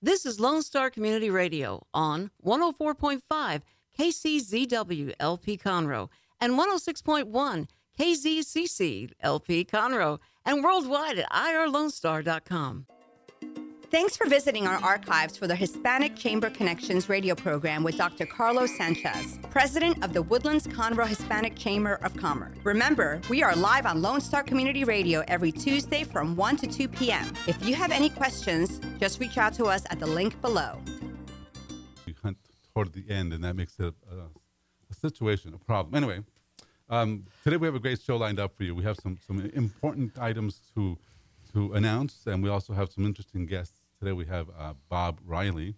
This 0.00 0.24
is 0.24 0.38
Lone 0.38 0.62
Star 0.62 0.90
Community 0.90 1.28
Radio 1.28 1.84
on 1.92 2.30
104.5 2.46 3.62
KCZW 3.98 5.12
LP 5.18 5.58
Conroe 5.58 6.08
and 6.40 6.52
106.1 6.52 7.66
KZCC 7.98 9.10
LP 9.20 9.64
Conroe 9.64 10.20
and 10.46 10.62
worldwide 10.62 11.18
at 11.18 11.28
irlonestar.com. 11.32 12.86
Thanks 13.90 14.18
for 14.18 14.28
visiting 14.28 14.66
our 14.66 14.76
archives 14.84 15.38
for 15.38 15.46
the 15.46 15.56
Hispanic 15.56 16.14
Chamber 16.14 16.50
Connections 16.50 17.08
radio 17.08 17.34
program 17.34 17.82
with 17.82 17.96
Dr. 17.96 18.26
Carlos 18.26 18.76
Sanchez, 18.76 19.38
president 19.48 20.04
of 20.04 20.12
the 20.12 20.20
Woodlands 20.20 20.66
Conroe 20.66 21.06
Hispanic 21.06 21.56
Chamber 21.56 21.94
of 22.02 22.14
Commerce. 22.14 22.54
Remember, 22.64 23.18
we 23.30 23.42
are 23.42 23.56
live 23.56 23.86
on 23.86 24.02
Lone 24.02 24.20
Star 24.20 24.42
Community 24.42 24.84
Radio 24.84 25.24
every 25.26 25.50
Tuesday 25.50 26.04
from 26.04 26.36
1 26.36 26.58
to 26.58 26.66
2 26.66 26.86
p.m. 26.88 27.32
If 27.46 27.66
you 27.66 27.74
have 27.76 27.90
any 27.90 28.10
questions, 28.10 28.78
just 29.00 29.20
reach 29.20 29.38
out 29.38 29.54
to 29.54 29.64
us 29.64 29.84
at 29.88 29.98
the 29.98 30.06
link 30.06 30.38
below. 30.42 30.82
We 32.04 32.14
hunt 32.22 32.36
toward 32.74 32.92
the 32.92 33.08
end, 33.08 33.32
and 33.32 33.42
that 33.42 33.56
makes 33.56 33.80
it 33.80 33.94
a, 34.12 34.16
a 34.90 34.94
situation, 34.94 35.54
a 35.54 35.58
problem. 35.58 35.94
Anyway, 35.94 36.22
um, 36.90 37.24
today 37.42 37.56
we 37.56 37.66
have 37.66 37.74
a 37.74 37.80
great 37.80 38.02
show 38.02 38.18
lined 38.18 38.38
up 38.38 38.54
for 38.54 38.64
you. 38.64 38.74
We 38.74 38.84
have 38.84 38.98
some 39.02 39.18
some 39.26 39.40
important 39.54 40.18
items 40.18 40.60
to 40.74 40.98
to 41.54 41.72
announce, 41.72 42.26
and 42.26 42.42
we 42.42 42.50
also 42.50 42.74
have 42.74 42.90
some 42.92 43.06
interesting 43.06 43.46
guests 43.46 43.77
Today 43.98 44.12
we 44.12 44.26
have 44.26 44.46
uh, 44.56 44.74
Bob 44.88 45.18
Riley 45.26 45.74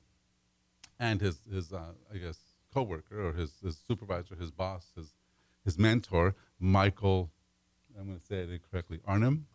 and 0.99 1.23
his, 1.23 1.39
his 1.51 1.73
uh, 1.73 1.93
I 2.13 2.19
guess, 2.19 2.39
coworker 2.75 3.29
or 3.29 3.33
his, 3.33 3.55
his 3.65 3.79
supervisor, 3.89 4.35
his 4.35 4.51
boss, 4.51 4.93
his, 4.95 5.15
his 5.65 5.79
mentor, 5.79 6.35
Michael, 6.59 7.31
I'm 7.99 8.09
going 8.09 8.19
to 8.19 8.27
say 8.27 8.41
it 8.41 8.51
incorrectly, 8.51 9.01
Arnhem. 9.07 9.47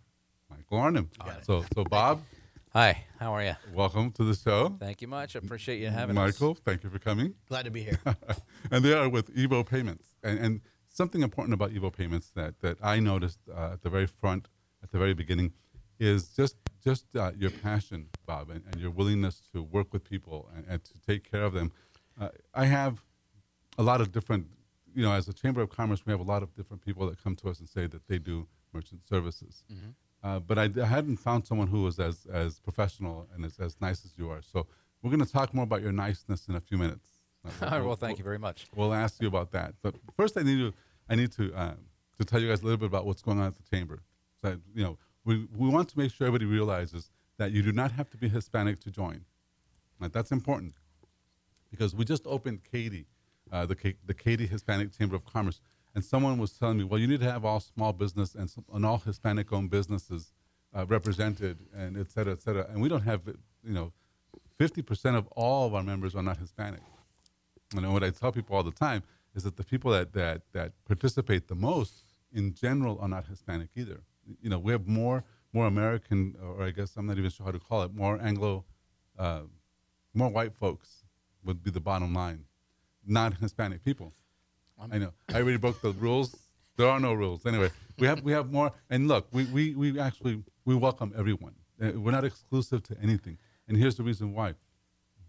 Michael 0.50 0.80
Arnhem. 0.80 1.10
So, 1.44 1.64
so 1.76 1.84
Bob. 1.84 2.24
Hi, 2.74 3.04
how 3.20 3.34
are 3.34 3.44
you? 3.44 3.56
Welcome 3.72 4.10
to 4.14 4.24
the 4.24 4.34
show. 4.34 4.76
Thank 4.80 5.04
you 5.04 5.08
much. 5.10 5.36
I 5.36 5.40
appreciate 5.40 5.80
you 5.80 5.90
having 5.90 6.16
Michael, 6.16 6.30
us. 6.30 6.42
Michael, 6.42 6.58
thank 6.66 6.84
you 6.84 6.90
for 6.90 6.98
coming. 6.98 7.36
Glad 7.48 7.66
to 7.66 7.72
be 7.72 7.84
here. 7.84 8.00
and 8.72 8.84
they 8.84 8.94
are 8.94 9.08
with 9.08 9.32
Evo 9.36 9.64
Payments. 9.64 10.16
And, 10.24 10.40
and 10.40 10.62
something 10.88 11.22
important 11.22 11.54
about 11.54 11.70
Evo 11.70 11.96
Payments 11.96 12.32
that, 12.36 12.62
that 12.62 12.80
I 12.82 13.00
noticed 13.00 13.42
uh, 13.48 13.74
at 13.74 13.84
the 13.84 13.92
very 13.92 14.08
front, 14.08 14.48
at 14.82 14.92
the 14.92 14.98
very 14.98 15.14
beginning, 15.14 15.54
is 16.00 16.30
just 16.30 16.56
just 16.84 17.06
uh, 17.16 17.32
your 17.38 17.50
passion, 17.50 18.08
Bob, 18.28 18.52
and, 18.52 18.62
and, 18.72 18.80
your 18.80 18.92
willingness 18.92 19.42
to 19.52 19.64
work 19.64 19.92
with 19.92 20.04
people 20.04 20.48
and, 20.56 20.66
and 20.70 20.84
to 20.84 20.94
take 21.08 21.30
care 21.30 21.44
of 21.44 21.54
them. 21.54 21.72
Uh, 22.20 22.30
I 22.54 22.66
have 22.66 23.02
a 23.80 23.84
lot 23.84 24.02
of 24.02 24.12
different, 24.12 24.46
you 24.94 25.02
know, 25.02 25.12
as 25.12 25.28
a 25.28 25.34
Chamber 25.34 25.62
of 25.62 25.70
Commerce, 25.72 26.06
we 26.06 26.12
have 26.12 26.20
a 26.20 26.24
lot 26.24 26.44
of 26.44 26.54
different 26.56 26.86
people 26.86 27.08
that 27.10 27.22
come 27.22 27.36
to 27.38 27.50
us 27.50 27.60
and 27.60 27.68
say 27.68 27.88
that 27.88 28.08
they 28.08 28.20
do 28.20 28.46
merchant 28.72 29.02
services. 29.08 29.64
Mm-hmm. 29.74 29.90
Uh, 30.24 30.40
but 30.40 30.60
I, 30.60 30.70
I, 30.80 30.86
hadn't 30.86 31.18
found 31.18 31.48
someone 31.48 31.68
who 31.68 31.84
was 31.84 32.00
as, 32.00 32.28
as 32.32 32.60
professional 32.60 33.28
and 33.34 33.44
as, 33.46 33.58
as 33.60 33.76
nice 33.82 34.06
as 34.06 34.14
you 34.16 34.30
are. 34.30 34.42
So 34.44 34.68
we're 35.02 35.10
going 35.10 35.26
to 35.26 35.32
talk 35.32 35.56
more 35.56 35.64
about 35.64 35.82
your 35.82 35.92
niceness 35.92 36.48
in 36.48 36.56
a 36.56 36.62
few 36.62 36.78
minutes. 36.78 37.08
All 37.62 37.70
right. 37.70 37.84
Well, 37.84 37.96
thank 37.96 38.14
we'll, 38.14 38.18
you 38.20 38.24
very 38.24 38.40
much. 38.40 38.68
We'll 38.76 38.94
ask 38.94 39.22
you 39.22 39.28
about 39.28 39.52
that. 39.52 39.74
But 39.82 39.96
first, 40.16 40.38
I 40.38 40.44
need 40.44 40.58
to 40.58 40.74
I 41.10 41.16
need 41.16 41.32
to 41.34 41.54
uh, 41.54 41.74
to 42.18 42.26
tell 42.26 42.40
you 42.40 42.50
guys 42.50 42.62
a 42.62 42.64
little 42.64 42.78
bit 42.78 42.88
about 42.88 43.06
what's 43.06 43.22
going 43.22 43.40
on 43.40 43.48
at 43.48 43.56
the 43.56 43.64
chamber. 43.64 44.02
So, 44.42 44.58
you 44.74 44.84
know, 44.84 44.98
we, 45.26 45.48
we 45.56 45.68
want 45.68 45.90
to 45.90 46.00
make 46.00 46.12
sure 46.12 46.28
everybody 46.28 46.46
realizes 46.46 47.10
that 47.38 47.52
you 47.52 47.62
do 47.62 47.72
not 47.72 47.92
have 47.92 48.10
to 48.12 48.18
be 48.18 48.30
Hispanic 48.30 48.80
to 48.82 48.92
join. 48.92 49.26
Right? 50.00 50.14
That's 50.14 50.32
important 50.32 50.76
because 51.70 51.96
we 51.96 52.06
just 52.06 52.26
opened 52.26 52.62
Katy, 52.64 53.08
uh, 53.52 53.66
the, 53.66 53.96
the 54.06 54.14
Katy 54.14 54.46
Hispanic 54.46 54.98
Chamber 54.98 55.16
of 55.16 55.26
Commerce, 55.26 55.60
and 55.94 56.04
someone 56.04 56.38
was 56.38 56.52
telling 56.54 56.78
me, 56.78 56.84
well, 56.84 57.00
you 57.00 57.08
need 57.08 57.22
to 57.22 57.32
have 57.32 57.44
all 57.44 57.60
small 57.60 57.92
business 57.92 58.36
and, 58.36 58.52
and 58.74 58.86
all 58.86 59.00
Hispanic 59.00 59.52
owned 59.52 59.70
businesses 59.70 60.32
uh, 60.76 60.86
represented 60.86 61.60
and 61.76 61.98
et 61.98 62.12
cetera, 62.12 62.34
et 62.34 62.42
cetera. 62.42 62.68
And 62.70 62.82
we 62.82 62.90
don't 62.90 63.02
have, 63.02 63.22
you 63.64 63.74
know, 63.74 63.92
50% 64.60 65.18
of 65.18 65.28
all 65.36 65.68
of 65.68 65.74
our 65.74 65.84
members 65.84 66.16
are 66.16 66.24
not 66.24 66.38
Hispanic. 66.38 66.82
And 67.76 67.92
what 67.92 68.04
I 68.04 68.10
tell 68.12 68.32
people 68.32 68.56
all 68.56 68.64
the 68.64 68.72
time 68.72 69.04
is 69.34 69.44
that 69.44 69.58
the 69.58 69.64
people 69.64 69.92
that, 69.92 70.14
that, 70.14 70.42
that 70.54 70.74
participate 70.86 71.48
the 71.48 71.56
most 71.56 72.04
in 72.34 72.54
general 72.54 72.98
are 73.02 73.08
not 73.08 73.28
Hispanic 73.28 73.70
either 73.76 74.02
you 74.42 74.50
know, 74.50 74.60
we 74.60 74.72
have 74.72 74.88
more 74.88 75.24
more 75.54 75.68
American, 75.68 76.36
or 76.44 76.64
I 76.64 76.72
guess 76.72 76.98
I'm 76.98 77.06
not 77.06 77.18
even 77.18 77.30
sure 77.30 77.46
how 77.46 77.52
to 77.52 77.60
call 77.60 77.84
it, 77.84 77.94
more 77.94 78.20
Anglo, 78.22 78.66
uh, 79.18 79.44
more 80.14 80.30
white 80.30 80.54
folks 80.54 81.06
would 81.46 81.64
be 81.64 81.72
the 81.72 81.80
bottom 81.80 82.14
line, 82.14 82.44
not 83.06 83.36
Hispanic 83.36 83.84
people. 83.86 84.14
I 84.92 84.98
know. 84.98 85.14
I 85.34 85.38
already 85.38 85.58
broke 85.58 85.82
the 85.82 85.92
rules. 85.92 86.36
There 86.76 86.90
are 86.90 87.00
no 87.00 87.14
rules. 87.14 87.46
Anyway, 87.46 87.72
we 87.98 88.08
have 88.08 88.22
we 88.22 88.34
have 88.34 88.52
more. 88.52 88.72
And 88.90 89.08
look, 89.08 89.28
we 89.32 89.46
we, 89.46 89.76
we 89.76 90.00
actually 90.00 90.44
we 90.66 90.76
welcome 90.76 91.14
everyone. 91.18 91.56
Uh, 91.82 91.92
we're 91.96 92.12
not 92.12 92.26
exclusive 92.26 92.84
to 92.84 92.98
anything. 93.02 93.38
And 93.68 93.78
here's 93.78 93.96
the 93.96 94.04
reason 94.04 94.34
why. 94.34 94.56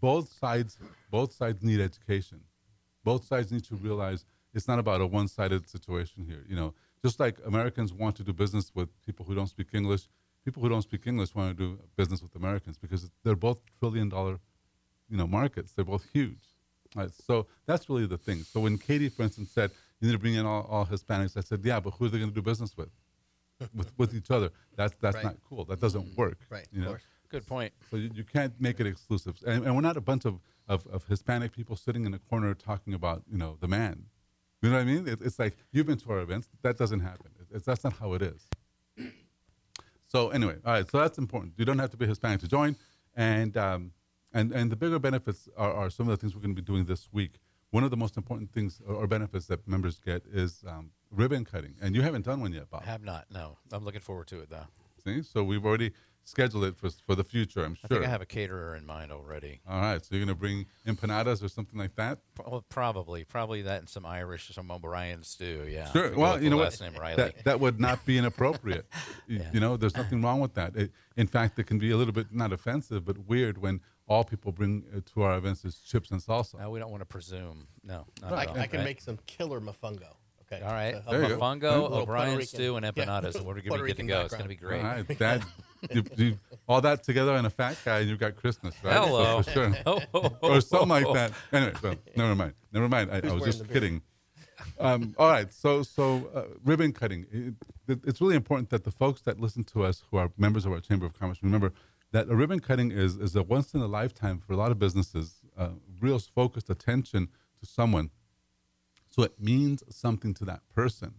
Both 0.01 0.29
sides 0.33 0.77
both 1.09 1.31
sides 1.31 1.63
need 1.63 1.79
education. 1.79 2.41
Both 3.03 3.23
sides 3.25 3.51
need 3.51 3.63
to 3.65 3.75
realize 3.75 4.25
it's 4.53 4.67
not 4.67 4.79
about 4.79 4.99
a 4.99 5.05
one-sided 5.05 5.69
situation 5.69 6.25
here. 6.25 6.43
You 6.49 6.55
know, 6.57 6.73
just 7.03 7.19
like 7.19 7.37
Americans 7.45 7.93
want 7.93 8.15
to 8.17 8.23
do 8.23 8.33
business 8.33 8.71
with 8.73 8.89
people 9.05 9.25
who 9.25 9.35
don't 9.35 9.47
speak 9.47 9.67
English, 9.73 10.07
people 10.45 10.61
who 10.61 10.69
don't 10.69 10.81
speak 10.81 11.05
English 11.05 11.35
want 11.35 11.57
to 11.57 11.63
do 11.63 11.79
business 11.95 12.21
with 12.21 12.35
Americans 12.35 12.77
because 12.77 13.09
they're 13.23 13.35
both 13.35 13.59
trillion 13.79 14.09
dollar, 14.09 14.39
you 15.09 15.17
know, 15.17 15.27
markets. 15.27 15.73
They're 15.73 15.85
both 15.85 16.05
huge. 16.13 16.45
Right? 16.95 17.11
So 17.11 17.47
that's 17.65 17.89
really 17.89 18.05
the 18.05 18.17
thing. 18.17 18.43
So 18.43 18.61
when 18.61 18.77
Katie, 18.77 19.09
for 19.09 19.23
instance, 19.23 19.51
said 19.51 19.71
you 19.99 20.07
need 20.07 20.13
to 20.13 20.19
bring 20.19 20.35
in 20.35 20.45
all, 20.45 20.65
all 20.69 20.85
Hispanics, 20.85 21.37
I 21.37 21.41
said, 21.41 21.61
yeah, 21.63 21.79
but 21.79 21.91
who 21.91 22.05
are 22.05 22.09
they 22.09 22.17
going 22.17 22.29
to 22.29 22.35
do 22.35 22.41
business 22.41 22.75
with? 22.77 22.89
with 23.73 23.91
with 23.97 24.13
each 24.13 24.31
other. 24.31 24.51
That's 24.75 24.93
that's 25.01 25.15
right. 25.15 25.25
not 25.25 25.37
cool. 25.47 25.65
That 25.65 25.79
doesn't 25.79 26.01
mm-hmm. 26.01 26.21
work. 26.21 26.39
Right. 26.49 26.67
You 26.71 26.81
know? 26.81 26.97
Good 27.29 27.45
point. 27.45 27.73
So 27.91 27.97
you, 27.97 28.09
you 28.13 28.23
can't 28.23 28.53
make 28.59 28.79
it 28.79 28.87
exclusive. 28.87 29.35
And, 29.45 29.65
and 29.65 29.75
we're 29.75 29.81
not 29.81 29.97
a 29.97 30.01
bunch 30.01 30.23
of, 30.23 30.39
of, 30.69 30.87
of 30.87 31.05
Hispanic 31.07 31.51
people 31.51 31.75
sitting 31.75 32.05
in 32.05 32.13
a 32.13 32.19
corner 32.19 32.53
talking 32.53 32.93
about 32.93 33.23
you 33.29 33.37
know 33.37 33.57
the 33.59 33.67
man. 33.67 34.05
What 34.77 34.83
I 34.83 34.93
mean? 34.93 35.07
It, 35.07 35.21
it's 35.21 35.39
like 35.39 35.57
you've 35.71 35.87
been 35.87 35.97
to 35.97 36.11
our 36.11 36.19
events. 36.19 36.47
That 36.61 36.77
doesn't 36.77 36.99
happen. 36.99 37.31
It, 37.51 37.65
that's 37.65 37.83
not 37.83 37.93
how 37.93 38.13
it 38.13 38.21
is. 38.21 38.47
So 40.09 40.29
anyway, 40.29 40.55
all 40.65 40.71
right. 40.71 40.89
So 40.89 40.99
that's 40.99 41.17
important. 41.17 41.55
You 41.57 41.65
don't 41.65 41.79
have 41.79 41.89
to 41.89 41.97
be 41.97 42.07
Hispanic 42.07 42.39
to 42.39 42.47
join, 42.47 42.77
and 43.13 43.57
um, 43.57 43.91
and 44.33 44.53
and 44.53 44.71
the 44.71 44.77
bigger 44.77 44.99
benefits 44.99 45.49
are, 45.57 45.73
are 45.73 45.89
some 45.89 46.07
of 46.07 46.11
the 46.11 46.17
things 46.17 46.33
we're 46.33 46.41
going 46.41 46.55
to 46.55 46.61
be 46.61 46.65
doing 46.65 46.85
this 46.85 47.09
week. 47.11 47.39
One 47.71 47.83
of 47.83 47.91
the 47.91 47.97
most 47.97 48.15
important 48.15 48.53
things 48.53 48.79
or, 48.87 48.95
or 48.95 49.07
benefits 49.07 49.47
that 49.47 49.67
members 49.67 49.99
get 49.99 50.23
is 50.31 50.63
um, 50.65 50.91
ribbon 51.11 51.43
cutting, 51.43 51.75
and 51.81 51.93
you 51.93 52.03
haven't 52.03 52.23
done 52.23 52.39
one 52.39 52.53
yet, 52.53 52.69
Bob. 52.69 52.83
I 52.85 52.89
have 52.89 53.03
not. 53.03 53.25
No, 53.29 53.57
I'm 53.73 53.83
looking 53.83 53.99
forward 53.99 54.27
to 54.27 54.39
it 54.39 54.49
though. 54.49 54.67
See, 55.03 55.23
so 55.23 55.43
we've 55.43 55.65
already 55.65 55.91
schedule 56.27 56.65
it 56.65 56.75
for, 56.75 56.89
for 56.89 57.15
the 57.15 57.23
future, 57.23 57.63
I'm 57.63 57.75
sure. 57.75 57.85
I 57.85 57.87
think 57.87 58.05
I 58.05 58.09
have 58.09 58.21
a 58.21 58.25
caterer 58.25 58.75
in 58.75 58.85
mind 58.85 59.11
already. 59.11 59.61
All 59.67 59.79
right, 59.79 60.03
so 60.03 60.09
you're 60.11 60.25
going 60.25 60.35
to 60.35 60.39
bring 60.39 60.65
empanadas 60.85 61.41
or 61.43 61.47
something 61.47 61.79
like 61.79 61.95
that? 61.95 62.19
Well, 62.45 62.65
probably. 62.67 63.23
Probably 63.23 63.61
that 63.61 63.79
and 63.79 63.89
some 63.89 64.05
Irish, 64.05 64.49
some 64.53 64.69
O'Brien 64.69 65.23
stew, 65.23 65.65
yeah. 65.69 65.91
Sure. 65.91 66.13
Well, 66.15 66.41
you 66.41 66.49
know 66.49 66.57
what? 66.57 66.79
Name, 66.81 66.93
That, 67.15 67.43
that 67.45 67.59
would 67.59 67.79
not 67.79 68.05
be 68.05 68.17
inappropriate. 68.17 68.85
yeah. 69.27 69.49
You 69.53 69.59
know, 69.59 69.77
there's 69.77 69.95
nothing 69.95 70.21
wrong 70.21 70.39
with 70.41 70.53
that. 70.55 70.75
It, 70.75 70.91
in 71.15 71.27
fact, 71.27 71.57
it 71.59 71.65
can 71.65 71.79
be 71.79 71.91
a 71.91 71.97
little 71.97 72.13
bit, 72.13 72.27
not 72.31 72.51
offensive, 72.51 73.05
but 73.05 73.17
weird 73.19 73.57
when 73.57 73.79
all 74.07 74.23
people 74.23 74.51
bring 74.51 74.83
uh, 74.95 74.99
to 75.13 75.21
our 75.23 75.37
events 75.37 75.63
is 75.63 75.79
chips 75.79 76.11
and 76.11 76.21
salsa. 76.21 76.59
No, 76.59 76.69
we 76.69 76.79
don't 76.79 76.91
want 76.91 77.01
to 77.01 77.05
presume. 77.05 77.67
No. 77.83 78.05
I, 78.23 78.27
all, 78.27 78.35
I, 78.35 78.67
can 78.67 78.79
right? 78.79 78.85
make 78.85 79.01
some 79.01 79.17
killer 79.27 79.61
mofongo. 79.61 80.15
Okay. 80.51 80.63
All 80.63 80.71
right. 80.71 80.95
So, 81.05 81.11
there 81.11 81.37
Mofongo, 81.37 81.91
O'Brien 81.91 82.41
stew, 82.43 82.77
and 82.77 82.85
empanadas. 82.85 83.35
Yeah. 83.35 83.41
We're 83.41 83.61
going 83.61 83.81
to 83.81 83.87
get 83.87 83.97
to 83.97 84.03
go. 84.03 84.21
It's 84.21 84.33
going 84.33 84.43
to 84.43 84.49
be 84.49 84.55
great. 84.55 84.81
All 84.81 84.87
right. 84.87 85.19
That, 85.19 85.43
you, 85.91 86.03
you, 86.15 86.39
all 86.67 86.81
that 86.81 87.03
together 87.03 87.35
in 87.35 87.45
a 87.45 87.49
fat 87.49 87.77
guy, 87.83 87.99
and 87.99 88.09
you've 88.09 88.19
got 88.19 88.35
Christmas, 88.35 88.75
right? 88.83 88.93
Hello. 88.93 89.41
For 89.41 89.51
sure. 89.51 89.73
or 90.41 90.61
something 90.61 90.89
like 90.89 91.13
that. 91.13 91.31
Anyway, 91.51 91.73
so 91.81 91.95
never 92.15 92.35
mind. 92.35 92.53
Never 92.71 92.89
mind. 92.89 93.11
I, 93.11 93.21
I 93.27 93.33
was 93.33 93.43
just 93.43 93.67
kidding. 93.71 94.01
Um, 94.79 95.15
all 95.17 95.29
right. 95.29 95.51
So, 95.53 95.83
so 95.83 96.29
uh, 96.35 96.43
ribbon 96.63 96.91
cutting. 96.91 97.25
It, 97.87 97.99
it's 98.05 98.21
really 98.21 98.35
important 98.35 98.69
that 98.69 98.83
the 98.83 98.91
folks 98.91 99.21
that 99.21 99.39
listen 99.39 99.63
to 99.65 99.83
us, 99.83 100.03
who 100.11 100.17
are 100.17 100.31
members 100.37 100.65
of 100.65 100.71
our 100.71 100.79
Chamber 100.79 101.05
of 101.05 101.17
Commerce, 101.17 101.39
remember 101.41 101.73
that 102.11 102.29
a 102.29 102.35
ribbon 102.35 102.59
cutting 102.59 102.91
is 102.91 103.17
is 103.17 103.35
a 103.35 103.43
once 103.43 103.73
in 103.73 103.81
a 103.81 103.87
lifetime 103.87 104.39
for 104.39 104.53
a 104.53 104.57
lot 104.57 104.71
of 104.71 104.79
businesses. 104.79 105.35
Uh, 105.57 105.69
real 105.99 106.19
focused 106.19 106.69
attention 106.69 107.27
to 107.59 107.65
someone 107.65 108.11
so 109.17 109.23
it 109.23 109.33
means 109.39 109.83
something 109.89 110.33
to 110.35 110.45
that 110.45 110.61
person. 110.73 111.15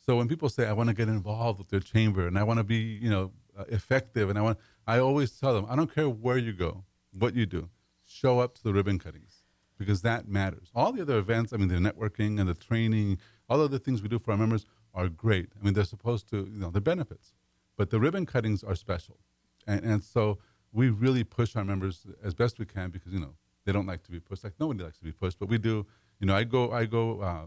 So 0.00 0.16
when 0.16 0.26
people 0.26 0.48
say, 0.48 0.66
I 0.66 0.72
want 0.72 0.88
to 0.88 0.94
get 0.94 1.08
involved 1.08 1.58
with 1.58 1.68
their 1.68 1.80
chamber 1.80 2.26
and 2.26 2.38
I 2.38 2.44
want 2.44 2.58
to 2.58 2.64
be, 2.64 2.76
you 2.76 3.10
know, 3.10 3.32
uh, 3.58 3.64
effective, 3.68 4.28
and 4.28 4.38
I 4.38 4.42
want, 4.42 4.58
I 4.86 4.98
always 4.98 5.32
tell 5.32 5.54
them, 5.54 5.66
I 5.68 5.76
don't 5.76 5.92
care 5.92 6.08
where 6.08 6.38
you 6.38 6.52
go, 6.52 6.84
what 7.12 7.34
you 7.34 7.46
do, 7.46 7.68
show 8.06 8.40
up 8.40 8.54
to 8.56 8.62
the 8.62 8.72
ribbon 8.72 8.98
cuttings 8.98 9.42
because 9.78 10.02
that 10.02 10.28
matters. 10.28 10.70
All 10.74 10.92
the 10.92 11.02
other 11.02 11.18
events, 11.18 11.52
I 11.52 11.56
mean, 11.56 11.68
the 11.68 11.74
networking 11.74 12.40
and 12.40 12.48
the 12.48 12.54
training, 12.54 13.18
all 13.48 13.60
of 13.60 13.70
the 13.70 13.78
things 13.78 14.02
we 14.02 14.08
do 14.08 14.18
for 14.18 14.30
our 14.30 14.38
members 14.38 14.64
are 14.94 15.08
great. 15.08 15.50
I 15.60 15.64
mean, 15.64 15.74
they're 15.74 15.84
supposed 15.84 16.28
to, 16.30 16.48
you 16.50 16.58
know, 16.58 16.70
the 16.70 16.80
benefits, 16.80 17.34
but 17.76 17.90
the 17.90 18.00
ribbon 18.00 18.24
cuttings 18.24 18.64
are 18.64 18.74
special. 18.74 19.18
And, 19.66 19.84
and 19.84 20.04
so 20.04 20.38
we 20.72 20.88
really 20.88 21.24
push 21.24 21.56
our 21.56 21.64
members 21.64 22.06
as 22.24 22.34
best 22.34 22.58
we 22.58 22.64
can 22.64 22.90
because, 22.90 23.12
you 23.12 23.20
know, 23.20 23.34
they 23.64 23.72
don't 23.72 23.86
like 23.86 24.02
to 24.04 24.10
be 24.10 24.20
pushed. 24.20 24.44
Like 24.44 24.54
nobody 24.58 24.84
likes 24.84 24.98
to 24.98 25.04
be 25.04 25.12
pushed, 25.12 25.38
but 25.38 25.48
we 25.48 25.58
do 25.58 25.86
you 26.20 26.26
know, 26.26 26.34
I 26.34 26.44
go, 26.44 26.72
I 26.72 26.86
go, 26.86 27.20
uh, 27.20 27.46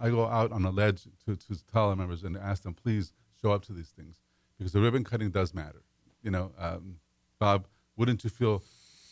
I 0.00 0.10
go 0.10 0.26
out 0.26 0.52
on 0.52 0.64
a 0.64 0.70
ledge 0.70 1.04
to, 1.24 1.36
to 1.36 1.64
tell 1.72 1.88
our 1.88 1.96
members 1.96 2.24
and 2.24 2.36
ask 2.36 2.62
them, 2.62 2.74
please 2.74 3.12
show 3.40 3.52
up 3.52 3.64
to 3.66 3.72
these 3.72 3.88
things 3.88 4.20
because 4.58 4.72
the 4.72 4.80
ribbon 4.80 5.04
cutting 5.04 5.30
does 5.30 5.54
matter. 5.54 5.82
You 6.22 6.30
know, 6.30 6.52
um, 6.58 6.96
Bob, 7.38 7.66
wouldn't 7.96 8.24
you 8.24 8.30
feel 8.30 8.62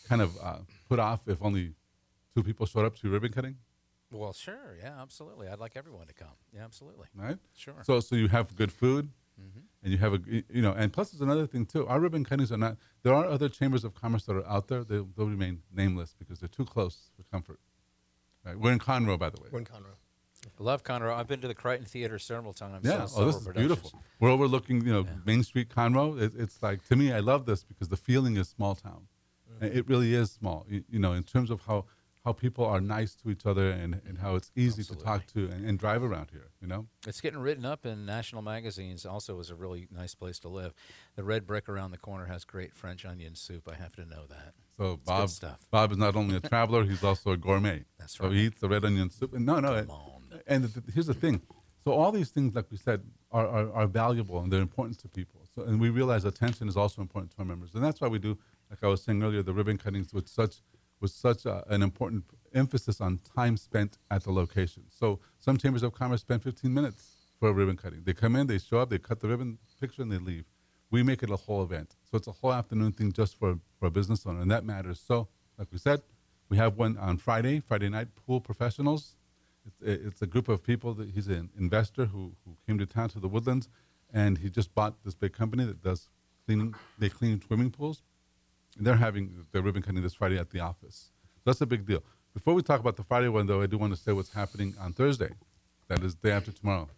kind 0.08 0.20
of 0.23 0.37
uh, 0.43 0.58
put 0.88 0.99
off 0.99 1.29
if 1.29 1.43
only 1.43 1.75
two 2.35 2.43
people 2.43 2.67
showed 2.67 2.85
up 2.85 2.96
to 2.96 3.08
ribbon 3.11 3.32
cutting? 3.32 3.56
Well, 4.11 4.32
sure. 4.32 4.76
Yeah, 4.81 5.00
absolutely. 5.00 5.49
I'd 5.49 5.58
like 5.58 5.76
everyone 5.76 6.06
to 6.06 6.14
come. 6.14 6.29
Yeah, 6.55 6.64
absolutely. 6.64 7.08
Right. 7.14 7.38
Sure. 7.56 7.75
So 7.82 8.00
so 8.00 8.14
you 8.17 8.29
have 8.29 8.55
good 8.56 8.73
food, 8.73 9.11
Mm-hmm. 9.41 9.61
and 9.82 9.93
you 9.93 9.99
have 9.99 10.14
a 10.14 10.20
you 10.29 10.62
know, 10.62 10.70
and 10.73 10.93
plus 10.93 11.11
there's 11.11 11.20
another 11.20 11.44
thing 11.44 11.67
too. 11.67 11.85
Our 11.88 11.99
ribbon 11.99 12.25
cuttings 12.25 12.52
are 12.52 12.56
not. 12.56 12.76
There 13.02 13.12
are 13.12 13.26
other 13.26 13.49
chambers 13.49 13.82
of 13.82 13.93
commerce 13.93 14.26
that 14.26 14.37
are 14.37 14.47
out 14.47 14.69
there. 14.69 14.85
They, 14.85 14.99
they'll 15.17 15.26
remain 15.26 15.62
nameless 15.75 16.14
because 16.17 16.38
they're 16.38 16.49
too 16.49 16.64
close 16.64 17.11
for 17.17 17.25
comfort. 17.25 17.58
Right. 18.44 18.56
We're 18.56 18.70
in 18.70 18.79
Conroe, 18.79 19.19
by 19.19 19.31
the 19.31 19.40
way. 19.43 19.49
We're 19.50 19.58
in 19.58 19.64
Conroe. 19.64 19.97
Love 20.58 20.85
Conroe. 20.85 21.14
I've 21.14 21.26
been 21.26 21.41
to 21.41 21.49
the 21.49 21.55
Crighton 21.55 21.87
Theater 21.87 22.19
several 22.19 22.52
times. 22.52 22.87
Yeah. 22.87 23.06
Oh, 23.17 23.25
this 23.26 23.37
is 23.37 23.49
beautiful. 23.49 24.02
We're 24.20 24.31
overlooking, 24.31 24.85
you 24.85 24.93
know, 24.93 25.06
Main 25.25 25.43
Street, 25.43 25.69
Conroe. 25.69 26.20
It, 26.20 26.32
it's 26.37 26.62
like 26.62 26.87
to 26.88 26.96
me, 26.96 27.12
I 27.12 27.20
love 27.20 27.46
this 27.46 27.64
because 27.64 27.88
the 27.88 27.96
feeling 27.96 28.37
is 28.37 28.49
small 28.49 28.75
town. 28.75 29.08
And 29.61 29.73
It 29.73 29.88
really 29.88 30.14
is 30.14 30.31
small. 30.32 30.67
You, 30.69 30.85
you 30.88 30.99
know, 30.99 31.12
in 31.12 31.23
terms 31.23 31.50
of 31.50 31.62
how 31.67 31.85
how 32.25 32.32
people 32.32 32.64
are 32.64 32.81
nice 32.81 33.14
to 33.14 33.29
each 33.31 33.44
other 33.44 33.69
and, 33.70 34.00
and 34.06 34.19
how 34.19 34.35
it's 34.35 34.50
easy 34.56 34.82
to 34.82 34.94
talk 34.94 35.26
to 35.26 35.44
and, 35.50 35.67
and 35.69 35.79
drive 35.79 36.02
around 36.02 36.31
here. 36.31 36.49
You 36.61 36.69
know. 36.69 36.87
It's 37.06 37.20
getting 37.20 37.38
written 37.38 37.67
up 37.67 37.85
in 37.85 38.06
national 38.06 38.40
magazines. 38.40 39.05
Also, 39.05 39.38
as 39.40 39.50
a 39.50 39.55
really 39.55 39.88
nice 39.90 40.14
place 40.14 40.38
to 40.40 40.49
live. 40.49 40.73
The 41.17 41.25
red 41.25 41.47
brick 41.47 41.69
around 41.69 41.90
the 41.90 41.99
corner 41.99 42.26
has 42.26 42.44
great 42.44 42.75
French 42.75 43.05
onion 43.05 43.35
soup. 43.35 43.69
I 43.70 43.75
have 43.75 43.94
to 43.97 44.06
know 44.06 44.25
that. 44.31 44.55
So 44.79 44.97
good 44.97 45.05
Bob. 45.05 45.31
Bob 45.70 45.93
is 45.93 45.99
not 45.99 46.17
only 46.17 46.37
a 46.37 46.40
traveler; 46.40 46.85
he's 46.85 47.05
also 47.05 47.32
a 47.32 47.37
gourmet. 47.37 47.85
That's 47.99 48.19
right. 48.19 48.29
So 48.29 48.32
he 48.32 48.47
eats 48.47 48.61
the 48.61 48.69
red 48.69 48.85
onion 48.85 49.11
soup. 49.11 49.35
And 49.35 49.44
no, 49.44 49.61
no. 49.61 49.82
Come 49.82 49.90
on. 49.90 50.13
And 50.47 50.65
the, 50.65 50.83
here's 50.93 51.07
the 51.07 51.15
thing. 51.15 51.41
So 51.85 51.93
all 51.93 52.13
these 52.13 52.31
things, 52.31 52.55
like 52.55 52.71
we 52.71 52.79
said, 52.79 53.03
are, 53.31 53.47
are, 53.47 53.73
are 53.73 53.87
valuable 53.87 54.41
and 54.41 54.53
they're 54.53 54.61
important 54.61 54.99
to 55.01 55.09
people. 55.09 55.43
So 55.55 55.63
and 55.63 55.81
we 55.81 55.91
realize 55.91 56.25
attention 56.25 56.69
is 56.69 56.77
also 56.77 57.03
important 57.03 57.33
to 57.33 57.39
our 57.41 57.45
members, 57.45 57.75
and 57.75 57.85
that's 57.85 58.01
why 58.01 58.09
we 58.09 58.19
do, 58.19 58.39
like 58.71 58.83
I 58.83 58.89
was 58.89 59.03
saying 59.03 59.23
earlier, 59.23 59.43
the 59.43 59.53
ribbon 59.53 59.79
cuttings 59.79 60.13
with 60.13 60.29
such 60.29 60.57
with 61.01 61.11
such 61.11 61.45
a, 61.45 61.65
an 61.69 61.83
important 61.83 62.25
emphasis 62.55 63.01
on 63.01 63.19
time 63.37 63.57
spent 63.57 63.99
at 64.11 64.25
the 64.25 64.33
location. 64.33 64.85
So 64.89 65.21
some 65.39 65.59
chambers 65.59 65.83
of 65.83 65.93
commerce 65.93 66.23
spend 66.23 66.43
15 66.43 66.73
minutes 66.73 67.15
for 67.39 67.49
a 67.49 67.53
ribbon 67.53 67.77
cutting. 67.77 68.03
They 68.05 68.15
come 68.15 68.37
in, 68.37 68.47
they 68.47 68.59
show 68.59 68.79
up, 68.79 68.91
they 68.91 68.99
cut 68.99 69.21
the 69.21 69.29
ribbon 69.29 69.59
picture, 69.81 70.03
and 70.03 70.11
they 70.11 70.19
leave. 70.19 70.45
We 70.91 71.03
make 71.03 71.23
it 71.23 71.31
a 71.31 71.37
whole 71.37 71.63
event. 71.63 71.97
So 72.11 72.17
it's 72.17 72.29
a 72.29 72.33
whole 72.33 72.53
afternoon 72.53 72.93
thing 72.93 73.13
just 73.13 73.39
for, 73.39 73.59
for 73.79 73.87
a 73.87 73.91
business 73.91 74.25
owner, 74.27 74.41
and 74.41 74.51
that 74.51 74.65
matters. 74.65 75.03
So, 75.07 75.29
like 75.59 75.69
we 75.71 75.79
said, 75.79 76.01
we 76.49 76.57
have 76.57 76.79
one 76.79 76.97
on 76.97 77.19
Friday, 77.19 77.61
Friday 77.61 77.89
night, 77.89 78.09
pool 78.15 78.41
professionals. 78.41 79.17
It's, 79.66 80.05
it's 80.05 80.22
a 80.22 80.26
group 80.26 80.49
of 80.49 80.62
people. 80.62 80.94
That 80.94 81.11
he's 81.11 81.28
an 81.28 81.50
investor 81.58 82.06
who, 82.06 82.32
who 82.44 82.56
came 82.66 82.78
to 82.78 82.87
town 82.87 83.08
to 83.11 83.20
the 83.20 83.28
Woodlands, 83.28 83.69
and 84.12 84.38
he 84.38 84.50
just 84.50 84.75
bought 84.75 85.02
this 85.05 85.14
big 85.14 85.32
company 85.32 85.64
that 85.64 85.82
does 85.82 86.08
cleaning. 86.46 86.75
They 86.99 87.08
clean 87.08 87.40
swimming 87.40 87.70
pools. 87.70 88.02
And 88.76 88.87
they're 88.87 88.96
having 88.96 89.46
their 89.52 89.62
ribbon 89.62 89.82
cutting 89.82 90.02
this 90.02 90.14
Friday 90.14 90.37
at 90.37 90.50
the 90.50 90.61
office. 90.61 91.11
So 91.37 91.43
that's 91.44 91.61
a 91.61 91.66
big 91.66 91.87
deal. 91.87 92.02
Before 92.32 92.55
we 92.55 92.62
talk 92.62 92.81
about 92.81 92.96
the 92.96 93.05
Friday 93.05 93.28
one, 93.28 93.46
though, 93.46 93.62
I 93.62 93.66
do 93.66 93.78
want 93.78 93.94
to 93.94 94.00
say 94.00 94.12
what's 94.12 94.32
happening 94.32 94.75
on 94.81 94.93
Thursday. 94.93 95.31
That 95.88 96.02
is 96.02 96.14
day 96.16 96.32
after 96.32 96.50
tomorrow. 96.50 96.88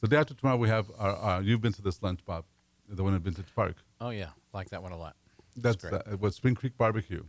So 0.00 0.06
day 0.06 0.16
after 0.16 0.34
tomorrow, 0.34 0.56
we 0.56 0.68
have 0.68 0.86
our, 0.98 1.16
our 1.16 1.42
you've 1.42 1.60
been 1.60 1.72
to 1.72 1.82
this 1.82 2.02
lunch, 2.02 2.20
Bob, 2.24 2.44
the 2.88 3.02
one 3.02 3.14
at 3.14 3.22
Vintage 3.22 3.52
Park. 3.56 3.76
Oh 4.00 4.10
yeah, 4.10 4.28
like 4.52 4.70
that 4.70 4.82
one 4.82 4.92
a 4.92 4.98
lot. 4.98 5.16
That's 5.56 5.76
great. 5.76 5.94
uh, 5.94 5.98
what 6.18 6.34
Spring 6.34 6.54
Creek 6.54 6.76
Barbecue. 6.76 7.24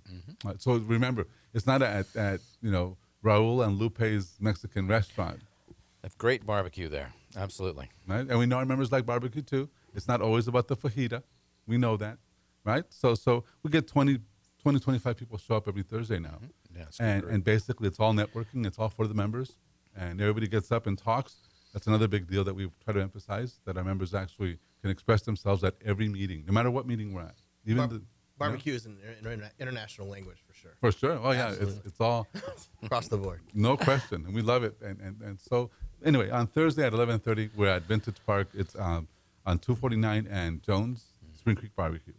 Uh, 0.45 0.53
so 0.57 0.75
remember, 0.75 1.27
it's 1.53 1.65
not 1.65 1.81
at, 1.81 2.13
at 2.15 2.41
you 2.61 2.69
know 2.69 2.97
Raul 3.25 3.65
and 3.65 3.79
Lupe's 3.79 4.37
Mexican 4.39 4.87
restaurant, 4.87 5.39
They 5.67 6.07
have 6.07 6.17
great 6.17 6.45
barbecue 6.45 6.87
there. 6.89 7.11
Absolutely. 7.35 7.89
right? 8.07 8.25
And 8.29 8.37
we 8.39 8.45
know 8.45 8.57
our 8.57 8.65
members 8.65 8.91
like 8.91 9.05
barbecue 9.05 9.41
too. 9.41 9.67
It's 9.95 10.07
not 10.07 10.21
always 10.21 10.47
about 10.47 10.67
the 10.67 10.77
fajita. 10.77 11.23
We 11.67 11.77
know 11.77 11.97
that, 11.97 12.17
right? 12.63 12.85
So 12.89 13.15
so 13.15 13.43
we 13.63 13.71
get 13.71 13.87
20, 13.87 14.19
20 14.61 14.79
25 14.79 15.17
people 15.17 15.37
show 15.37 15.55
up 15.55 15.67
every 15.67 15.83
Thursday 15.83 16.19
now. 16.19 16.37
Mm-hmm. 16.41 16.77
Yeah, 16.79 16.85
and 16.99 17.21
great. 17.23 17.33
and 17.33 17.43
basically 17.43 17.87
it's 17.87 17.99
all 17.99 18.13
networking. 18.13 18.65
It's 18.67 18.77
all 18.77 18.89
for 18.89 19.07
the 19.07 19.13
members, 19.13 19.49
and 19.95 20.21
everybody 20.21 20.47
gets 20.47 20.71
up 20.71 20.85
and 20.87 20.97
talks. 20.97 21.33
That's 21.73 21.87
another 21.87 22.07
big 22.07 22.27
deal 22.27 22.43
that 22.43 22.53
we 22.55 22.69
try 22.83 22.93
to 22.93 23.01
emphasize 23.01 23.59
that 23.65 23.75
our 23.77 23.83
members 23.83 24.13
actually 24.13 24.59
can 24.81 24.89
express 24.91 25.21
themselves 25.23 25.63
at 25.63 25.75
every 25.83 26.07
meeting, 26.07 26.43
no 26.45 26.53
matter 26.53 26.69
what 26.71 26.85
meeting 26.85 27.13
we're 27.13 27.23
at. 27.23 27.35
Even 27.65 27.89
the, 27.89 28.01
barbecue 28.37 28.73
is 28.73 28.85
an 28.85 28.97
inter- 29.19 29.51
international 29.59 30.07
language 30.07 30.37
for 30.47 30.53
sure, 30.53 30.71
for 30.79 30.91
sure. 30.91 31.19
Oh 31.23 31.31
yeah, 31.31 31.51
it's, 31.51 31.79
it's 31.85 32.01
all 32.01 32.27
across 32.83 33.07
the 33.07 33.17
board. 33.17 33.41
no 33.53 33.77
question, 33.77 34.25
and 34.25 34.33
we 34.33 34.41
love 34.41 34.63
it. 34.63 34.75
And, 34.81 34.99
and 34.99 35.21
and 35.21 35.39
so 35.39 35.69
anyway, 36.03 36.29
on 36.29 36.47
Thursday 36.47 36.85
at 36.85 36.93
eleven 36.93 37.19
thirty, 37.19 37.49
we're 37.55 37.69
at 37.69 37.83
Vintage 37.83 38.17
Park. 38.25 38.49
It's 38.53 38.75
um, 38.77 39.07
on 39.45 39.59
two 39.59 39.75
forty 39.75 39.95
nine 39.95 40.27
and 40.29 40.61
Jones 40.63 41.05
Spring 41.33 41.55
Creek 41.55 41.75
Barbecue. 41.75 42.13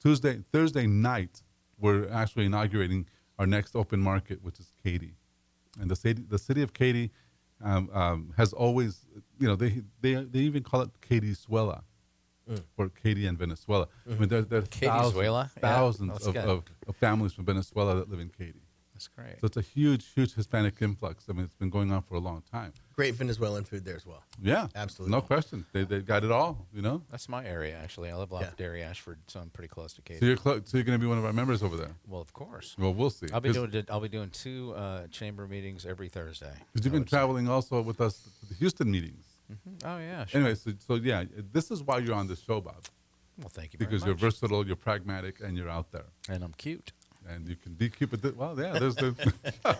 Tuesday, 0.00 0.42
Thursday 0.52 0.86
night, 0.86 1.42
we're 1.78 2.08
actually 2.10 2.46
inaugurating 2.46 3.06
our 3.38 3.46
next 3.46 3.76
open 3.76 4.00
market, 4.00 4.42
which 4.42 4.58
is 4.58 4.72
Katy, 4.82 5.14
and 5.80 5.90
the 5.90 5.96
city 5.96 6.24
the 6.28 6.38
city 6.38 6.62
of 6.62 6.72
Katy 6.72 7.10
um, 7.62 7.88
um, 7.92 8.34
has 8.36 8.52
always, 8.52 9.06
you 9.38 9.46
know, 9.46 9.56
they 9.56 9.82
they 10.00 10.14
they 10.14 10.40
even 10.40 10.62
call 10.62 10.82
it 10.82 10.90
Katy 11.00 11.32
Suela. 11.34 11.82
For 12.76 12.88
Katy 12.88 13.26
and 13.26 13.38
Venezuela. 13.38 13.88
I 14.10 14.14
mean, 14.14 14.28
there, 14.28 14.42
there 14.42 14.58
are 14.60 14.62
Katy 14.62 14.86
thousands, 14.86 15.16
Zuela? 15.24 15.50
Yeah, 15.56 15.60
thousands 15.60 16.12
that's 16.12 16.26
of, 16.26 16.36
of, 16.36 16.62
of 16.88 16.96
families 16.96 17.32
from 17.32 17.44
Venezuela 17.44 17.94
that 17.96 18.10
live 18.10 18.20
in 18.20 18.28
Katy. 18.30 18.60
That's 18.94 19.08
great. 19.08 19.40
So 19.40 19.46
it's 19.46 19.56
a 19.56 19.62
huge, 19.62 20.06
huge 20.14 20.34
Hispanic 20.34 20.74
influx. 20.80 21.24
I 21.28 21.32
mean, 21.32 21.44
it's 21.44 21.54
been 21.56 21.70
going 21.70 21.90
on 21.90 22.02
for 22.02 22.14
a 22.14 22.20
long 22.20 22.42
time. 22.52 22.72
Great 22.94 23.14
Venezuelan 23.14 23.64
food 23.64 23.84
there 23.84 23.96
as 23.96 24.06
well. 24.06 24.22
Yeah, 24.40 24.68
Absolutely. 24.76 25.10
no 25.16 25.22
question. 25.22 25.64
They 25.72 25.82
they 25.84 26.00
got 26.00 26.22
it 26.24 26.30
all. 26.30 26.66
You 26.72 26.82
know. 26.82 27.02
That's 27.10 27.28
my 27.28 27.44
area 27.44 27.76
actually. 27.82 28.10
I 28.10 28.16
live 28.16 28.32
off 28.32 28.42
Yeah. 28.42 28.50
Dairy 28.56 28.82
Ashford, 28.82 29.18
so 29.26 29.40
I'm 29.40 29.50
pretty 29.50 29.68
close 29.68 29.92
to 29.94 30.02
Katy. 30.02 30.20
So 30.20 30.26
you're 30.26 30.36
clo- 30.36 30.60
so 30.64 30.76
you're 30.76 30.84
going 30.84 30.98
to 30.98 31.02
be 31.02 31.08
one 31.08 31.18
of 31.18 31.24
our 31.24 31.32
members 31.32 31.62
over 31.64 31.76
there. 31.76 31.96
well, 32.06 32.20
of 32.20 32.32
course. 32.32 32.76
Well, 32.78 32.92
we'll 32.94 33.10
see. 33.10 33.26
I'll 33.32 33.40
be 33.40 33.48
'Cause- 33.52 33.70
doing 33.70 33.86
I'll 33.90 34.00
be 34.00 34.08
doing 34.08 34.30
two 34.30 34.72
uh, 34.76 35.06
chamber 35.08 35.48
meetings 35.48 35.84
every 35.86 36.08
Thursday. 36.08 36.52
Because 36.72 36.84
you've 36.84 36.92
been 36.92 37.00
would 37.02 37.10
say. 37.10 37.16
traveling 37.16 37.48
also 37.48 37.80
with 37.82 38.00
us 38.00 38.28
to 38.40 38.46
the 38.50 38.54
Houston 38.56 38.90
meetings. 38.90 39.24
Mm-hmm. 39.52 39.88
Oh 39.88 39.98
yeah. 39.98 40.24
Sure. 40.26 40.40
Anyway, 40.40 40.54
so, 40.54 40.72
so 40.78 40.94
yeah, 40.94 41.24
this 41.52 41.70
is 41.70 41.82
why 41.82 41.98
you're 41.98 42.14
on 42.14 42.26
the 42.28 42.36
show, 42.36 42.60
Bob. 42.60 42.84
well, 43.38 43.48
thank 43.48 43.72
you 43.72 43.78
Because 43.78 44.04
you're 44.04 44.14
versatile, 44.14 44.66
you're 44.66 44.76
pragmatic, 44.76 45.40
and 45.40 45.56
you're 45.56 45.70
out 45.70 45.90
there. 45.92 46.04
and 46.28 46.42
I'm 46.42 46.52
cute. 46.54 46.92
And 47.28 47.48
you 47.48 47.54
can 47.54 47.74
be 47.74 47.88
cute, 47.88 48.10
but 48.10 48.20
th- 48.20 48.34
well, 48.34 48.58
yeah, 48.58 48.78
there's 48.80 48.96
the. 48.96 49.14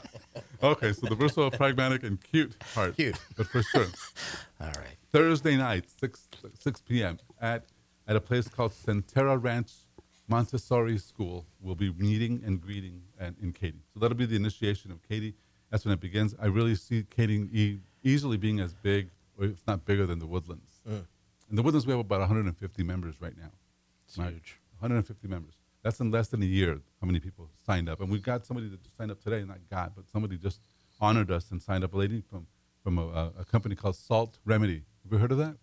okay, 0.63 0.93
so 0.93 1.09
the 1.09 1.17
versatile, 1.17 1.51
pragmatic, 1.51 2.05
and 2.05 2.23
cute 2.23 2.55
part. 2.75 2.95
Cute. 2.97 3.19
But 3.37 3.49
for 3.49 3.63
sure. 3.65 3.87
All 4.61 4.69
right. 4.69 4.97
Thursday 5.11 5.57
night, 5.57 5.85
6, 6.01 6.29
6 6.61 6.81
p.m. 6.83 7.19
at 7.41 7.65
at 8.07 8.15
a 8.17 8.21
place 8.21 8.47
called 8.49 8.73
Centera 8.73 9.43
Ranch 9.43 9.73
Montessori 10.29 10.99
School. 10.99 11.45
We'll 11.61 11.75
be 11.75 11.93
meeting 11.93 12.43
and 12.45 12.61
greeting 12.61 13.03
and, 13.19 13.37
in 13.43 13.53
Katy. 13.53 13.79
So 13.93 14.01
that'll 14.01 14.17
be 14.17 14.27
the 14.27 14.37
initiation 14.37 14.91
of 14.93 15.03
Katy. 15.09 15.35
That's 15.71 15.85
when 15.85 15.95
it 15.95 16.01
begins. 16.01 16.35
I 16.41 16.47
really 16.47 16.75
see 16.75 17.05
Katy 17.11 17.49
e- 17.53 17.79
easily 18.05 18.37
being 18.37 18.61
as 18.61 18.73
big, 18.75 19.11
if 19.39 19.67
not 19.67 19.85
bigger, 19.85 20.07
than 20.07 20.19
the 20.19 20.27
Woodlands. 20.27 20.81
Mm. 20.89 21.07
In 21.51 21.57
the 21.57 21.63
Woodlands, 21.63 21.87
we 21.87 21.91
have 21.93 22.01
about 22.01 22.21
150 22.21 22.83
members 22.83 23.21
right 23.21 23.37
now. 23.37 23.51
It's 24.07 24.17
Right. 24.19 24.33
huge. 24.33 24.59
150 24.79 25.29
members. 25.29 25.55
That's 25.83 26.01
in 26.01 26.11
less 26.11 26.29
than 26.29 26.43
a 26.43 26.47
year. 26.47 26.81
How 27.01 27.07
many 27.07 27.19
people 27.21 27.51
signed 27.67 27.89
up? 27.89 28.01
And 28.01 28.11
we've 28.11 28.23
got 28.23 28.47
somebody 28.47 28.69
that 28.69 28.79
signed 28.97 29.11
up 29.11 29.21
today. 29.21 29.45
Not 29.45 29.59
God, 29.71 29.93
but 29.97 30.09
somebody 30.09 30.39
just 30.39 30.61
honored 31.01 31.31
us 31.31 31.51
and 31.51 31.61
signed 31.61 31.83
up. 31.85 31.93
A 31.95 31.97
lady 31.97 32.21
from 32.21 32.47
from 32.83 32.99
a, 32.99 33.07
a- 33.07 33.33
a 33.41 33.45
company 33.45 33.77
called 33.77 33.95
Salt 33.95 34.39
Remedy. 34.45 34.83
Have 35.05 35.13
you 35.13 35.19
heard 35.19 35.31
of 35.33 35.39
that? 35.39 35.57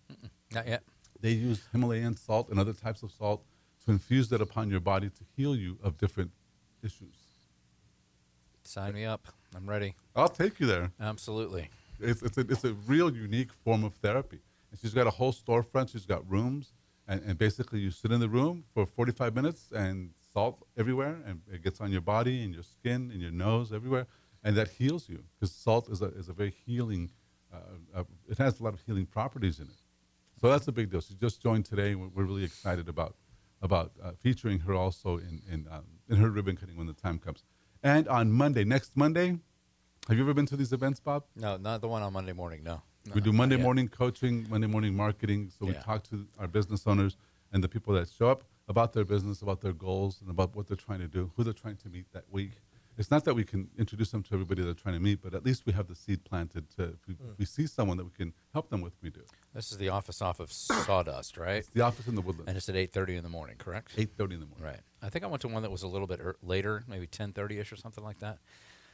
Not 0.52 0.66
yet. 0.66 0.82
They 1.20 1.32
use 1.32 1.60
Himalayan 1.72 2.16
salt 2.16 2.48
and 2.48 2.58
other 2.58 2.72
types 2.72 3.02
of 3.02 3.12
salt 3.12 3.44
to 3.84 3.90
infuse 3.90 4.28
that 4.30 4.40
upon 4.40 4.70
your 4.70 4.80
body 4.80 5.10
to 5.10 5.24
heal 5.36 5.54
you 5.54 5.78
of 5.82 5.98
different 5.98 6.30
issues. 6.82 7.16
Sign 8.64 8.94
me 8.94 9.04
up. 9.04 9.28
I'm 9.54 9.68
ready. 9.68 9.96
I'll 10.16 10.28
take 10.28 10.60
you 10.60 10.66
there. 10.66 10.92
Absolutely. 11.00 11.68
It's, 12.00 12.22
it's, 12.22 12.38
a, 12.38 12.40
it's 12.42 12.64
a 12.64 12.74
real 12.86 13.14
unique 13.14 13.52
form 13.52 13.84
of 13.84 13.94
therapy. 13.94 14.40
And 14.70 14.80
she's 14.80 14.94
got 14.94 15.06
a 15.06 15.10
whole 15.10 15.32
storefront. 15.32 15.90
She's 15.92 16.06
got 16.06 16.28
rooms. 16.30 16.72
And, 17.08 17.22
and 17.24 17.38
basically, 17.38 17.80
you 17.80 17.90
sit 17.90 18.12
in 18.12 18.20
the 18.20 18.28
room 18.28 18.64
for 18.72 18.86
45 18.86 19.34
minutes 19.34 19.72
and 19.74 20.10
salt 20.32 20.66
everywhere. 20.76 21.16
And 21.26 21.42
it 21.52 21.62
gets 21.62 21.80
on 21.80 21.90
your 21.92 22.00
body 22.00 22.42
and 22.44 22.54
your 22.54 22.62
skin 22.62 23.10
and 23.12 23.20
your 23.20 23.32
nose, 23.32 23.72
everywhere. 23.72 24.06
And 24.42 24.56
that 24.56 24.68
heals 24.68 25.08
you 25.08 25.24
because 25.34 25.54
salt 25.54 25.88
is 25.88 26.00
a, 26.02 26.06
is 26.06 26.28
a 26.28 26.32
very 26.32 26.54
healing, 26.64 27.10
uh, 27.52 28.00
uh, 28.00 28.04
it 28.28 28.38
has 28.38 28.60
a 28.60 28.62
lot 28.62 28.74
of 28.74 28.80
healing 28.80 29.06
properties 29.06 29.58
in 29.58 29.66
it. 29.66 29.76
So 30.40 30.48
that's 30.48 30.66
a 30.68 30.72
big 30.72 30.90
deal. 30.90 31.00
She 31.02 31.14
just 31.14 31.42
joined 31.42 31.66
today. 31.66 31.92
and 31.92 32.00
We're, 32.00 32.08
we're 32.08 32.24
really 32.24 32.44
excited 32.44 32.88
about, 32.88 33.16
about 33.60 33.92
uh, 34.02 34.12
featuring 34.18 34.60
her 34.60 34.74
also 34.74 35.18
in, 35.18 35.42
in, 35.50 35.66
um, 35.70 35.84
in 36.08 36.16
her 36.16 36.30
ribbon 36.30 36.56
cutting 36.56 36.76
when 36.76 36.86
the 36.86 36.94
time 36.94 37.18
comes. 37.18 37.44
And 37.82 38.08
on 38.08 38.32
Monday, 38.32 38.64
next 38.64 38.96
Monday, 38.96 39.38
have 40.08 40.16
you 40.16 40.24
ever 40.24 40.34
been 40.34 40.46
to 40.46 40.56
these 40.56 40.72
events, 40.72 40.98
Bob? 41.00 41.24
No, 41.36 41.56
not 41.56 41.80
the 41.80 41.88
one 41.88 42.02
on 42.02 42.12
Monday 42.12 42.32
morning. 42.32 42.62
No. 42.64 42.82
we 43.14 43.20
do 43.20 43.32
Monday 43.32 43.56
morning 43.56 43.88
coaching, 43.88 44.46
Monday 44.48 44.66
morning 44.66 44.96
marketing. 44.96 45.50
So 45.58 45.66
we 45.66 45.72
talk 45.74 46.02
to 46.10 46.26
our 46.38 46.48
business 46.48 46.86
owners 46.86 47.16
and 47.52 47.62
the 47.62 47.68
people 47.68 47.94
that 47.94 48.08
show 48.08 48.30
up 48.30 48.44
about 48.68 48.92
their 48.92 49.04
business, 49.04 49.42
about 49.42 49.60
their 49.60 49.72
goals, 49.72 50.20
and 50.20 50.30
about 50.30 50.54
what 50.56 50.66
they're 50.66 50.76
trying 50.76 51.00
to 51.00 51.08
do, 51.08 51.30
who 51.36 51.44
they're 51.44 51.52
trying 51.52 51.76
to 51.76 51.88
meet 51.88 52.06
that 52.12 52.24
week. 52.30 52.52
it's 52.98 53.10
not 53.10 53.24
that 53.24 53.34
we 53.34 53.44
can 53.44 53.68
introduce 53.78 54.10
them 54.10 54.22
to 54.22 54.34
everybody 54.34 54.62
they're 54.62 54.74
trying 54.74 54.94
to 54.94 55.00
meet, 55.00 55.20
but 55.22 55.32
at 55.34 55.44
least 55.44 55.64
we 55.66 55.72
have 55.72 55.86
the 55.88 55.94
seed 55.94 56.22
planted 56.24 56.68
to 56.76 56.82
if 56.84 57.06
we, 57.08 57.14
if 57.14 57.38
we 57.38 57.44
see 57.44 57.66
someone 57.66 57.96
that 57.96 58.04
we 58.04 58.10
can 58.16 58.32
help 58.52 58.68
them 58.70 58.80
with, 58.80 58.92
we 59.02 59.10
do. 59.10 59.22
This 59.54 59.70
is 59.72 59.78
the 59.78 59.88
office 59.88 60.20
off 60.22 60.38
of 60.40 60.52
Sawdust, 60.52 61.36
right? 61.36 61.58
It's 61.58 61.68
the 61.68 61.80
office 61.82 62.06
in 62.08 62.14
the 62.14 62.20
woodland. 62.20 62.48
And 62.48 62.56
it's 62.56 62.68
at 62.68 62.74
8:30 62.74 63.16
in 63.16 63.22
the 63.22 63.28
morning, 63.30 63.56
correct? 63.58 63.92
eight 63.96 64.10
thirty 64.16 64.34
in 64.34 64.40
the 64.40 64.46
morning. 64.46 64.64
Right. 64.64 64.80
I 65.02 65.08
think 65.08 65.24
I 65.24 65.28
went 65.28 65.40
to 65.42 65.48
one 65.48 65.62
that 65.62 65.70
was 65.70 65.82
a 65.82 65.88
little 65.88 66.06
bit 66.06 66.20
er- 66.20 66.36
later, 66.42 66.84
maybe 66.88 67.06
10:30ish 67.06 67.72
or 67.72 67.76
something 67.76 68.04
like 68.04 68.18
that. 68.20 68.38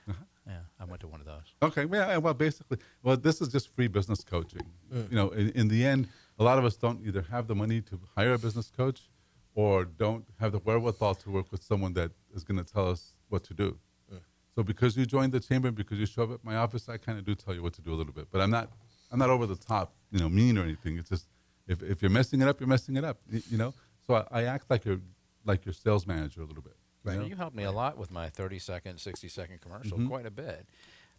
Uh-huh. 0.08 0.24
Yeah, 0.46 0.60
I 0.78 0.84
went 0.84 1.00
to 1.00 1.08
one 1.08 1.20
of 1.20 1.26
those. 1.26 1.54
Okay, 1.60 1.84
well, 1.86 2.20
well, 2.20 2.34
basically, 2.34 2.78
well, 3.02 3.16
this 3.16 3.40
is 3.40 3.48
just 3.48 3.74
free 3.74 3.88
business 3.88 4.22
coaching. 4.22 4.62
Mm. 4.92 5.10
You 5.10 5.16
know, 5.16 5.28
in, 5.30 5.50
in 5.50 5.68
the 5.68 5.84
end, 5.84 6.08
a 6.38 6.44
lot 6.44 6.58
of 6.58 6.64
us 6.64 6.76
don't 6.76 7.04
either 7.04 7.22
have 7.30 7.48
the 7.48 7.54
money 7.54 7.80
to 7.82 7.98
hire 8.14 8.34
a 8.34 8.38
business 8.38 8.70
coach, 8.76 9.08
or 9.54 9.84
don't 9.84 10.24
have 10.38 10.52
the 10.52 10.58
wherewithal 10.58 11.14
to 11.16 11.30
work 11.30 11.50
with 11.50 11.62
someone 11.62 11.94
that 11.94 12.12
is 12.34 12.44
going 12.44 12.62
to 12.62 12.72
tell 12.72 12.88
us 12.88 13.14
what 13.28 13.42
to 13.44 13.54
do. 13.54 13.76
Mm. 14.12 14.20
So, 14.54 14.62
because 14.62 14.96
you 14.96 15.04
joined 15.06 15.32
the 15.32 15.40
chamber, 15.40 15.70
because 15.72 15.98
you 15.98 16.06
show 16.06 16.22
up 16.24 16.32
at 16.32 16.44
my 16.44 16.56
office, 16.56 16.88
I 16.88 16.98
kind 16.98 17.18
of 17.18 17.24
do 17.24 17.34
tell 17.34 17.54
you 17.54 17.62
what 17.62 17.72
to 17.74 17.82
do 17.82 17.92
a 17.92 17.96
little 17.96 18.12
bit. 18.12 18.28
But 18.30 18.40
I'm 18.40 18.50
not, 18.50 18.70
I'm 19.10 19.18
not 19.18 19.30
over 19.30 19.46
the 19.46 19.56
top, 19.56 19.94
you 20.12 20.20
know, 20.20 20.28
mean 20.28 20.58
or 20.58 20.62
anything. 20.62 20.98
It's 20.98 21.08
just 21.08 21.26
if, 21.66 21.82
if 21.82 22.02
you're 22.02 22.10
messing 22.10 22.40
it 22.40 22.46
up, 22.46 22.60
you're 22.60 22.68
messing 22.68 22.96
it 22.96 23.04
up. 23.04 23.18
You 23.50 23.58
know, 23.58 23.74
so 24.06 24.26
I, 24.30 24.42
I 24.42 24.44
act 24.44 24.70
like 24.70 24.84
your 24.84 25.00
like 25.44 25.64
your 25.64 25.72
sales 25.72 26.06
manager 26.06 26.42
a 26.42 26.44
little 26.44 26.62
bit. 26.62 26.76
You 27.06 27.18
Right. 27.18 27.22
know? 27.22 27.26
You 27.28 27.36
helped 27.36 27.56
me 27.56 27.64
a 27.64 27.72
lot 27.72 27.96
with 27.98 28.10
my 28.10 28.28
30 28.28 28.58
second, 28.58 28.98
60 28.98 29.28
second 29.28 29.60
commercial, 29.60 29.98
Mhm. 29.98 30.08
quite 30.08 30.26
a 30.26 30.30
bit. 30.30 30.66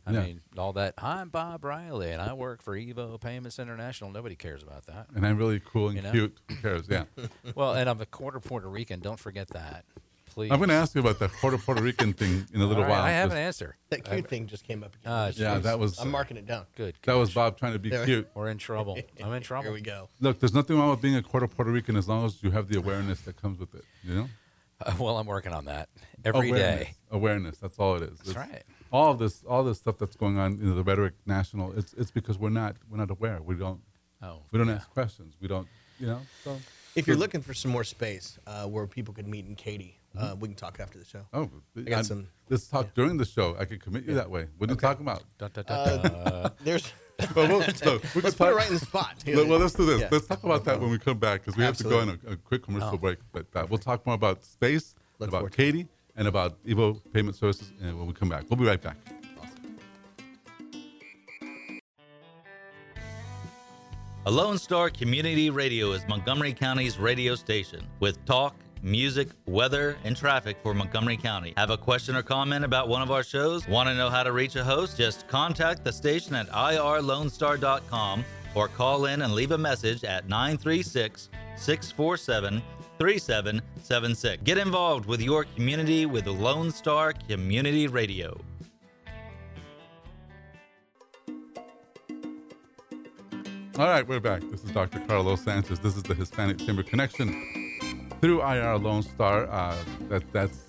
I 0.05 0.11
Yeah. 0.13 0.23
mean, 0.23 0.41
all 0.57 0.71
that. 0.73 0.93
I'm 0.97 1.27
Bob 1.29 1.65
Riley, 1.65 2.11
and 2.11 2.21
I 2.21 2.31
work 2.33 2.61
for 2.61 2.77
Evo 2.77 3.19
Payments 3.19 3.59
International. 3.59 4.09
Nobody 4.09 4.35
cares 4.37 4.63
about 4.63 4.85
that. 4.85 5.07
And 5.13 5.25
I'm 5.27 5.37
really 5.37 5.59
cool 5.59 5.87
and 5.89 5.97
You 5.97 6.01
know? 6.03 6.11
cute. 6.11 6.37
Who 6.49 6.55
cares? 6.55 6.87
Yeah. 6.89 7.05
well, 7.55 7.73
and 7.73 7.89
I'm 7.89 7.99
a 7.99 8.05
quarter 8.05 8.39
Puerto 8.39 8.69
Rican. 8.69 9.01
Don't 9.01 9.19
forget 9.19 9.49
that, 9.49 9.83
please. 10.27 10.49
I'm 10.49 10.59
going 10.59 10.69
to 10.69 10.75
ask 10.75 10.95
you 10.95 11.01
about 11.01 11.19
the 11.19 11.27
quarter 11.27 11.57
Puerto 11.57 11.81
Rican 11.81 12.13
thing 12.13 12.47
in 12.53 12.61
a 12.61 12.65
little 12.65 12.83
All 12.83 12.89
right, 12.89 12.95
while. 12.95 13.01
I 13.03 13.09
have 13.09 13.31
an 13.31 13.37
answer. 13.37 13.75
That 13.89 14.05
cute 14.05 14.29
thing 14.29 14.47
just 14.47 14.63
came 14.63 14.81
up 14.81 14.95
again. 14.95 15.27
Just- 15.27 15.39
Yeah, 15.39 15.57
that 15.59 15.77
was 15.77 15.99
I'm 15.99 16.09
marking 16.09 16.37
it 16.37 16.45
down. 16.45 16.67
Good. 16.77 16.95
that 17.03 17.13
was. 17.15 17.33
Bob 17.33 17.57
trying 17.57 17.73
to 17.73 17.79
be 17.79 17.89
cute. 17.89 18.29
We're 18.33 18.49
in 18.49 18.59
trouble. 18.59 18.97
I'm 19.21 19.33
in 19.33 19.43
trouble. 19.43 19.63
Here 19.65 19.73
we 19.73 19.81
go. 19.81 20.07
Look, 20.21 20.39
there's 20.39 20.53
nothing 20.53 20.77
wrong 20.77 20.89
with 20.91 21.01
being 21.01 21.17
a 21.17 21.21
quarter 21.21 21.47
Puerto 21.49 21.69
Rican 21.71 21.97
as 21.97 22.07
long 22.07 22.25
as 22.25 22.41
you 22.41 22.51
have 22.51 22.69
the 22.69 22.77
awareness 22.77 23.19
that 23.23 23.35
comes 23.41 23.59
with 23.59 23.75
it. 23.75 23.83
You 24.05 24.15
know, 24.15 24.29
Uh, 24.85 24.93
well, 24.99 25.17
I'm 25.17 25.25
working 25.27 25.53
on 25.53 25.65
that 25.65 25.89
every 26.25 26.49
awareness. 26.49 26.85
day. 26.87 26.93
Awareness. 27.11 27.57
That's 27.57 27.77
all 27.79 27.95
it 27.95 28.03
is. 28.03 28.17
That's 28.19 28.29
It's- 28.31 28.49
right. 28.49 28.63
All 28.89 29.11
of 29.11 29.19
this, 29.19 29.43
all 29.43 29.65
this 29.65 29.79
stuff 29.79 29.97
that's 29.97 30.15
going 30.15 30.37
on, 30.39 30.59
you 30.59 30.67
know, 30.69 30.75
the 30.75 30.83
rhetoric 30.83 31.13
national. 31.25 31.73
It's 31.77 31.91
it's 31.93 32.09
because 32.11 32.37
we're 32.39 32.49
not 32.49 32.77
we're 32.89 32.97
not 32.97 33.11
aware. 33.11 33.41
We 33.41 33.55
don't 33.55 33.81
Oh, 34.21 34.39
we 34.51 34.57
don't 34.59 34.67
yeah. 34.69 34.75
ask 34.75 34.89
questions. 34.89 35.35
We 35.41 35.47
don't 35.49 35.67
you 35.99 36.07
know. 36.07 36.21
So 36.45 36.57
If 36.95 37.05
you're 37.05 37.17
looking 37.17 37.41
for 37.41 37.53
some 37.53 37.69
more 37.71 37.83
space 37.83 38.39
uh, 38.47 38.65
where 38.65 38.87
people 38.87 39.13
could 39.13 39.27
meet 39.27 39.45
in 39.45 39.55
Katy, 39.55 39.99
uh, 40.17 40.35
we 40.39 40.47
can 40.47 40.55
talk 40.55 40.79
after 40.79 40.97
the 40.97 41.05
show. 41.05 41.25
oh, 41.33 41.49
I 41.75 41.81
got 41.81 41.99
I- 41.99 42.01
some- 42.03 42.27
Let's 42.49 42.67
talk 42.69 42.93
during 42.93 43.17
the 43.17 43.25
show. 43.25 43.57
I 43.59 43.65
could 43.65 43.81
commit 43.81 44.05
you 44.05 44.13
that 44.13 44.29
way. 44.31 44.47
What 44.57 44.69
are 44.69 44.73
you 44.73 44.79
talking 44.79 45.05
about? 45.05 45.23
Da, 45.37 45.49
da, 45.49 45.63
da, 45.63 45.73
Uh, 45.73 45.97
da. 46.07 46.49
There's. 46.63 46.93
Well, 47.35 47.47
we'll- 47.47 47.59
look, 47.59 47.65
we 47.65 47.71
Let's 47.71 47.81
can 47.81 48.01
put 48.21 48.25
it 48.25 48.35
talk- 48.37 48.55
right 48.55 48.67
in 48.67 48.73
the 48.75 48.79
spot. 48.79 49.23
Well, 49.27 49.47
well, 49.47 49.59
let's 49.59 49.73
do 49.73 49.85
this. 49.85 50.01
Yeah. 50.01 50.09
Let's 50.11 50.27
talk 50.27 50.43
about 50.43 50.63
that 50.65 50.79
when 50.79 50.91
we 50.91 50.99
come 50.99 51.17
back 51.17 51.41
because 51.41 51.57
we 51.57 51.63
have 51.63 51.77
to 51.77 51.83
go 51.83 51.99
on 51.99 52.09
a, 52.09 52.31
a 52.33 52.35
quick 52.35 52.63
commercial 52.63 52.91
Oh. 52.93 52.97
break. 52.97 53.17
But 53.31 53.45
uh, 53.55 53.65
we'll 53.69 53.79
talk 53.79 54.05
more 54.05 54.15
about 54.15 54.43
space, 54.43 54.93
Look 55.19 55.29
about 55.29 55.51
Katy, 55.51 55.87
and 56.15 56.27
about 56.27 56.63
Evo 56.63 57.01
Payment 57.13 57.35
Services 57.35 57.71
uh, 57.81 57.95
when 57.95 58.07
we 58.07 58.13
come 58.13 58.29
back. 58.29 58.45
We'll 58.49 58.57
be 58.57 58.65
right 58.65 58.81
back. 58.81 58.97
A 64.25 64.31
Lone 64.31 64.57
Star 64.57 64.89
Community 64.89 65.49
Radio 65.49 65.91
is 65.93 66.05
Montgomery 66.07 66.53
County's 66.53 66.97
radio 66.99 67.33
station 67.35 67.85
with 67.99 68.23
talk, 68.25 68.55
music, 68.81 69.29
weather, 69.45 69.97
and 70.03 70.15
traffic 70.15 70.57
for 70.63 70.73
Montgomery 70.73 71.17
County. 71.17 71.53
Have 71.57 71.69
a 71.69 71.77
question 71.77 72.15
or 72.15 72.23
comment 72.23 72.65
about 72.65 72.87
one 72.87 73.01
of 73.01 73.11
our 73.11 73.23
shows? 73.23 73.67
Want 73.67 73.89
to 73.89 73.95
know 73.95 74.09
how 74.09 74.23
to 74.23 74.31
reach 74.31 74.55
a 74.55 74.63
host? 74.63 74.97
Just 74.97 75.27
contact 75.27 75.83
the 75.83 75.91
station 75.91 76.35
at 76.35 76.47
irlonestar.com 76.49 78.25
or 78.55 78.67
call 78.67 79.05
in 79.05 79.21
and 79.21 79.33
leave 79.33 79.51
a 79.51 79.57
message 79.57 80.03
at 80.03 80.27
936 80.27 81.29
647 81.55 82.61
3776. 82.97 84.43
Get 84.43 84.57
involved 84.57 85.05
with 85.05 85.21
your 85.21 85.45
community 85.55 86.05
with 86.05 86.25
Lone 86.27 86.71
Star 86.71 87.13
Community 87.13 87.87
Radio. 87.87 88.39
All 93.79 93.87
right, 93.87 94.07
we're 94.07 94.19
back. 94.19 94.41
This 94.49 94.63
is 94.63 94.71
Dr. 94.71 94.99
Carlos 95.01 95.41
Sanchez. 95.41 95.79
This 95.79 95.95
is 95.95 96.01
the 96.01 96.15
Hispanic 96.15 96.57
Chamber 96.57 96.81
Connection 96.81 97.56
through 98.21 98.41
IR 98.41 98.77
Lone 98.77 99.03
Star. 99.03 99.47
Uh, 99.49 99.75
that, 100.09 100.23
that's 100.33 100.59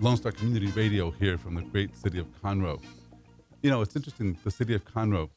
Lone 0.00 0.16
Star 0.16 0.32
Community 0.32 0.66
Radio 0.72 1.10
here 1.10 1.38
from 1.38 1.54
the 1.54 1.62
great 1.62 1.96
city 1.96 2.18
of 2.18 2.26
Conroe. 2.42 2.82
You 3.62 3.70
know, 3.70 3.82
it's 3.82 3.96
interesting, 3.96 4.36
the 4.44 4.50
city 4.50 4.74
of 4.74 4.84
Conroe, 4.84 5.30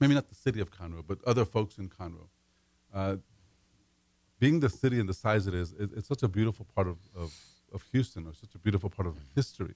maybe 0.00 0.14
not 0.14 0.28
the 0.28 0.34
city 0.34 0.60
of 0.60 0.70
Conroe, 0.70 1.04
but 1.06 1.18
other 1.24 1.44
folks 1.44 1.78
in 1.78 1.88
Conroe. 1.88 2.28
Uh, 2.94 3.16
being 4.38 4.60
the 4.60 4.68
city 4.68 5.00
and 5.00 5.08
the 5.08 5.14
size 5.14 5.46
it 5.46 5.54
is, 5.54 5.72
it, 5.78 5.90
it's 5.96 6.08
such 6.08 6.22
a 6.22 6.28
beautiful 6.28 6.66
part 6.74 6.86
of, 6.86 6.98
of, 7.14 7.34
of 7.72 7.82
Houston 7.92 8.26
or 8.26 8.34
such 8.34 8.54
a 8.54 8.58
beautiful 8.58 8.90
part 8.90 9.08
of 9.08 9.16
history. 9.34 9.74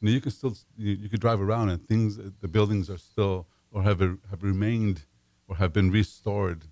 You 0.00 0.08
know, 0.08 0.12
you 0.12 0.20
can 0.20 0.30
still, 0.30 0.56
you, 0.76 0.92
you 0.92 1.08
could 1.08 1.20
drive 1.20 1.40
around 1.40 1.70
and 1.70 1.86
things, 1.86 2.16
the 2.16 2.48
buildings 2.48 2.90
are 2.90 2.98
still, 2.98 3.46
or 3.70 3.82
have, 3.82 4.00
have 4.00 4.42
remained 4.42 5.02
or 5.48 5.56
have 5.56 5.72
been 5.72 5.90
restored 5.90 6.64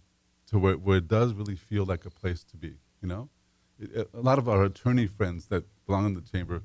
to 0.47 0.59
where, 0.59 0.77
where 0.77 0.99
it 0.99 1.09
does 1.09 1.33
really 1.33 1.57
feel 1.57 1.85
like 1.85 2.05
a 2.05 2.11
place 2.11 2.45
to 2.45 2.57
be, 2.57 2.75
you 3.05 3.09
know? 3.09 3.29
It- 3.79 4.11
a 4.15 4.21
lot 4.31 4.39
of 4.39 4.49
our 4.49 4.65
attorney 4.65 5.07
friends 5.07 5.47
that 5.49 5.65
belong 5.87 6.07
in 6.07 6.15
the 6.15 6.23
chamber, 6.23 6.63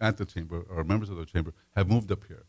at 0.00 0.16
the 0.18 0.24
chamber, 0.24 0.58
or 0.70 0.84
members 0.84 1.10
of 1.10 1.16
the 1.16 1.26
chamber, 1.26 1.52
have 1.76 1.88
moved 1.88 2.10
up 2.12 2.22
here. 2.28 2.44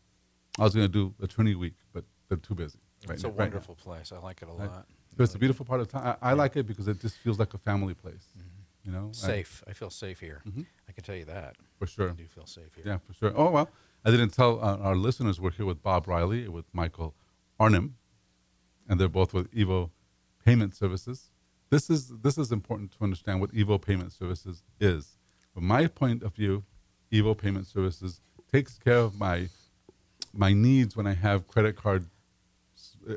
I 0.60 0.62
was 0.64 0.74
going 0.74 0.86
to 0.86 0.92
do 1.00 1.14
attorney 1.20 1.54
week, 1.54 1.74
but 1.92 2.04
they're 2.28 2.38
too 2.38 2.54
busy. 2.54 2.78
right 3.08 3.14
It's 3.14 3.24
a 3.24 3.26
now- 3.26 3.32
right 3.32 3.38
wonderful 3.46 3.74
place. 3.74 4.12
I 4.12 4.18
like 4.18 4.42
it 4.42 4.48
a 4.48 4.52
Right. 4.52 4.70
lot. 4.70 4.86
So 5.16 5.24
it's 5.24 5.34
a 5.34 5.38
beautiful 5.38 5.66
part 5.66 5.80
of 5.80 5.88
town. 5.88 6.04
I, 6.06 6.30
I 6.30 6.32
like 6.34 6.54
it 6.56 6.66
because 6.68 6.86
it 6.86 7.00
just 7.00 7.16
feels 7.16 7.36
like 7.42 7.52
a 7.52 7.58
family 7.58 7.94
place, 7.94 8.26
you 8.84 8.92
know? 8.92 9.08
I- 9.08 9.12
Safe. 9.12 9.64
I 9.66 9.72
feel 9.72 9.90
safe 9.90 10.20
here. 10.20 10.40
Mhm. 10.46 10.66
I 10.88 10.92
can 10.92 11.02
tell 11.02 11.16
you 11.16 11.24
that. 11.24 11.56
for 11.80 11.86
sure. 11.88 12.10
I 12.10 12.12
do 12.14 12.28
feel 12.28 12.46
safe 12.46 12.72
here. 12.76 12.84
Yeah, 12.86 12.98
for 12.98 13.12
sure. 13.12 13.32
Oh 13.36 13.50
well, 13.50 13.68
I 14.04 14.12
didn't 14.12 14.30
tell 14.30 14.52
uh, 14.62 14.76
our 14.78 14.94
listeners 14.94 15.40
we're 15.40 15.50
here 15.50 15.66
with 15.66 15.82
Bob 15.82 16.06
Riley 16.06 16.46
with 16.46 16.66
Michael 16.72 17.16
Arnim, 17.58 17.96
and 18.88 19.00
they're 19.00 19.08
both 19.20 19.34
with 19.34 19.50
Evo 19.52 19.90
Payment 20.44 20.76
Services. 20.76 21.31
This 21.72 21.88
is 21.88 22.08
this 22.20 22.36
is 22.36 22.52
important 22.52 22.92
to 22.92 23.02
understand 23.02 23.40
what 23.40 23.50
Evo 23.54 23.80
Payment 23.80 24.12
Services 24.12 24.62
is. 24.78 25.16
From 25.54 25.66
my 25.66 25.86
point 25.86 26.22
of 26.22 26.34
view, 26.34 26.64
Evo 27.10 27.34
Payment 27.34 27.66
Services 27.66 28.20
takes 28.52 28.76
care 28.76 28.98
of 28.98 29.18
my 29.18 29.48
my 30.34 30.52
needs 30.52 30.98
when 30.98 31.06
I 31.06 31.14
have 31.14 31.48
credit 31.48 31.74
card, 31.76 32.04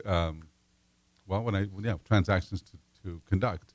um, 0.05 0.47
well, 1.27 1.43
when 1.43 1.53
I 1.53 1.67
yeah 1.81 1.95
transactions 2.05 2.61
to, 2.61 2.77
to 3.03 3.21
conduct, 3.29 3.73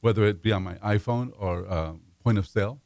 whether 0.00 0.24
it 0.24 0.44
be 0.44 0.52
on 0.52 0.62
my 0.62 0.74
iPhone 0.74 1.32
or 1.36 1.66
uh, 1.68 1.94
point 2.22 2.38
of 2.38 2.46
sale. 2.46 2.80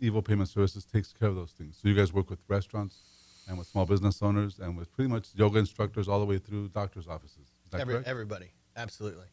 Evo 0.00 0.24
Payment 0.24 0.48
Services 0.48 0.86
takes 0.86 1.12
care 1.12 1.28
of 1.28 1.36
those 1.36 1.52
things. 1.52 1.78
So 1.82 1.88
you 1.88 1.94
guys 1.94 2.14
work 2.14 2.30
with 2.30 2.38
restaurants 2.48 3.02
and 3.46 3.58
with 3.58 3.66
small 3.66 3.84
business 3.84 4.22
owners 4.22 4.58
and 4.58 4.74
with 4.74 4.90
pretty 4.94 5.10
much 5.10 5.28
yoga 5.34 5.58
instructors 5.58 6.08
all 6.08 6.18
the 6.18 6.26
way 6.26 6.38
through 6.38 6.68
doctors' 6.68 7.06
offices. 7.06 7.48
Every, 7.74 7.94
correct? 7.94 8.08
everybody. 8.08 8.52
Absolutely. 8.74 9.26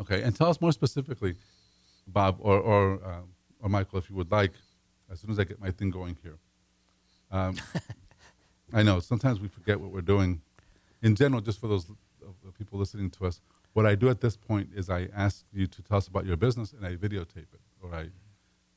Okay, 0.00 0.22
and 0.22 0.34
tell 0.34 0.48
us 0.48 0.60
more 0.60 0.72
specifically, 0.72 1.36
Bob 2.06 2.36
or 2.40 2.58
or, 2.58 3.04
uh, 3.04 3.20
or 3.60 3.68
Michael, 3.68 3.98
if 3.98 4.10
you 4.10 4.16
would 4.16 4.30
like, 4.30 4.52
as 5.10 5.20
soon 5.20 5.30
as 5.30 5.38
I 5.38 5.44
get 5.44 5.60
my 5.60 5.70
thing 5.70 5.90
going 5.90 6.16
here. 6.22 6.36
Um, 7.30 7.56
I 8.72 8.82
know 8.82 9.00
sometimes 9.00 9.40
we 9.40 9.48
forget 9.48 9.80
what 9.80 9.90
we're 9.90 10.00
doing. 10.00 10.40
In 11.02 11.14
general, 11.14 11.40
just 11.40 11.60
for 11.60 11.68
those 11.68 11.86
uh, 11.90 12.50
people 12.58 12.78
listening 12.78 13.10
to 13.10 13.26
us, 13.26 13.40
what 13.72 13.86
I 13.86 13.94
do 13.94 14.08
at 14.08 14.20
this 14.20 14.36
point 14.36 14.70
is 14.74 14.90
I 14.90 15.08
ask 15.14 15.44
you 15.52 15.66
to 15.66 15.82
tell 15.82 15.98
us 15.98 16.08
about 16.08 16.26
your 16.26 16.36
business 16.36 16.72
and 16.72 16.84
I 16.84 16.96
videotape 16.96 17.52
it, 17.52 17.60
or 17.82 17.94
I, 17.94 18.08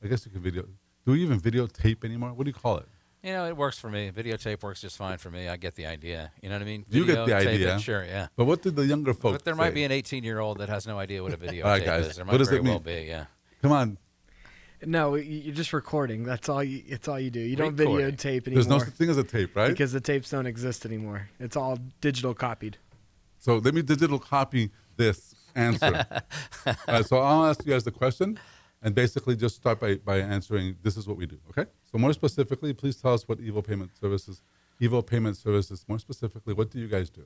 I 0.02 0.08
guess 0.08 0.24
you 0.26 0.32
can 0.32 0.40
video. 0.40 0.64
Do 1.04 1.12
we 1.12 1.22
even 1.22 1.40
videotape 1.40 2.04
anymore? 2.04 2.32
What 2.34 2.44
do 2.44 2.50
you 2.50 2.54
call 2.54 2.78
it? 2.78 2.88
You 3.22 3.32
know, 3.32 3.46
it 3.46 3.56
works 3.56 3.78
for 3.78 3.90
me. 3.90 4.10
Videotape 4.12 4.62
works 4.62 4.80
just 4.80 4.96
fine 4.96 5.18
for 5.18 5.30
me. 5.30 5.48
I 5.48 5.56
get 5.56 5.74
the 5.74 5.86
idea. 5.86 6.30
You 6.40 6.48
know 6.48 6.54
what 6.54 6.62
I 6.62 6.64
mean? 6.66 6.84
You 6.88 7.04
get 7.04 7.26
the 7.26 7.32
Videotape 7.32 7.40
it, 7.40 7.48
idea. 7.48 7.78
Sure, 7.80 8.04
yeah. 8.04 8.28
But 8.36 8.44
what 8.44 8.62
did 8.62 8.76
the 8.76 8.86
younger 8.86 9.12
folks? 9.12 9.38
But 9.38 9.44
there 9.44 9.56
might 9.56 9.70
say? 9.70 9.74
be 9.74 9.84
an 9.84 9.92
18 9.92 10.22
year 10.22 10.38
old 10.38 10.58
that 10.58 10.68
has 10.68 10.86
no 10.86 10.98
idea 10.98 11.22
what 11.22 11.32
a 11.32 11.36
videotape 11.36 11.64
All 11.64 11.70
right, 11.70 11.84
guys. 11.84 12.06
is. 12.06 12.16
There 12.16 12.24
What 12.24 12.32
might 12.32 12.38
does 12.38 12.48
very 12.48 12.60
it 12.60 12.64
well 12.64 12.78
be, 12.78 13.06
yeah. 13.08 13.24
Come 13.60 13.72
on, 13.72 13.98
No, 14.86 15.16
you're 15.16 15.54
just 15.54 15.72
recording. 15.72 16.22
That's 16.22 16.48
all. 16.48 16.62
You, 16.62 16.80
it's 16.86 17.08
all 17.08 17.18
you 17.18 17.30
do. 17.30 17.40
You 17.40 17.56
don't 17.56 17.74
Recording. 17.76 18.06
videotape 18.14 18.44
there's 18.44 18.66
anymore 18.66 18.78
no 18.78 18.84
such 18.84 18.94
thing 18.94 19.10
as 19.10 19.16
a 19.18 19.24
tape, 19.24 19.56
right? 19.56 19.68
because 19.68 19.90
the 19.92 20.00
tapes 20.00 20.30
don't 20.30 20.46
exist 20.46 20.86
anymore. 20.86 21.28
It's 21.40 21.56
all 21.56 21.76
digital 22.00 22.34
copied. 22.34 22.78
So 23.40 23.56
let 23.58 23.74
me 23.74 23.82
digital 23.82 24.20
copy 24.20 24.70
this 24.96 25.34
answer. 25.56 26.06
uh, 26.86 27.02
so 27.02 27.18
I'll 27.18 27.46
ask 27.46 27.64
you 27.66 27.72
guys 27.72 27.82
the 27.82 27.90
question 27.90 28.38
and 28.82 28.94
basically 28.94 29.36
just 29.36 29.56
start 29.56 29.80
by, 29.80 29.96
by 29.96 30.18
answering 30.18 30.76
this 30.82 30.96
is 30.96 31.06
what 31.06 31.16
we 31.16 31.26
do. 31.26 31.38
Okay? 31.50 31.68
So 31.90 31.98
more 31.98 32.12
specifically, 32.12 32.72
please 32.72 32.96
tell 32.96 33.14
us 33.14 33.26
what 33.26 33.38
Evo 33.40 33.66
Payment 33.66 33.90
Services, 33.98 34.42
Evo 34.80 35.04
Payment 35.04 35.36
Services, 35.36 35.84
more 35.88 35.98
specifically, 35.98 36.54
what 36.54 36.70
do 36.70 36.78
you 36.78 36.88
guys 36.88 37.10
do? 37.10 37.24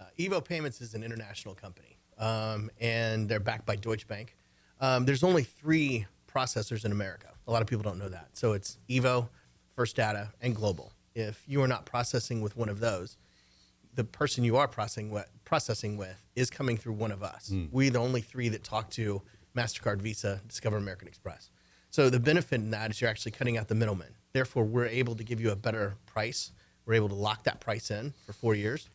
Uh, 0.00 0.04
Evo 0.18 0.44
Payments 0.44 0.80
is 0.80 0.94
an 0.94 1.02
international 1.02 1.54
company, 1.54 1.98
um, 2.18 2.70
and 2.80 3.28
they're 3.28 3.40
backed 3.40 3.66
by 3.66 3.76
Deutsche 3.76 4.06
Bank. 4.06 4.36
Um, 4.80 5.04
there's 5.04 5.24
only 5.24 5.42
three 5.42 6.06
processors 6.32 6.84
in 6.84 6.92
America. 6.92 7.28
A 7.46 7.50
lot 7.50 7.62
of 7.62 7.68
people 7.68 7.82
don't 7.82 7.98
know 7.98 8.08
that. 8.08 8.28
So 8.34 8.52
it's 8.52 8.78
Evo, 8.88 9.28
First 9.74 9.96
Data, 9.96 10.30
and 10.40 10.54
Global. 10.54 10.92
If 11.14 11.42
you 11.48 11.60
are 11.62 11.68
not 11.68 11.84
processing 11.84 12.42
with 12.42 12.56
one 12.56 12.68
of 12.68 12.78
those, 12.78 13.16
the 13.94 14.04
person 14.04 14.44
you 14.44 14.56
are 14.56 14.68
processing 14.68 15.10
with, 15.10 15.28
processing 15.44 15.96
with 15.96 16.22
is 16.36 16.48
coming 16.50 16.76
through 16.76 16.92
one 16.92 17.10
of 17.10 17.22
us. 17.24 17.50
We 17.72 17.88
the 17.88 17.98
only 17.98 18.20
three 18.20 18.48
that 18.50 18.62
talk 18.62 18.90
to 18.90 19.20
Mastercard, 19.58 20.00
Visa, 20.00 20.40
Discover, 20.46 20.76
American 20.76 21.08
Express. 21.08 21.50
So 21.90 22.10
the 22.10 22.20
benefit 22.20 22.60
in 22.60 22.70
that 22.70 22.90
is 22.90 23.00
you're 23.00 23.10
actually 23.10 23.32
cutting 23.32 23.58
out 23.58 23.68
the 23.68 23.74
middleman. 23.74 24.14
Therefore, 24.32 24.64
we're 24.64 24.86
able 24.86 25.16
to 25.16 25.24
give 25.24 25.40
you 25.40 25.50
a 25.50 25.56
better 25.56 25.96
price. 26.06 26.52
We're 26.86 26.94
able 26.94 27.08
to 27.08 27.14
lock 27.14 27.44
that 27.44 27.60
price 27.60 27.90
in 27.90 28.14
for 28.26 28.32
four 28.32 28.54
years. 28.54 28.88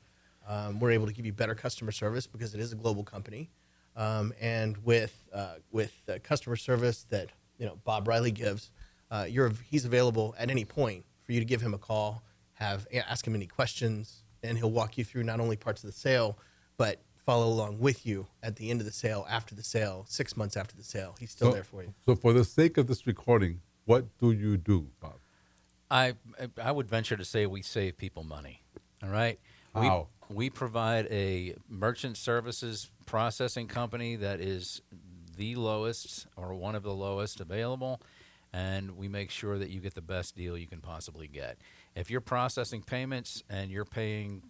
Um, 0.47 0.79
we're 0.79 0.91
able 0.91 1.07
to 1.07 1.13
give 1.13 1.25
you 1.25 1.33
better 1.33 1.55
customer 1.55 1.91
service 1.91 2.27
because 2.27 2.53
it 2.53 2.59
is 2.59 2.71
a 2.71 2.75
global 2.75 3.03
company, 3.03 3.49
um, 3.95 4.33
and 4.41 4.77
with 4.83 5.25
uh, 5.33 5.55
with 5.71 5.93
customer 6.23 6.55
service 6.55 7.05
that 7.09 7.29
you 7.57 7.65
know 7.65 7.77
Bob 7.85 8.07
Riley 8.07 8.31
gives, 8.31 8.71
uh, 9.09 9.25
you're 9.29 9.51
he's 9.69 9.85
available 9.85 10.35
at 10.37 10.49
any 10.49 10.65
point 10.65 11.05
for 11.23 11.31
you 11.31 11.39
to 11.39 11.45
give 11.45 11.61
him 11.61 11.73
a 11.73 11.77
call, 11.77 12.23
have 12.53 12.85
ask 13.07 13.25
him 13.25 13.35
any 13.35 13.47
questions, 13.47 14.23
and 14.43 14.57
he'll 14.57 14.71
walk 14.71 14.97
you 14.97 15.05
through 15.05 15.23
not 15.23 15.39
only 15.39 15.55
parts 15.55 15.83
of 15.83 15.87
the 15.87 15.97
sale, 15.97 16.37
but 16.77 17.01
follow 17.25 17.47
along 17.47 17.79
with 17.79 18.05
you 18.05 18.27
at 18.41 18.55
the 18.57 18.69
end 18.69 18.81
of 18.81 18.85
the 18.85 18.91
sale, 18.91 19.25
after 19.29 19.55
the 19.55 19.63
sale, 19.63 20.05
six 20.07 20.35
months 20.35 20.57
after 20.57 20.75
the 20.75 20.83
sale. 20.83 21.15
He's 21.19 21.31
still 21.31 21.49
So- 21.49 21.53
there 21.53 21.63
for 21.63 21.83
you. 21.83 21.93
So, 22.05 22.15
for 22.15 22.33
the 22.33 22.43
sake 22.43 22.77
of 22.77 22.87
this 22.87 23.07
recording, 23.07 23.61
what 23.85 24.17
do 24.19 24.31
you 24.31 24.57
do, 24.57 24.89
Bob? 24.99 25.15
I 25.91 26.13
I 26.61 26.71
would 26.71 26.89
venture 26.89 27.15
to 27.17 27.25
say 27.25 27.45
we 27.45 27.61
save 27.61 27.97
people 27.97 28.23
money. 28.23 28.63
All 29.03 29.09
right. 29.09 29.39
How? 29.73 30.07
We, 30.29 30.35
we 30.35 30.49
provide 30.49 31.07
a 31.11 31.55
merchant 31.67 32.17
services 32.17 32.89
processing 33.05 33.67
company 33.67 34.15
that 34.17 34.39
is 34.39 34.81
the 35.35 35.55
lowest 35.55 36.27
or 36.35 36.53
one 36.55 36.75
of 36.75 36.83
the 36.83 36.93
lowest 36.93 37.39
available, 37.39 38.01
and 38.51 38.97
we 38.97 39.07
make 39.07 39.29
sure 39.29 39.57
that 39.57 39.69
you 39.69 39.79
get 39.81 39.93
the 39.93 40.01
best 40.01 40.35
deal 40.35 40.57
you 40.57 40.67
can 40.67 40.79
possibly 40.79 41.27
get. 41.27 41.57
If 41.95 42.09
you're 42.09 42.21
processing 42.21 42.81
payments 42.81 43.43
and 43.49 43.69
you're 43.71 43.85
paying, 43.85 44.43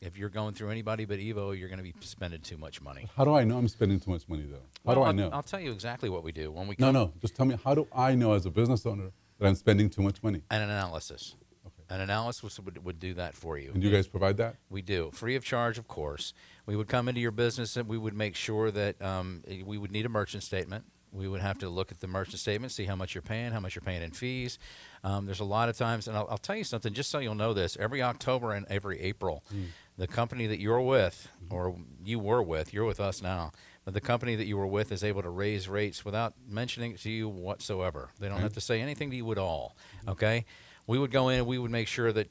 if 0.00 0.16
you're 0.16 0.28
going 0.30 0.54
through 0.54 0.70
anybody 0.70 1.04
but 1.04 1.18
Evo, 1.18 1.56
you're 1.58 1.68
going 1.68 1.78
to 1.78 1.84
be 1.84 1.94
spending 2.00 2.40
too 2.40 2.56
much 2.56 2.80
money. 2.80 3.06
How 3.16 3.24
do 3.24 3.34
I 3.34 3.44
know 3.44 3.58
I'm 3.58 3.68
spending 3.68 4.00
too 4.00 4.10
much 4.10 4.28
money, 4.28 4.46
though? 4.50 4.62
How 4.86 4.94
do 4.94 5.00
Well, 5.00 5.04
I 5.04 5.06
I'll- 5.08 5.12
know? 5.14 5.30
I'll 5.32 5.42
tell 5.42 5.60
you 5.60 5.70
exactly 5.72 6.08
what 6.08 6.24
we 6.24 6.32
do 6.32 6.50
when 6.50 6.66
we 6.66 6.76
no, 6.78 6.86
come 6.86 6.94
no. 6.94 7.12
Just 7.20 7.34
tell 7.36 7.46
me, 7.46 7.56
how 7.62 7.74
do 7.74 7.86
I 7.94 8.14
know 8.14 8.32
as 8.32 8.46
a 8.46 8.50
business 8.50 8.86
owner 8.86 9.10
that 9.38 9.46
I'm 9.46 9.54
spending 9.54 9.90
too 9.90 10.02
much 10.02 10.22
money? 10.22 10.42
an 10.50 10.62
analysis. 10.62 11.36
Okay. 11.66 11.94
An 11.94 12.00
analysis 12.00 12.58
would, 12.60 12.82
would 12.84 12.98
do 12.98 13.14
that 13.14 13.34
for 13.34 13.58
you. 13.58 13.72
And 13.74 13.82
you 13.82 13.90
guys 13.90 14.06
provide 14.06 14.38
that? 14.38 14.56
We 14.70 14.80
do, 14.80 15.10
free 15.12 15.36
of 15.36 15.44
charge, 15.44 15.76
of 15.76 15.86
course. 15.86 16.32
We 16.66 16.76
would 16.76 16.88
come 16.88 17.08
into 17.08 17.20
your 17.20 17.32
business 17.32 17.76
and 17.76 17.86
we 17.88 17.98
would 17.98 18.14
make 18.14 18.36
sure 18.36 18.70
that 18.70 19.00
um, 19.02 19.42
we 19.64 19.76
would 19.76 19.90
need 19.92 20.06
a 20.06 20.10
merchant 20.10 20.42
statement. 20.42 20.84
We 21.12 21.26
would 21.26 21.40
have 21.40 21.58
to 21.58 21.68
look 21.68 21.90
at 21.90 21.98
the 21.98 22.06
merchant 22.06 22.38
statement, 22.38 22.72
see 22.72 22.84
how 22.84 22.94
much 22.94 23.14
you're 23.16 23.22
paying, 23.22 23.50
how 23.50 23.58
much 23.58 23.74
you're 23.74 23.82
paying 23.82 24.00
in 24.00 24.12
fees. 24.12 24.58
Um, 25.02 25.26
there's 25.26 25.40
a 25.40 25.44
lot 25.44 25.68
of 25.68 25.76
times, 25.76 26.08
and 26.08 26.16
I'll, 26.16 26.26
I'll 26.30 26.38
tell 26.38 26.56
you 26.56 26.64
something, 26.64 26.92
just 26.92 27.10
so 27.10 27.18
you'll 27.18 27.34
know 27.34 27.54
this. 27.54 27.76
Every 27.80 28.02
October 28.02 28.52
and 28.52 28.66
every 28.68 29.00
April, 29.00 29.44
hmm. 29.50 29.64
the 29.96 30.06
company 30.06 30.46
that 30.46 30.60
you're 30.60 30.80
with, 30.80 31.28
or 31.48 31.76
you 32.04 32.18
were 32.18 32.42
with, 32.42 32.74
you're 32.74 32.84
with 32.84 33.00
us 33.00 33.22
now, 33.22 33.52
but 33.84 33.94
the 33.94 34.00
company 34.00 34.36
that 34.36 34.46
you 34.46 34.56
were 34.56 34.66
with 34.66 34.92
is 34.92 35.02
able 35.02 35.22
to 35.22 35.30
raise 35.30 35.68
rates 35.68 36.04
without 36.04 36.34
mentioning 36.46 36.92
it 36.92 37.00
to 37.00 37.10
you 37.10 37.28
whatsoever. 37.28 38.10
They 38.18 38.28
don't 38.28 38.38
hmm. 38.38 38.42
have 38.42 38.54
to 38.54 38.60
say 38.60 38.80
anything 38.80 39.10
to 39.10 39.16
you 39.16 39.30
at 39.32 39.38
all. 39.38 39.76
Hmm. 40.04 40.10
Okay, 40.10 40.44
we 40.86 40.98
would 40.98 41.10
go 41.10 41.28
in 41.28 41.38
and 41.38 41.46
we 41.46 41.58
would 41.58 41.70
make 41.70 41.88
sure 41.88 42.12
that 42.12 42.28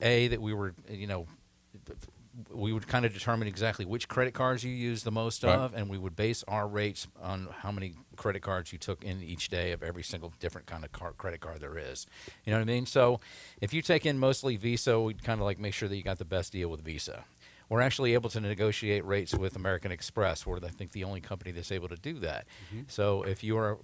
a 0.00 0.28
that 0.28 0.40
we 0.40 0.54
were, 0.54 0.74
you 0.88 1.06
know, 1.06 1.26
we 2.50 2.72
would 2.72 2.86
kind 2.86 3.04
of 3.04 3.12
determine 3.12 3.48
exactly 3.48 3.84
which 3.84 4.08
credit 4.08 4.34
cards 4.34 4.64
you 4.64 4.70
use 4.70 5.02
the 5.02 5.10
most 5.10 5.42
Right. 5.42 5.54
of, 5.54 5.74
and 5.74 5.88
we 5.88 5.98
would 5.98 6.16
base 6.16 6.42
our 6.48 6.66
rates 6.68 7.06
on 7.20 7.48
how 7.60 7.70
many 7.72 7.94
credit 8.16 8.40
cards 8.42 8.72
you 8.72 8.78
took 8.78 9.02
in 9.02 9.22
each 9.22 9.48
day 9.48 9.72
of 9.72 9.82
every 9.82 10.02
single 10.02 10.32
different 10.40 10.66
kind 10.66 10.84
of 10.84 10.92
car, 10.92 11.12
credit 11.12 11.40
card 11.40 11.60
there 11.60 11.78
is. 11.78 12.06
You 12.44 12.52
know 12.52 12.58
what 12.58 12.62
I 12.62 12.72
mean? 12.72 12.86
So 12.86 13.20
if 13.60 13.72
you 13.72 13.82
take 13.82 14.04
in 14.06 14.18
mostly 14.18 14.56
Visa, 14.56 15.00
we'd 15.00 15.22
kind 15.24 15.40
of 15.40 15.44
like 15.44 15.58
make 15.58 15.74
sure 15.74 15.88
that 15.88 15.96
you 15.96 16.02
got 16.02 16.18
the 16.18 16.24
best 16.24 16.52
deal 16.52 16.68
with 16.68 16.82
Visa. 16.82 17.24
We're 17.68 17.80
actually 17.82 18.14
able 18.14 18.28
to 18.30 18.40
negotiate 18.40 19.04
rates 19.04 19.32
with 19.32 19.54
American 19.54 19.92
Express. 19.92 20.44
We're, 20.44 20.56
I 20.56 20.68
think, 20.70 20.90
the 20.90 21.04
only 21.04 21.20
company 21.20 21.52
that's 21.52 21.70
able 21.70 21.88
to 21.88 21.96
do 21.96 22.14
that. 22.18 22.46
Mm-hmm. 22.74 22.82
So 22.88 23.22
if 23.22 23.44
you 23.44 23.56
are 23.58 23.78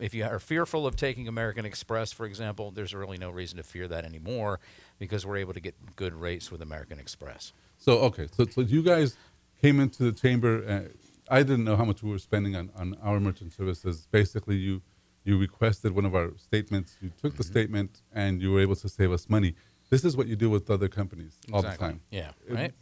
if 0.00 0.14
you 0.14 0.24
are 0.24 0.38
fearful 0.38 0.86
of 0.86 0.96
taking 0.96 1.28
American 1.28 1.64
Express, 1.64 2.12
for 2.12 2.26
example, 2.26 2.70
there's 2.70 2.94
really 2.94 3.18
no 3.18 3.30
reason 3.30 3.56
to 3.58 3.62
fear 3.62 3.88
that 3.88 4.04
anymore 4.04 4.60
because 4.98 5.24
we're 5.26 5.36
able 5.38 5.54
to 5.54 5.60
get 5.60 5.74
good 5.96 6.14
rates 6.14 6.50
with 6.52 6.62
American 6.62 6.98
Express. 6.98 7.52
So 7.76 7.92
okay, 8.00 8.26
so 8.32 8.44
so 8.46 8.60
you 8.62 8.82
guys 8.82 9.16
came 9.60 9.80
into 9.80 10.04
the 10.04 10.12
chamber. 10.12 10.64
Uh, 10.68 10.88
I 11.30 11.42
didn't 11.42 11.64
know 11.64 11.76
how 11.76 11.84
much 11.84 12.02
we 12.02 12.10
were 12.10 12.18
spending 12.18 12.56
on, 12.56 12.70
on 12.76 12.96
our 13.02 13.20
merchant 13.20 13.52
services. 13.52 14.06
Basically, 14.10 14.56
you 14.56 14.82
you 15.24 15.38
requested 15.38 15.94
one 15.94 16.04
of 16.06 16.14
our 16.14 16.30
statements. 16.38 16.96
You 17.02 17.10
took 17.10 17.32
Mm-hmm. 17.32 17.36
the 17.38 17.44
statement 17.44 17.90
and 18.14 18.40
you 18.42 18.52
were 18.52 18.60
able 18.60 18.76
to 18.76 18.88
save 18.88 19.12
us 19.12 19.28
money. 19.28 19.54
This 19.90 20.04
is 20.04 20.16
what 20.16 20.26
you 20.26 20.36
do 20.36 20.48
with 20.50 20.70
other 20.70 20.88
companies 20.88 21.34
all 21.52 21.62
the 21.62 21.76
time. 21.76 22.00
Yeah, 22.10 22.30
Uh, 22.50 22.54
right? 22.54 22.72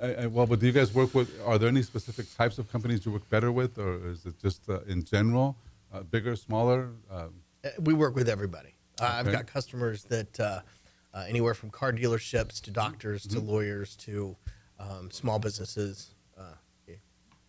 I, 0.00 0.14
I, 0.22 0.26
well, 0.26 0.46
but 0.46 0.58
do 0.60 0.66
you 0.66 0.72
guys 0.72 0.92
work 0.92 1.14
with? 1.14 1.28
Are 1.46 1.58
there 1.58 1.68
any 1.68 1.82
specific 1.82 2.26
types 2.34 2.58
of 2.58 2.70
companies 2.72 3.06
you 3.06 3.12
work 3.12 3.28
better 3.30 3.52
with, 3.52 3.78
or 3.78 3.92
is 4.10 4.26
it 4.26 4.34
just 4.42 4.68
uh, 4.68 4.80
in 4.88 5.04
general, 5.04 5.56
uh, 5.92 6.02
bigger, 6.02 6.36
smaller? 6.36 6.90
Um, 7.10 7.34
Uh, 7.64 7.68
We 7.80 7.94
work 7.94 8.14
with 8.16 8.28
everybody. 8.28 8.74
Uh, 9.00 9.04
I've 9.18 9.30
got 9.30 9.46
customers 9.46 10.04
that 10.04 10.38
uh, 10.40 10.60
uh, 11.14 11.24
anywhere 11.28 11.54
from 11.54 11.70
car 11.70 11.92
dealerships 11.92 12.60
to 12.62 12.70
doctors 12.70 13.26
to 13.28 13.38
lawyers 13.40 13.94
to 13.96 14.36
um, 14.78 15.10
small 15.10 15.38
businesses, 15.38 16.14
uh, 16.36 16.42
yeah, 16.88 16.96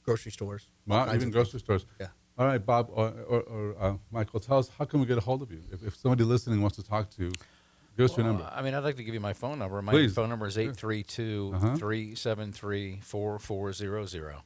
grocery 0.04 0.32
stores. 0.32 0.68
all 0.90 0.98
well, 1.06 1.16
even 1.16 1.28
of 1.30 1.34
grocery 1.34 1.60
stores. 1.60 1.86
Yeah. 2.00 2.08
All 2.38 2.46
right, 2.48 2.64
Bob 2.64 2.90
or, 2.92 3.10
or, 3.28 3.42
or 3.42 3.76
uh, 3.80 3.94
Michael, 4.12 4.40
tell 4.40 4.58
us 4.60 4.70
how 4.78 4.86
can 4.86 5.00
we 5.00 5.06
get 5.06 5.18
a 5.18 5.22
hold 5.22 5.42
of 5.42 5.52
you 5.52 5.62
if, 5.72 5.84
if 5.84 5.96
somebody 5.96 6.24
listening 6.24 6.62
wants 6.62 6.78
to 6.78 6.84
talk 6.84 7.10
to 7.12 7.24
you? 7.26 7.32
Give 7.98 8.06
us 8.10 8.18
your 8.18 8.26
number. 8.26 8.50
I 8.52 8.62
mean, 8.64 8.74
I'd 8.74 8.84
like 8.84 8.96
to 8.96 9.04
give 9.04 9.14
you 9.14 9.20
my 9.20 9.34
phone 9.34 9.60
number. 9.60 9.80
My 9.84 9.92
Please. 9.92 10.14
phone 10.16 10.30
number 10.30 10.48
is 10.48 10.54
Sure. 10.56 10.64
832 10.64 11.52
Uh-huh. 11.56 11.76
373 11.78 13.00
4400. 13.04 14.38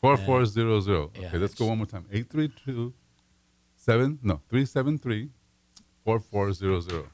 Four 0.00 0.16
four 0.16 0.44
zero 0.46 0.80
zero. 0.80 1.10
yeah, 1.14 1.26
Okay, 1.28 1.38
let's 1.38 1.54
go 1.54 1.66
one 1.66 1.76
more 1.78 1.86
time. 1.86 2.06
Eight 2.10 2.30
three 2.30 2.48
two 2.64 2.94
seven 3.80 4.18
no 4.22 4.40
three 4.48 4.64
seven 4.66 4.98
three 4.98 5.30
four 6.04 6.18
four 6.20 6.52
zero 6.52 6.80
zero. 6.80 7.06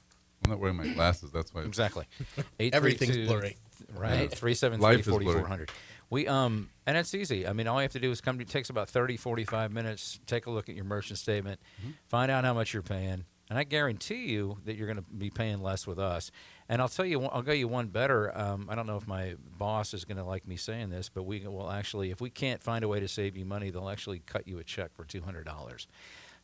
I'm 0.44 0.50
not 0.50 0.58
wearing 0.60 0.76
my 0.76 0.88
glasses. 0.88 1.30
That's 1.30 1.52
why. 1.54 1.62
Exactly. 1.62 2.04
Everything's 2.60 3.16
832 3.16 3.26
blurry. 3.26 3.56
Right. 3.94 4.30
Three 4.30 4.54
seven 4.54 4.80
Life 4.80 5.04
three 5.04 5.12
forty 5.12 5.26
four 5.26 5.46
hundred. 5.46 5.70
We 6.10 6.26
um 6.28 6.70
and 6.86 6.96
it's 6.96 7.14
easy. 7.14 7.46
I 7.46 7.52
mean, 7.52 7.66
all 7.66 7.76
you 7.78 7.82
have 7.82 7.92
to 7.92 8.00
do 8.00 8.10
is 8.10 8.20
come. 8.20 8.40
It 8.40 8.48
takes 8.48 8.70
about 8.70 8.88
30, 8.88 9.16
45 9.16 9.72
minutes. 9.72 10.20
Take 10.26 10.46
a 10.46 10.50
look 10.50 10.68
at 10.68 10.74
your 10.74 10.84
merchant 10.84 11.18
statement, 11.18 11.60
Mm-hmm. 11.80 11.90
find 12.08 12.30
out 12.30 12.44
how 12.44 12.54
much 12.54 12.72
you're 12.72 12.82
paying, 12.82 13.24
and 13.50 13.58
I 13.58 13.64
guarantee 13.64 14.26
you 14.26 14.58
that 14.66 14.76
you're 14.76 14.86
going 14.86 14.98
to 15.02 15.10
be 15.10 15.30
paying 15.30 15.60
less 15.62 15.84
with 15.86 15.98
us. 15.98 16.30
And 16.68 16.80
I'll 16.80 16.88
tell 16.88 17.04
you, 17.04 17.18
one- 17.18 17.30
I'll 17.32 17.42
go 17.42 17.52
you 17.52 17.66
one 17.68 17.88
better. 17.88 18.36
Um, 18.38 18.68
I 18.70 18.74
don't 18.76 18.86
know 18.86 18.96
if 18.96 19.06
my 19.08 19.34
boss 19.58 19.94
is 19.94 20.04
going 20.04 20.18
to 20.18 20.24
like 20.24 20.46
me 20.46 20.56
saying 20.56 20.90
this, 20.90 21.08
but 21.08 21.24
we 21.24 21.40
will 21.46 21.70
actually, 21.70 22.10
if 22.12 22.20
we 22.20 22.30
can't 22.30 22.62
find 22.62 22.84
a 22.84 22.88
way 22.88 23.00
to 23.00 23.08
save 23.08 23.36
you 23.36 23.44
money, 23.44 23.70
they'll 23.70 23.88
actually 23.88 24.20
cut 24.20 24.46
you 24.46 24.58
a 24.58 24.64
check 24.64 24.94
for 24.94 25.04
two 25.04 25.22
hundred 25.22 25.44
dollars. 25.44 25.88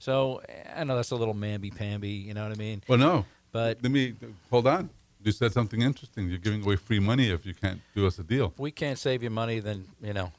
So 0.03 0.43
I 0.75 0.83
know 0.83 0.97
that's 0.97 1.13
a 1.13 1.17
little 1.17 1.35
mamby 1.35 1.73
pamby. 1.77 2.11
You 2.11 2.35
know 2.35 2.43
what 2.43 2.51
I 2.51 2.57
mean? 2.57 2.83
Well, 2.89 2.99
no. 2.99 3.25
But- 3.53 3.79
let 3.85 3.93
me 3.93 4.15
hold 4.51 4.67
on. 4.67 4.91
You 5.25 5.31
said 5.31 5.53
something 5.53 5.81
interesting. 5.81 6.29
You're 6.29 6.39
giving 6.47 6.65
away 6.65 6.75
free 6.75 6.99
money 6.99 7.31
if 7.31 7.47
you 7.47 7.55
can't 7.55 7.81
do 7.95 8.09
us 8.09 8.19
a 8.19 8.25
deal. 8.25 8.47
If 8.47 8.59
we 8.59 8.73
can't 8.73 8.99
save 8.99 9.23
you 9.23 9.31
money, 9.31 9.61
then 9.61 9.85
you 10.03 10.13
know, 10.13 10.33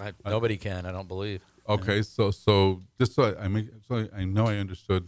I, 0.00 0.12
nobody 0.24 0.56
can. 0.56 0.86
I 0.86 0.92
don't 0.92 1.06
believe. 1.08 1.42
Okay, 1.68 2.00
so 2.00 2.30
so 2.30 2.80
just 2.98 3.14
so 3.14 3.24
I, 3.24 3.44
I 3.44 3.48
make 3.48 3.68
so 3.86 4.08
I 4.16 4.24
know 4.24 4.46
I 4.46 4.56
understood. 4.56 5.06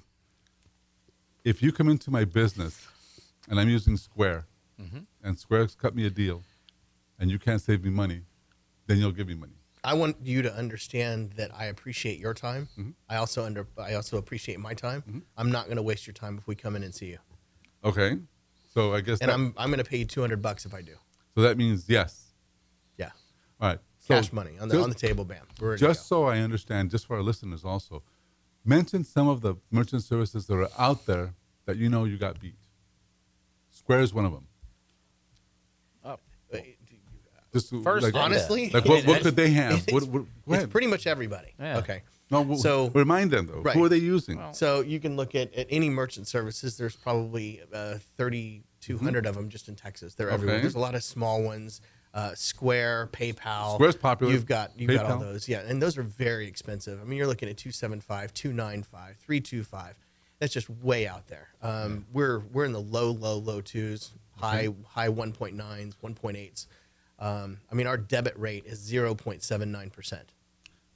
If 1.43 1.63
you 1.63 1.73
come 1.73 1.89
into 1.89 2.11
my 2.11 2.25
business, 2.27 2.87
and 3.49 3.59
I'm 3.59 3.71
using 3.71 3.97
Square, 3.97 4.45
Mm-hmm. 4.83 4.99
and 5.23 5.39
Square's 5.39 5.75
cut 5.75 5.95
me 5.95 6.05
a 6.05 6.11
deal, 6.11 6.43
and 7.19 7.31
you 7.31 7.39
can't 7.39 7.63
save 7.63 7.83
me 7.85 7.91
money, 7.91 8.21
then 8.87 8.99
you'll 8.99 9.13
give 9.13 9.29
me 9.29 9.35
money. 9.35 9.59
I 9.85 9.95
want 9.95 10.17
you 10.23 10.43
to 10.43 10.53
understand 10.55 11.33
that 11.33 11.51
I 11.55 11.67
appreciate 11.67 12.19
your 12.19 12.35
time. 12.35 12.69
Mm-hmm. 12.79 12.91
I 13.09 13.17
also 13.17 13.45
under 13.45 13.67
I 13.79 13.95
also 13.95 14.17
appreciate 14.17 14.59
my 14.59 14.75
time. 14.75 15.23
I'm 15.37 15.51
not 15.51 15.67
going 15.67 15.77
to 15.77 15.83
waste 15.83 16.07
your 16.07 16.15
time 16.15 16.39
if 16.39 16.47
we 16.47 16.55
come 16.55 16.75
in 16.77 16.83
and 16.83 16.95
see 16.95 17.07
you. 17.07 17.19
Okay, 17.85 18.19
so 18.73 18.95
I 18.95 19.01
guess 19.03 19.21
And 19.21 19.29
that, 19.29 19.35
I'm 19.35 19.55
I'm 19.57 19.69
going 19.69 19.83
to 19.85 19.89
pay 19.89 19.99
you 19.99 20.05
200 20.07 20.41
bucks 20.41 20.65
if 20.65 20.73
I 20.75 20.81
do. 20.83 20.95
so 21.35 21.43
that 21.43 21.57
means 21.59 21.89
yes. 21.89 22.33
Yeah. 22.97 23.11
All 23.61 23.69
right, 23.69 23.79
so 23.99 24.15
Cash 24.15 24.33
money 24.33 24.53
on 24.61 24.69
the 24.69 24.75
just- 24.75 24.85
on 24.85 24.89
the 24.91 24.97
table, 24.97 25.25
bam. 25.25 25.47
Just 25.77 26.07
so 26.09 26.25
I 26.25 26.39
understand, 26.39 26.91
just 26.91 27.07
for 27.07 27.17
our 27.17 27.23
listeners 27.23 27.65
also, 27.65 28.03
mention 28.65 29.05
some 29.05 29.29
of 29.29 29.43
the 29.43 29.57
merchant 29.71 30.03
services 30.03 30.47
that 30.47 30.55
are 30.55 30.71
out 30.79 31.05
there 31.07 31.35
that 31.67 31.77
you 31.77 31.89
know 31.91 32.05
you 32.05 32.17
got 32.17 32.41
beat. 32.41 32.57
Square 33.71 34.01
is 34.01 34.15
one 34.15 34.25
of 34.25 34.33
them. 34.33 34.47
Just 37.55 37.71
First, 37.83 38.03
like, 38.05 38.15
honestly, 38.15 38.69
like 38.71 38.85
what, 38.85 39.07
what 39.07 39.23
could 39.23 39.37
they 39.37 39.51
have? 39.51 39.75
It's, 39.87 39.93
What, 39.93 40.03
what, 40.09 40.25
go 40.47 40.55
it's 40.55 40.67
pretty 40.67 40.89
much 40.89 41.07
everybody. 41.07 41.55
Yeah. 41.59 41.79
Okay. 41.79 42.03
no, 42.31 42.41
w- 42.41 42.59
so- 42.61 42.91
remind 42.91 43.31
them 43.31 43.47
though. 43.47 43.61
Right. 43.61 43.75
Who 43.77 43.85
are 43.85 43.89
they 43.89 43.99
using? 43.99 44.43
So 44.53 44.81
you 44.81 44.99
can 45.01 45.17
look 45.17 45.35
at, 45.35 45.55
at 45.55 45.69
any 45.71 45.89
merchant 45.89 46.27
services. 46.27 46.77
There's 46.77 46.97
probably 46.97 47.63
uh, 47.73 47.99
3,200 48.17 49.27
of 49.27 49.35
them 49.37 49.49
just 49.49 49.69
in 49.69 49.77
Texas. 49.77 50.15
They're 50.15 50.31
everywhere. 50.31 50.57
Mm-hmm. 50.57 50.63
There's 50.65 50.75
a 50.75 50.81
lot 50.81 50.95
of 50.95 51.03
small 51.03 51.43
ones. 51.43 51.81
Uh, 52.13 52.33
Square, 52.35 53.09
PayPal. 53.13 53.75
Square's 53.75 53.97
popular. 53.97 54.33
You've 54.33 54.47
got 54.47 54.71
you've 54.79 54.91
got 54.91 55.11
all 55.11 55.19
those. 55.19 55.49
Yeah, 55.49 55.61
and 55.67 55.83
those 55.83 55.99
are 55.99 56.03
very 56.05 56.47
expensive. 56.47 57.01
I 57.01 57.05
mean, 57.05 57.19
you're 57.19 57.27
looking 57.27 57.49
at 57.49 57.57
275, 57.57 58.33
295, 58.35 59.17
325. 59.17 59.95
that's 60.39 60.53
just 60.53 60.71
way 60.71 61.09
out 61.09 61.27
there. 61.27 61.49
Um, 61.61 62.07
We're 62.13 62.39
we're 62.53 62.67
in 62.67 62.73
the 62.73 62.81
low, 62.81 63.11
low, 63.11 63.39
low 63.39 63.61
twos, 63.61 64.13
high 64.39 64.69
high 64.87 65.09
1.9s, 65.09 65.95
1.8s. 66.05 66.67
Um, 67.19 67.59
I 67.71 67.75
mean, 67.75 67.87
our 67.87 67.97
debit 67.97 68.39
rate 68.39 68.65
is 68.67 68.81
0.79 68.91 69.93
percent. 69.93 70.33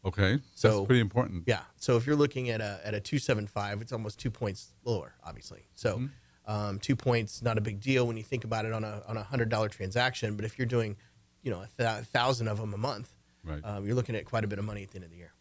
Okay, 0.04 0.38
So- 0.54 0.68
that's 0.78 0.86
pretty 0.86 1.00
important. 1.00 1.44
Yeah. 1.46 1.62
So 1.76 1.96
if 1.96 2.06
you're 2.06 2.16
looking 2.16 2.50
at 2.50 2.60
a 2.60 2.80
at 2.84 2.94
a 2.94 3.00
275, 3.00 3.82
it's 3.82 3.92
almost 3.92 4.18
two 4.18 4.30
points 4.30 4.72
lower, 4.84 5.14
obviously. 5.24 5.66
So 5.74 5.96
Mm-hmm. 5.96 6.50
um, 6.50 6.78
two 6.78 6.96
points, 6.96 7.42
not 7.42 7.58
a 7.58 7.60
big 7.60 7.80
deal 7.80 8.06
when 8.06 8.16
you 8.16 8.22
think 8.22 8.44
about 8.44 8.64
it 8.64 8.72
on 8.72 8.84
a 8.84 9.02
on 9.08 9.16
a 9.16 9.22
hundred 9.22 9.48
dollar 9.48 9.68
transaction. 9.68 10.36
But 10.36 10.44
if 10.44 10.58
you're 10.58 10.66
doing, 10.66 10.96
you 11.42 11.50
know, 11.50 11.60
a 11.62 11.68
th- 11.76 12.04
thousand 12.06 12.48
of 12.48 12.58
them 12.58 12.72
a 12.74 12.78
month, 12.78 13.12
Right. 13.44 13.64
um, 13.64 13.84
you're 13.86 13.94
looking 13.96 14.14
at 14.16 14.24
quite 14.24 14.44
a 14.44 14.46
bit 14.48 14.58
of 14.58 14.64
money 14.64 14.82
at 14.82 14.90
the 14.90 14.96
end 14.96 15.04
of 15.04 15.10
the 15.10 15.16
year. 15.16 15.32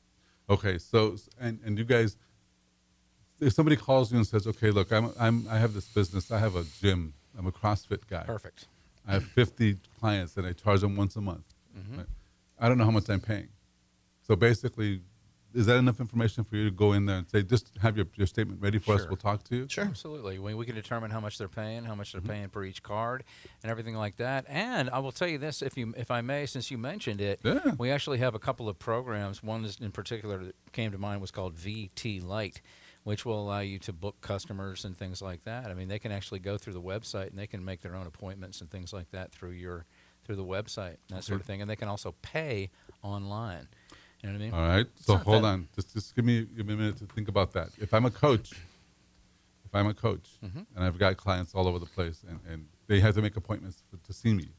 Okay, 0.49 0.77
so 0.77 1.15
and 1.39 1.59
and 1.65 1.77
you 1.77 1.83
guys, 1.85 2.17
if 3.39 3.53
somebody 3.53 3.75
calls 3.75 4.11
you 4.11 4.17
and 4.17 4.25
says, 4.27 4.47
"Okay, 4.47 4.71
look, 4.71 4.91
I'm 4.91 5.11
I'm 5.19 5.47
I 5.49 5.57
have 5.59 5.73
this 5.73 5.87
business. 5.87 6.31
I 6.31 6.39
have 6.39 6.55
a 6.55 6.63
gym. 6.81 7.13
I'm 7.37 7.45
a 7.47 7.51
CrossFit 7.51 8.07
guy. 8.09 8.23
Perfect. 8.23 8.67
I 9.07 9.13
have 9.13 9.23
50 9.23 9.77
clients 9.99 10.35
and 10.37 10.45
I 10.45 10.53
charge 10.53 10.81
them 10.81 10.95
once 10.95 11.15
a 11.15 11.21
month. 11.21 11.43
Mm-hmm. 11.77 11.97
Right? 11.99 12.07
I 12.59 12.67
don't 12.67 12.77
know 12.77 12.85
how 12.85 12.91
much 12.91 13.09
I'm 13.09 13.19
paying. 13.21 13.47
So 14.23 14.35
basically, 14.35 15.01
is 15.53 15.65
that 15.67 15.77
enough 15.77 15.99
information 16.01 16.43
for 16.43 16.57
you 16.57 16.65
to 16.65 16.71
go 16.71 16.91
in 16.93 17.05
there 17.05 17.17
and 17.17 17.29
say, 17.29 17.41
just 17.41 17.71
have 17.81 17.95
your, 17.95 18.05
your 18.15 18.27
statement 18.27 18.61
ready 18.61 18.77
for 18.79 18.95
us? 18.95 19.07
We'll 19.07 19.15
talk 19.15 19.43
to 19.45 19.55
you. 19.55 19.67
Sure, 19.69 19.85
Absolutely. 19.85 20.37
We, 20.39 20.53
we 20.53 20.65
can 20.65 20.75
determine 20.75 21.09
how 21.09 21.19
much 21.21 21.37
they're 21.37 21.47
paying, 21.47 21.85
how 21.85 21.95
much 21.95 22.11
they're 22.11 22.19
Mm-hmm. 22.21 22.29
paying 22.29 22.49
per 22.49 22.65
each 22.65 22.83
card, 22.83 23.23
and 23.63 23.71
everything 23.71 23.95
like 23.95 24.17
that. 24.17 24.45
And 24.49 24.89
I 24.89 24.99
will 24.99 25.13
tell 25.13 25.27
you 25.27 25.37
this, 25.37 25.61
if 25.61 25.77
you, 25.77 25.93
if 25.95 26.11
I 26.11 26.19
may, 26.21 26.45
since 26.45 26.69
you 26.69 26.77
mentioned 26.77 27.21
it, 27.21 27.39
Yeah. 27.43 27.75
we 27.77 27.89
actually 27.91 28.17
have 28.17 28.35
a 28.35 28.39
couple 28.39 28.67
of 28.67 28.77
programs. 28.77 29.41
One 29.41 29.63
is 29.63 29.77
in 29.79 29.91
particular 29.91 30.43
that 30.43 30.55
came 30.73 30.91
to 30.91 30.97
mind 30.97 31.21
was 31.21 31.31
called 31.31 31.55
VT 31.55 32.23
Lite, 32.25 32.61
which 33.07 33.25
will 33.25 33.39
allow 33.41 33.59
you 33.61 33.79
to 33.79 33.93
book 33.93 34.19
customers 34.19 34.83
and 34.83 34.97
things 34.97 35.21
like 35.21 35.45
that. 35.45 35.67
I 35.71 35.73
mean, 35.73 35.87
they 35.87 35.97
can 35.99 36.11
actually 36.11 36.39
go 36.39 36.57
through 36.57 36.73
the 36.73 36.81
website 36.81 37.29
and 37.29 37.37
they 37.39 37.47
can 37.47 37.63
make 37.63 37.81
their 37.81 37.95
own 37.95 38.05
appointments 38.05 38.59
and 38.59 38.69
things 38.69 38.91
like 38.91 39.11
that 39.11 39.31
through 39.31 39.51
your 39.51 39.85
through 40.25 40.35
the 40.35 40.43
website, 40.43 40.97
that 41.07 41.23
sort 41.23 41.39
of 41.39 41.45
thing. 41.45 41.61
And 41.61 41.69
they 41.71 41.77
can 41.77 41.87
also 41.87 42.13
pay 42.21 42.69
online. 43.01 43.69
You 44.21 44.27
know 44.29 44.33
what 44.33 44.41
I 44.41 44.45
mean? 44.45 44.53
All 44.53 44.67
right. 44.67 44.87
It's 44.97 45.05
So 45.05 45.15
hold 45.15 45.43
that- 45.43 45.47
on. 45.47 45.67
Just 45.75 45.93
just 45.93 46.15
give 46.15 46.25
me 46.25 46.45
give 46.57 46.65
me 46.67 46.73
a 46.73 46.77
minute 46.77 46.97
to 46.97 47.05
think 47.05 47.29
about 47.29 47.53
that. 47.53 47.69
If 47.79 47.93
I'm 47.93 48.03
a 48.05 48.11
coach, 48.11 48.51
if 49.65 49.73
I'm 49.73 49.87
a 49.87 49.93
coach 49.93 50.27
Mm-hmm. 50.45 50.63
and 50.75 50.83
I've 50.85 50.97
got 50.99 51.15
clients 51.15 51.55
all 51.55 51.65
over 51.67 51.79
the 51.79 51.85
place 51.97 52.23
and, 52.27 52.39
and 52.51 52.65
they 52.87 52.99
have 52.99 53.15
to 53.15 53.21
make 53.21 53.35
appointments 53.37 53.83
for, 53.89 53.97
to 54.05 54.13
see 54.13 54.33
me, 54.33 54.49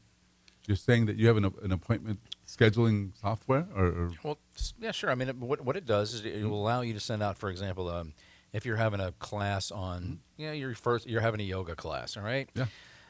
you're 0.67 0.75
saying 0.77 1.05
that 1.05 1.17
you 1.17 1.27
have 1.27 1.37
an, 1.37 1.45
an 1.63 1.71
appointment 1.71 2.19
scheduling 2.47 3.11
software 3.21 3.67
or, 3.75 3.85
or 3.85 4.11
Well, 4.23 4.37
yeah, 4.79 4.91
sure. 4.91 5.11
I 5.11 5.15
mean, 5.15 5.29
it, 5.29 5.35
what 5.37 5.61
what 5.61 5.75
it 5.75 5.85
does 5.85 6.15
is 6.15 6.25
it, 6.25 6.33
it 6.35 6.45
will 6.49 6.61
allow 6.63 6.81
you 6.81 6.93
to 6.93 6.99
send 6.99 7.21
out, 7.21 7.37
for 7.37 7.49
example, 7.51 7.89
um, 7.89 8.13
if 8.53 8.65
you're 8.65 8.77
having 8.77 8.99
a 8.99 9.11
class 9.13 9.71
on, 9.71 10.19
you 10.37 10.47
know, 10.47 10.53
your 10.53 10.73
first, 10.75 11.07
you're 11.07 11.21
having 11.21 11.39
a 11.39 11.43
yoga 11.43 11.75
class, 11.75 12.17
all 12.17 12.23
right? 12.23 12.49
Yeah. 12.55 12.65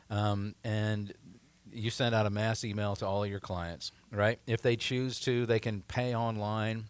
Um, 0.10 0.56
and 0.64 1.14
you 1.72 1.90
send 1.92 2.16
out 2.16 2.26
a 2.26 2.30
mass 2.30 2.64
email 2.64 2.96
to 2.96 3.06
all 3.06 3.24
of 3.24 3.30
your 3.30 3.40
clients, 3.40 3.92
right? 4.12 4.40
If 4.48 4.62
they 4.62 4.76
choose 4.76 5.20
to, 5.22 5.46
they 5.46 5.60
can 5.60 5.82
pay 5.84 6.16
online 6.16 6.86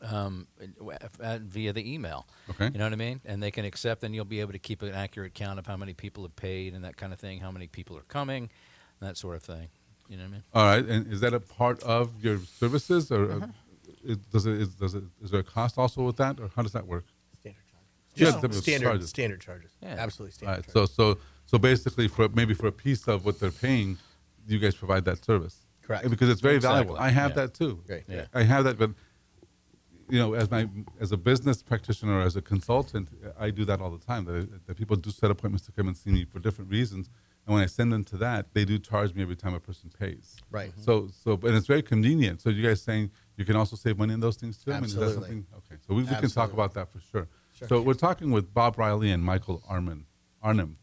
um, 0.00 0.46
via 1.20 1.72
the 1.72 1.94
email. 1.94 2.26
Okay. 2.50 2.66
You 2.72 2.78
know 2.78 2.84
what 2.84 2.92
I 2.92 2.96
mean? 2.96 3.20
And 3.24 3.42
they 3.42 3.50
can 3.50 3.64
accept, 3.64 4.02
and 4.04 4.14
you'll 4.14 4.24
be 4.24 4.40
able 4.40 4.52
to 4.52 4.58
keep 4.58 4.82
an 4.82 4.94
accurate 4.94 5.34
count 5.34 5.58
of 5.58 5.66
how 5.66 5.76
many 5.76 5.92
people 5.92 6.22
have 6.22 6.36
paid 6.36 6.74
and 6.74 6.84
that 6.84 6.96
kind 6.96 7.12
of 7.12 7.18
thing, 7.18 7.40
how 7.40 7.50
many 7.50 7.66
people 7.66 7.96
are 7.96 8.02
coming, 8.08 8.48
that 9.00 9.16
sort 9.16 9.36
of 9.36 9.42
thing. 9.42 9.68
You 10.08 10.16
know 10.16 10.22
what 10.22 10.28
I 10.28 10.32
mean? 10.32 10.42
All 10.54 10.64
right, 10.64 10.84
and 10.86 11.12
is 11.12 11.20
that 11.20 11.34
a 11.34 11.40
part 11.40 11.82
of 11.82 12.24
your 12.24 12.38
services, 12.38 13.12
or 13.12 13.30
Uh-huh. 13.30 13.44
uh 13.44 13.48
it, 14.12 14.30
does 14.30 14.46
it 14.46 14.60
is 14.60 14.68
does 14.74 14.94
it 14.94 15.02
is 15.22 15.30
there 15.32 15.40
a 15.40 15.44
cost 15.44 15.76
also 15.76 16.02
with 16.02 16.16
that, 16.16 16.40
or 16.40 16.48
how 16.56 16.62
does 16.62 16.72
that 16.72 16.86
work? 16.86 17.04
Standard 18.18 18.20
charges. 18.20 18.20
Yeah, 18.20 18.26
Just 18.26 18.40
the- 18.42 18.48
the 18.48 18.62
standard 18.62 18.86
charges. 18.86 19.08
standard 19.08 19.40
charges. 19.40 19.70
Yeah. 19.82 20.04
Absolutely 20.04 20.32
standard 20.32 20.56
right, 20.56 20.72
charges. 20.74 20.94
so 20.96 21.14
so 21.14 21.20
so 21.46 21.58
basically, 21.58 22.08
for 22.08 22.28
maybe 22.28 22.54
for 22.54 22.66
a 22.66 22.72
piece 22.72 23.08
of 23.08 23.24
what 23.24 23.40
they're 23.40 23.50
paying, 23.50 23.96
you 24.46 24.58
guys 24.58 24.74
provide 24.74 25.04
that 25.06 25.24
service, 25.24 25.66
Correct. 25.82 26.10
Because 26.10 26.28
it's 26.28 26.42
very 26.42 26.58
valuable. 26.58 26.96
I 26.96 27.08
have 27.08 27.30
yeah. 27.30 27.36
that 27.36 27.54
too. 27.54 27.82
Great. 27.86 28.04
Yeah. 28.08 28.26
I 28.34 28.42
have 28.42 28.64
that, 28.64 28.78
but 28.78 28.90
you 30.10 30.18
know, 30.18 30.34
as 30.34 30.50
my 30.50 30.68
as 31.00 31.12
a 31.12 31.16
business 31.16 31.62
practitioner, 31.62 32.20
as 32.20 32.36
a 32.36 32.42
consultant, 32.42 33.08
I 33.38 33.50
do 33.50 33.64
that 33.64 33.80
all 33.80 33.90
the 33.90 34.04
time. 34.04 34.24
That, 34.26 34.66
that 34.66 34.76
people 34.76 34.96
do 34.96 35.10
set 35.10 35.30
appointments 35.30 35.64
to 35.66 35.72
come 35.72 35.88
and 35.88 35.96
see 35.96 36.10
me 36.10 36.24
for 36.24 36.38
different 36.38 36.70
reasons, 36.70 37.08
and 37.46 37.54
when 37.54 37.62
I 37.62 37.66
send 37.66 37.92
them 37.92 38.04
to 38.04 38.16
that, 38.18 38.52
they 38.52 38.64
do 38.66 38.78
charge 38.78 39.14
me 39.14 39.22
every 39.22 39.36
time 39.36 39.54
a 39.54 39.60
person 39.60 39.90
pays. 39.98 40.36
Right. 40.50 40.72
So 40.78 41.08
so, 41.10 41.36
but 41.36 41.54
it's 41.54 41.66
very 41.66 41.82
convenient. 41.82 42.42
So 42.42 42.50
you 42.50 42.62
guys 42.62 42.82
saying 42.82 43.10
you 43.38 43.46
can 43.46 43.56
also 43.56 43.76
save 43.76 43.98
money 43.98 44.12
in 44.12 44.20
those 44.20 44.36
things 44.36 44.58
too. 44.58 44.72
I 44.72 44.76
mean, 44.76 44.84
is 44.84 44.94
that 44.94 45.02
Absolutely. 45.04 45.28
something? 45.28 45.46
Okay, 45.56 45.80
so 45.86 45.94
we, 45.94 46.02
we 46.02 46.16
can 46.16 46.30
talk 46.30 46.52
about 46.52 46.74
that 46.74 46.92
for 46.92 47.00
sure. 47.00 47.28
Sure. 47.58 47.66
So 47.66 47.80
we're 47.80 47.94
talking 47.94 48.30
with 48.30 48.54
Bob 48.54 48.78
Riley 48.78 49.10
and 49.10 49.24
Michael 49.24 49.64
Arman 49.68 50.04
Arnhem 50.40 50.76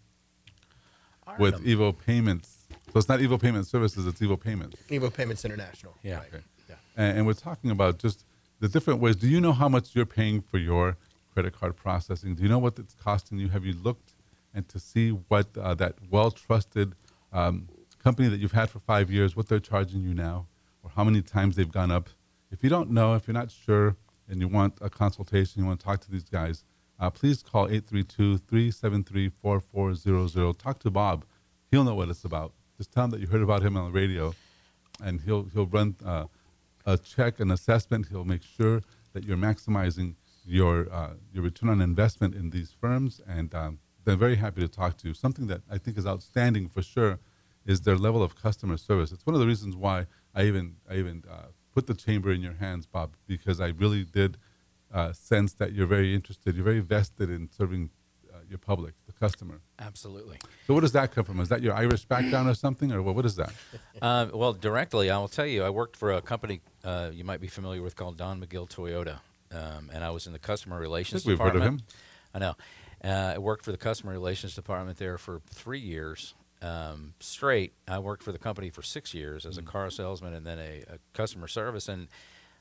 with 1.39 1.55
Arnhem. 1.55 1.69
Evo 1.69 1.97
Payments. 1.97 2.67
So 2.91 2.99
it's 2.99 3.07
not 3.07 3.21
Evo 3.21 3.41
Payment 3.41 3.65
Services; 3.65 4.05
it's 4.05 4.19
Evo 4.19 4.37
Payments. 4.37 4.75
Evo 4.89 5.13
Payments 5.13 5.45
International. 5.45 5.95
Yeah. 6.03 6.17
Right. 6.17 6.27
Okay. 6.33 6.43
Yeah. 6.67 6.75
And, 6.97 7.17
and 7.19 7.27
we're 7.27 7.33
talking 7.33 7.71
about 7.71 7.99
just 7.99 8.25
the 8.59 8.67
different 8.67 8.99
ways. 8.99 9.15
Do 9.15 9.29
you 9.29 9.39
know 9.39 9.53
how 9.53 9.69
much 9.69 9.95
you're 9.95 10.05
paying 10.05 10.41
for 10.41 10.57
your 10.57 10.97
credit 11.33 11.57
card 11.57 11.77
processing? 11.77 12.35
Do 12.35 12.43
you 12.43 12.49
know 12.49 12.59
what 12.59 12.77
it's 12.77 12.93
costing 12.93 13.37
you? 13.37 13.47
Have 13.49 13.65
you 13.65 13.73
looked 13.73 14.13
and 14.53 14.67
to 14.67 14.77
see 14.77 15.11
what 15.11 15.47
uh, 15.57 15.75
that 15.75 15.95
well-trusted 16.09 16.93
um, 17.31 17.69
company 18.03 18.27
that 18.27 18.41
you've 18.41 18.51
had 18.51 18.69
for 18.69 18.79
five 18.79 19.09
years, 19.09 19.33
what 19.35 19.47
they're 19.47 19.59
charging 19.61 20.01
you 20.01 20.13
now, 20.13 20.47
or 20.83 20.89
how 20.89 21.05
many 21.05 21.21
times 21.21 21.55
they've 21.55 21.71
gone 21.71 21.91
up? 21.91 22.09
If 22.51 22.63
you 22.63 22.69
don't 22.69 22.91
know, 22.91 23.15
if 23.15 23.27
you're 23.27 23.33
not 23.33 23.49
sure, 23.49 23.95
and 24.27 24.41
you 24.41 24.47
want 24.47 24.79
a 24.81 24.89
consultation, 24.89 25.61
you 25.61 25.67
want 25.67 25.79
to 25.79 25.85
talk 25.85 26.01
to 26.01 26.11
these 26.11 26.23
guys, 26.23 26.63
uh, 26.99 27.09
please 27.09 27.41
call 27.43 27.67
832-373-4400. 27.69 30.57
Talk 30.57 30.79
to 30.79 30.89
Bob. 30.89 31.25
He'll 31.71 31.83
know 31.83 31.95
what 31.95 32.07
it's 32.09 32.23
about. 32.23 32.53
Just 32.77 32.91
tell 32.91 33.05
him 33.05 33.11
that 33.11 33.19
you 33.19 33.27
heard 33.27 33.41
about 33.41 33.63
him 33.63 33.77
on 33.77 33.85
the 33.85 33.91
radio, 33.91 34.33
and 35.03 35.21
he'll 35.21 35.43
he'll 35.53 35.67
run 35.67 35.95
uh, 36.05 36.25
a 36.85 36.97
check, 36.97 37.39
an 37.39 37.51
assessment. 37.51 38.07
He'll 38.09 38.25
make 38.25 38.43
sure 38.43 38.81
that 39.13 39.23
you're 39.23 39.37
maximizing 39.37 40.15
your 40.45 40.91
uh, 40.91 41.11
your 41.33 41.43
return 41.43 41.69
on 41.69 41.81
investment 41.81 42.35
in 42.35 42.49
these 42.49 42.71
firms, 42.71 43.21
and 43.27 43.53
um, 43.55 43.79
they're 44.03 44.15
very 44.15 44.35
happy 44.35 44.61
to 44.61 44.67
talk 44.67 44.97
to 44.97 45.07
you. 45.07 45.13
Something 45.13 45.47
that 45.47 45.61
I 45.69 45.77
think 45.77 45.97
is 45.97 46.05
outstanding 46.05 46.69
for 46.69 46.81
sure 46.81 47.19
is 47.65 47.81
their 47.81 47.97
level 47.97 48.21
of 48.21 48.35
customer 48.35 48.77
service. 48.77 49.11
It's 49.11 49.25
one 49.25 49.33
of 49.33 49.41
the 49.41 49.47
reasons 49.47 49.75
why 49.75 50.05
I 50.33 50.43
even 50.43 50.75
I 50.89 50.95
even 50.95 51.23
uh, 51.29 51.47
put 51.75 51.87
the 51.87 51.93
chamber 51.93 52.31
in 52.31 52.41
your 52.41 52.53
hands, 52.53 52.87
Bob, 52.87 53.15
because 53.27 53.59
I 53.59 53.67
really 53.67 54.05
did 54.05 54.37
uh, 54.93 55.11
sense 55.11 55.53
that 55.55 55.73
you're 55.73 55.85
very 55.85 56.15
interested, 56.15 56.55
you're 56.55 56.63
very 56.63 56.79
vested 56.79 57.29
in 57.29 57.49
serving 57.51 57.89
uh, 58.33 58.37
your 58.49 58.57
public, 58.57 58.93
the 59.05 59.11
customer. 59.11 59.59
Absolutely. 59.77 60.39
So 60.65 60.73
where 60.73 60.81
does 60.81 60.93
that 60.93 61.13
come 61.13 61.25
from? 61.25 61.41
Is 61.41 61.49
that 61.49 61.61
your 61.61 61.73
Irish 61.73 62.05
background 62.05 62.49
or 62.49 62.55
something, 62.55 62.93
or 62.93 63.01
what, 63.01 63.15
what 63.15 63.25
is 63.25 63.35
that? 63.35 63.53
Uh, 64.01 64.27
well, 64.33 64.53
directly, 64.53 65.11
I 65.11 65.17
will 65.17 65.27
tell 65.27 65.45
you, 65.45 65.63
I 65.63 65.69
worked 65.69 65.97
for 65.97 66.13
a 66.13 66.21
company 66.21 66.61
uh, 66.85 67.09
you 67.13 67.25
might 67.25 67.41
be 67.41 67.47
familiar 67.47 67.81
with 67.81 67.97
called 67.97 68.17
Don 68.17 68.41
McGill 68.41 68.69
Toyota, 68.69 69.19
um, 69.51 69.91
and 69.93 70.01
I 70.03 70.11
was 70.11 70.27
in 70.27 70.33
the 70.33 70.39
customer 70.39 70.79
relations 70.79 71.23
I 71.23 71.29
think 71.29 71.39
we've 71.39 71.45
heard 71.45 71.57
of 71.57 71.61
him. 71.61 71.81
I 72.33 72.39
know. 72.39 72.55
Uh, 73.03 73.33
I 73.35 73.37
worked 73.37 73.65
for 73.65 73.71
the 73.71 73.77
customer 73.77 74.13
relations 74.13 74.55
department 74.55 74.97
there 74.97 75.17
for 75.17 75.41
three 75.49 75.79
years 75.79 76.33
um, 76.65 77.13
straight. 77.19 77.73
I 77.87 77.99
worked 77.99 78.23
for 78.23 78.31
the 78.31 78.39
company 78.39 78.69
for 78.69 78.81
six 78.81 79.13
years 79.13 79.45
as 79.45 79.57
a 79.57 79.61
Mm. 79.61 79.65
car 79.67 79.89
salesman 79.89 80.33
and 80.33 80.45
then 80.45 80.59
a, 80.59 80.83
a 80.87 80.97
customer 81.13 81.47
service. 81.47 81.87
And 81.87 82.07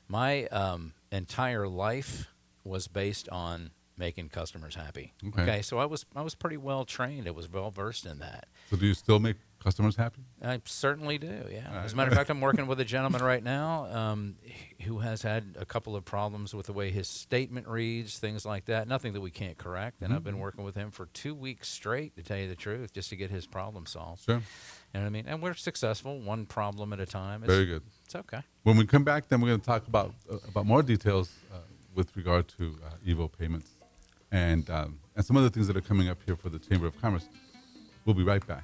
my 0.07 0.45
um, 0.47 0.93
entire 1.11 1.67
life 1.67 2.27
was 2.63 2.87
based 2.87 3.27
on 3.29 3.71
making 3.97 4.29
customers 4.29 4.75
happy. 4.75 5.13
Okay. 5.29 5.61
so 5.61 5.77
I 5.79 5.85
was 5.85 6.05
I 6.15 6.21
was 6.21 6.35
pretty 6.35 6.57
well 6.57 6.85
trained. 6.85 7.27
I 7.27 7.31
was 7.31 7.49
well 7.51 7.71
versed 7.71 8.05
in 8.05 8.19
that. 8.19 8.47
So 8.69 8.77
do 8.77 8.85
you 8.85 8.93
still 8.93 9.19
make 9.19 9.37
customers 9.65 9.95
happy? 9.95 10.21
I 10.43 10.61
certainly 10.65 11.17
do. 11.17 11.45
Yeah. 11.51 11.81
As 11.83 11.93
a 11.93 11.95
matter 11.95 12.11
of 12.11 12.15
fact, 12.17 12.29
I'm 12.29 12.39
working 12.49 12.67
with 12.67 12.79
a 12.79 12.85
gentleman 12.85 13.21
right 13.23 13.43
now 13.43 13.87
um, 13.91 14.35
who 14.83 14.99
has 14.99 15.23
had 15.23 15.55
a 15.59 15.65
couple 15.65 15.95
of 15.95 16.05
problems 16.05 16.53
with 16.53 16.67
the 16.67 16.73
way 16.73 16.91
his 16.91 17.09
statement 17.09 17.67
reads, 17.67 18.19
things 18.19 18.45
like 18.45 18.65
that. 18.65 18.87
Nothing 18.87 19.13
that 19.13 19.21
we 19.21 19.31
can't 19.31 19.57
correct. 19.57 20.01
And 20.01 20.13
I've 20.13 20.19
Mm-hmm. 20.19 20.25
been 20.25 20.39
working 20.39 20.63
with 20.63 20.75
him 20.75 20.91
for 20.91 21.07
two 21.07 21.33
weeks 21.33 21.67
straight, 21.67 22.15
to 22.15 22.21
tell 22.23 22.37
you 22.37 22.47
the 22.47 22.55
truth, 22.55 22.93
just 22.93 23.09
to 23.09 23.15
get 23.15 23.31
his 23.31 23.45
problem 23.47 23.85
solved. 23.87 24.23
Sure. 24.25 24.35
You 24.35 24.41
know 24.93 24.99
what 25.01 25.05
I 25.07 25.09
mean? 25.09 25.25
And 25.27 25.41
we're 25.41 25.55
successful, 25.55 26.19
one 26.21 26.45
problem 26.45 26.93
at 26.93 26.99
a 26.99 27.05
time. 27.05 27.43
It's, 27.43 27.51
Very 27.51 27.65
good. 27.65 27.81
It's 28.05 28.15
okay. 28.15 28.41
When 28.63 28.77
we 28.77 28.85
come 28.85 29.03
back, 29.03 29.27
then 29.29 29.41
we're 29.41 29.49
going 29.49 29.59
to 29.61 29.65
talk 29.65 29.87
about 29.87 30.13
uh, 30.31 30.37
about 30.47 30.65
more 30.65 30.83
details 30.83 31.29
uh, 31.53 31.57
with 31.93 32.15
regard 32.15 32.47
to 32.57 32.77
uh, 32.85 32.89
Evo 33.09 33.29
payments 33.39 33.71
and 34.31 34.69
um, 34.69 34.99
and 35.15 35.25
some 35.25 35.37
other 35.37 35.49
things 35.49 35.65
that 35.67 35.75
are 35.75 35.81
coming 35.91 36.07
up 36.09 36.19
here 36.25 36.35
for 36.35 36.49
the 36.49 36.59
Chamber 36.59 36.87
of 36.87 36.99
Commerce. 37.01 37.27
We'll 38.05 38.15
be 38.15 38.23
right 38.23 38.45
back. 38.45 38.63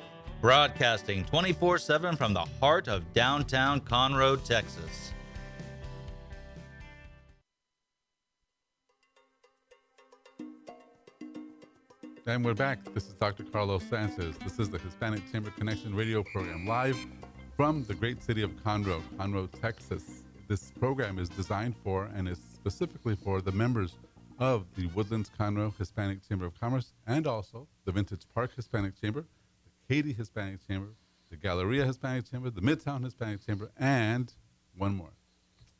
broadcasting 0.41 1.23
24 1.25 1.77
7 1.77 2.15
from 2.17 2.33
the 2.33 2.45
heart 2.59 2.87
of 2.87 3.13
downtown 3.13 3.79
Conroe, 3.79 4.43
Texas. 4.43 5.13
And 12.25 12.43
we're 12.45 12.53
back. 12.53 12.83
This 12.93 13.07
is 13.07 13.13
Dr. 13.13 13.43
Carlos 13.43 13.83
Sanchez. 13.89 14.35
This 14.43 14.57
is 14.59 14.69
the 14.69 14.77
Hispanic 14.79 15.21
Chamber 15.31 15.51
Connection 15.51 15.95
radio 15.95 16.23
program 16.23 16.65
live 16.65 16.97
from 17.55 17.83
the 17.83 17.93
great 17.93 18.23
city 18.23 18.41
of 18.41 18.51
Conroe, 18.63 19.01
Conroe, 19.17 19.49
Texas. 19.61 20.23
This 20.47 20.71
program 20.79 21.19
is 21.19 21.29
designed 21.29 21.75
for 21.83 22.09
and 22.15 22.27
is 22.27 22.39
specifically 22.53 23.15
for 23.15 23.41
the 23.41 23.51
members 23.51 23.97
of 24.39 24.65
the 24.75 24.87
Woodlands 24.87 25.29
Conroe 25.39 25.75
Hispanic 25.77 26.27
Chamber 26.27 26.45
of 26.45 26.59
Commerce 26.59 26.93
and 27.05 27.27
also 27.27 27.67
the 27.85 27.91
Vintage 27.91 28.21
Park 28.33 28.51
Hispanic 28.55 28.99
Chamber, 28.99 29.25
Katy 29.91 30.13
Hispanic 30.13 30.65
Chamber, 30.65 30.87
the 31.29 31.35
Galleria 31.35 31.85
Hispanic 31.85 32.31
Chamber, 32.31 32.49
the 32.49 32.61
Midtown 32.61 33.03
Hispanic 33.03 33.45
Chamber, 33.45 33.71
and 33.77 34.33
one 34.77 34.95
more. 34.95 35.11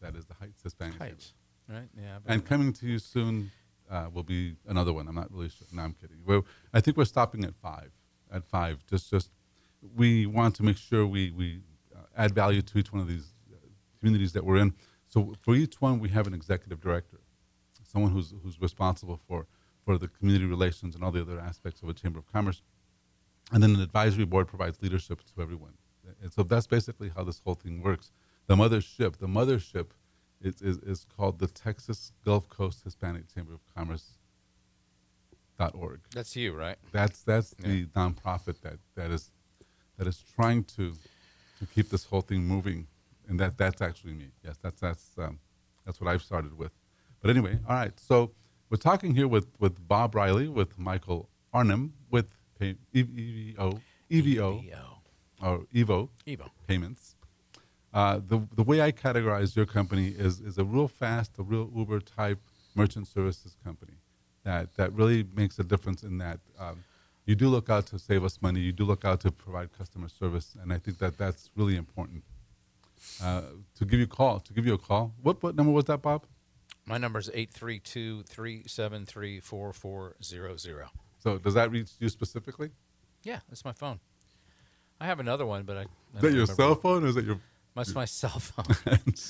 That 0.02 0.18
is 0.18 0.26
the 0.26 0.34
Heights 0.34 0.62
Hispanic 0.62 0.98
Heights, 0.98 1.34
Chamber. 1.66 1.80
right? 1.80 1.90
Yeah. 1.98 2.18
And 2.26 2.46
coming 2.46 2.74
to 2.74 2.88
you 2.88 3.00
soon 3.00 3.52
uh, 3.90 4.10
will 4.14 4.24
be 4.24 4.58
another 4.68 4.92
one. 4.92 5.08
I'm 5.08 5.16
not 5.16 5.32
really 5.32 5.48
sure. 5.48 5.66
No, 5.72 5.84
I'm 5.84 5.94
kidding. 5.94 6.18
Well, 6.26 6.46
I 6.74 6.82
think 6.82 6.98
we're 6.98 7.06
stopping 7.06 7.46
at 7.46 7.56
five. 7.56 7.92
At 8.30 8.44
five, 8.44 8.86
just 8.86 9.10
just 9.10 9.32
we 9.96 10.26
want 10.26 10.56
to 10.56 10.64
make 10.64 10.78
sure 10.78 11.08
we 11.08 11.32
we 11.32 11.62
uh, 11.96 12.00
add 12.18 12.36
value 12.36 12.62
to 12.64 12.80
each 12.80 12.92
one 12.92 13.02
of 13.02 13.08
these 13.08 13.32
uh, 13.50 13.56
communities 13.98 14.34
that 14.34 14.44
we're 14.44 14.58
in. 14.58 14.74
So 15.08 15.36
for 15.42 15.56
each 15.56 15.80
one, 15.80 16.00
we 16.00 16.10
have 16.10 16.28
an 16.28 16.34
executive 16.34 16.82
director, 16.82 17.22
someone 17.82 18.12
who's 18.12 18.34
who's 18.44 18.60
responsible 18.60 19.22
for 19.26 19.48
for 19.86 19.98
the 19.98 20.10
community 20.10 20.48
relations 20.48 20.96
and 20.96 21.04
all 21.04 21.12
the 21.12 21.22
other 21.22 21.40
aspects 21.40 21.82
of 21.82 21.88
a 21.88 21.94
chamber 21.94 22.20
of 22.20 22.30
commerce. 22.30 22.62
And 23.52 23.62
then 23.62 23.76
an 23.76 23.82
advisory 23.82 24.26
board 24.26 24.48
provides 24.48 24.82
leadership 24.82 25.22
to 25.36 25.42
everyone. 25.42 25.74
And 26.22 26.32
so 26.32 26.44
that's 26.44 26.68
basically 26.68 27.12
how 27.16 27.24
this 27.24 27.42
whole 27.44 27.56
thing 27.56 27.82
works. 27.82 28.12
The 28.48 28.56
mothership, 28.56 29.18
the 29.18 29.28
mothership 29.28 29.88
is, 30.42 30.62
is, 30.62 30.78
is 30.80 31.06
called 31.16 31.40
the 31.40 31.48
Texas 31.48 32.12
Gulf 32.26 32.50
Coast 32.50 32.84
Hispanic 32.84 33.34
Chamber 33.34 33.54
of 33.54 33.60
Commerce 33.76 34.18
dot 35.58 35.76
org. 35.76 36.02
That's 36.14 36.36
you, 36.36 36.54
right? 36.54 36.78
That's 36.92 37.22
that's 37.22 37.52
the 37.52 37.86
nonprofit 37.88 38.62
that, 38.62 38.80
that 38.96 39.12
is 39.12 39.32
that 39.98 40.08
is 40.08 40.24
trying 40.36 40.64
to 40.76 40.94
to 41.60 41.66
keep 41.74 41.90
this 41.90 42.06
whole 42.06 42.22
thing 42.22 42.44
moving, 42.44 42.88
and 43.28 43.40
that 43.40 43.58
that's 43.58 43.82
actually 43.82 44.14
me. 44.14 44.30
Yes, 44.44 44.58
that's 44.62 44.80
that's 44.80 45.12
um, 45.18 45.40
that's 45.86 46.02
what 46.02 46.10
I've 46.10 46.24
started 46.24 46.58
with. 46.58 46.72
But 47.22 47.30
anyway, 47.30 47.60
all 47.68 47.76
right. 47.76 48.00
So 48.00 48.32
we're 48.70 48.78
talking 48.78 49.14
here 49.14 49.28
with 49.28 49.48
with 49.60 49.88
Bob 49.88 50.16
Riley, 50.16 50.48
with 50.48 50.80
Michael 50.80 51.30
Arnhem, 51.54 51.94
with 52.10 52.28
pay, 52.62 52.76
EVO, 52.94 53.82
EVO, 54.10 54.64
or 55.42 55.66
Evo 55.74 56.10
Evo. 56.28 56.50
payments. 56.68 57.16
Uh, 57.94 58.20
the 58.26 58.48
the 58.56 58.64
way 58.64 58.82
I 58.82 58.92
categorize 58.92 59.56
your 59.56 59.66
company 59.66 60.08
is 60.08 60.40
is 60.40 60.58
a 60.58 60.64
real 60.64 60.88
fast, 60.88 61.32
a 61.40 61.44
real 61.44 61.70
Uber 61.76 62.00
type 62.00 62.40
merchant 62.76 63.08
services 63.08 63.58
company 63.64 63.98
that 64.44 64.76
that 64.78 64.94
really 64.94 65.26
makes 65.36 65.60
a 65.60 65.64
difference 65.64 66.04
in 66.04 66.18
that 66.20 66.40
um, 66.60 66.84
you 67.26 67.36
do 67.36 67.48
look 67.50 67.70
out 67.70 67.86
to 67.88 68.00
save 68.00 68.24
us 68.24 68.42
money, 68.42 68.60
you 68.60 68.72
do 68.72 68.84
look 68.84 69.06
out 69.06 69.22
to 69.22 69.32
provide 69.32 69.72
customer 69.78 70.10
service, 70.10 70.56
and 70.62 70.72
I 70.74 70.78
think 70.78 70.98
that 71.00 71.18
that's 71.18 71.50
really 71.56 71.76
important. 71.76 72.24
Uh, 73.22 73.42
to 73.76 73.86
give 73.86 74.00
you 74.00 74.06
a 74.06 74.08
call, 74.08 74.40
to 74.40 74.54
give 74.54 74.66
you 74.66 74.76
a 74.76 74.78
call. 74.78 75.14
What 75.22 75.42
what 75.42 75.56
number 75.56 75.72
was 75.72 75.86
that, 75.86 76.02
Bob? 76.02 76.26
My 76.86 76.98
number 76.98 77.20
is 77.20 77.30
832 77.34 78.24
373 78.24 79.40
4400. 79.40 80.90
So 81.22 81.38
does 81.38 81.54
that 81.54 81.72
reach 81.72 81.92
you 82.00 82.10
specifically? 82.10 82.72
Yeah, 83.24 83.40
that's 83.48 83.64
my 83.64 83.72
phone. 83.72 84.00
I 85.00 85.06
have 85.06 85.20
another 85.20 85.46
one, 85.46 85.64
but 85.64 85.78
I. 85.78 85.82
I 85.82 86.16
Is 86.16 86.22
that 86.22 86.34
your 86.34 86.46
cell 86.48 86.76
phone 86.76 87.04
or 87.04 87.08
is 87.08 87.16
that 87.16 87.26
your 87.26 87.40
That's 87.76 87.94
my 87.94 88.06
cell 88.22 88.40
phone. 88.40 88.66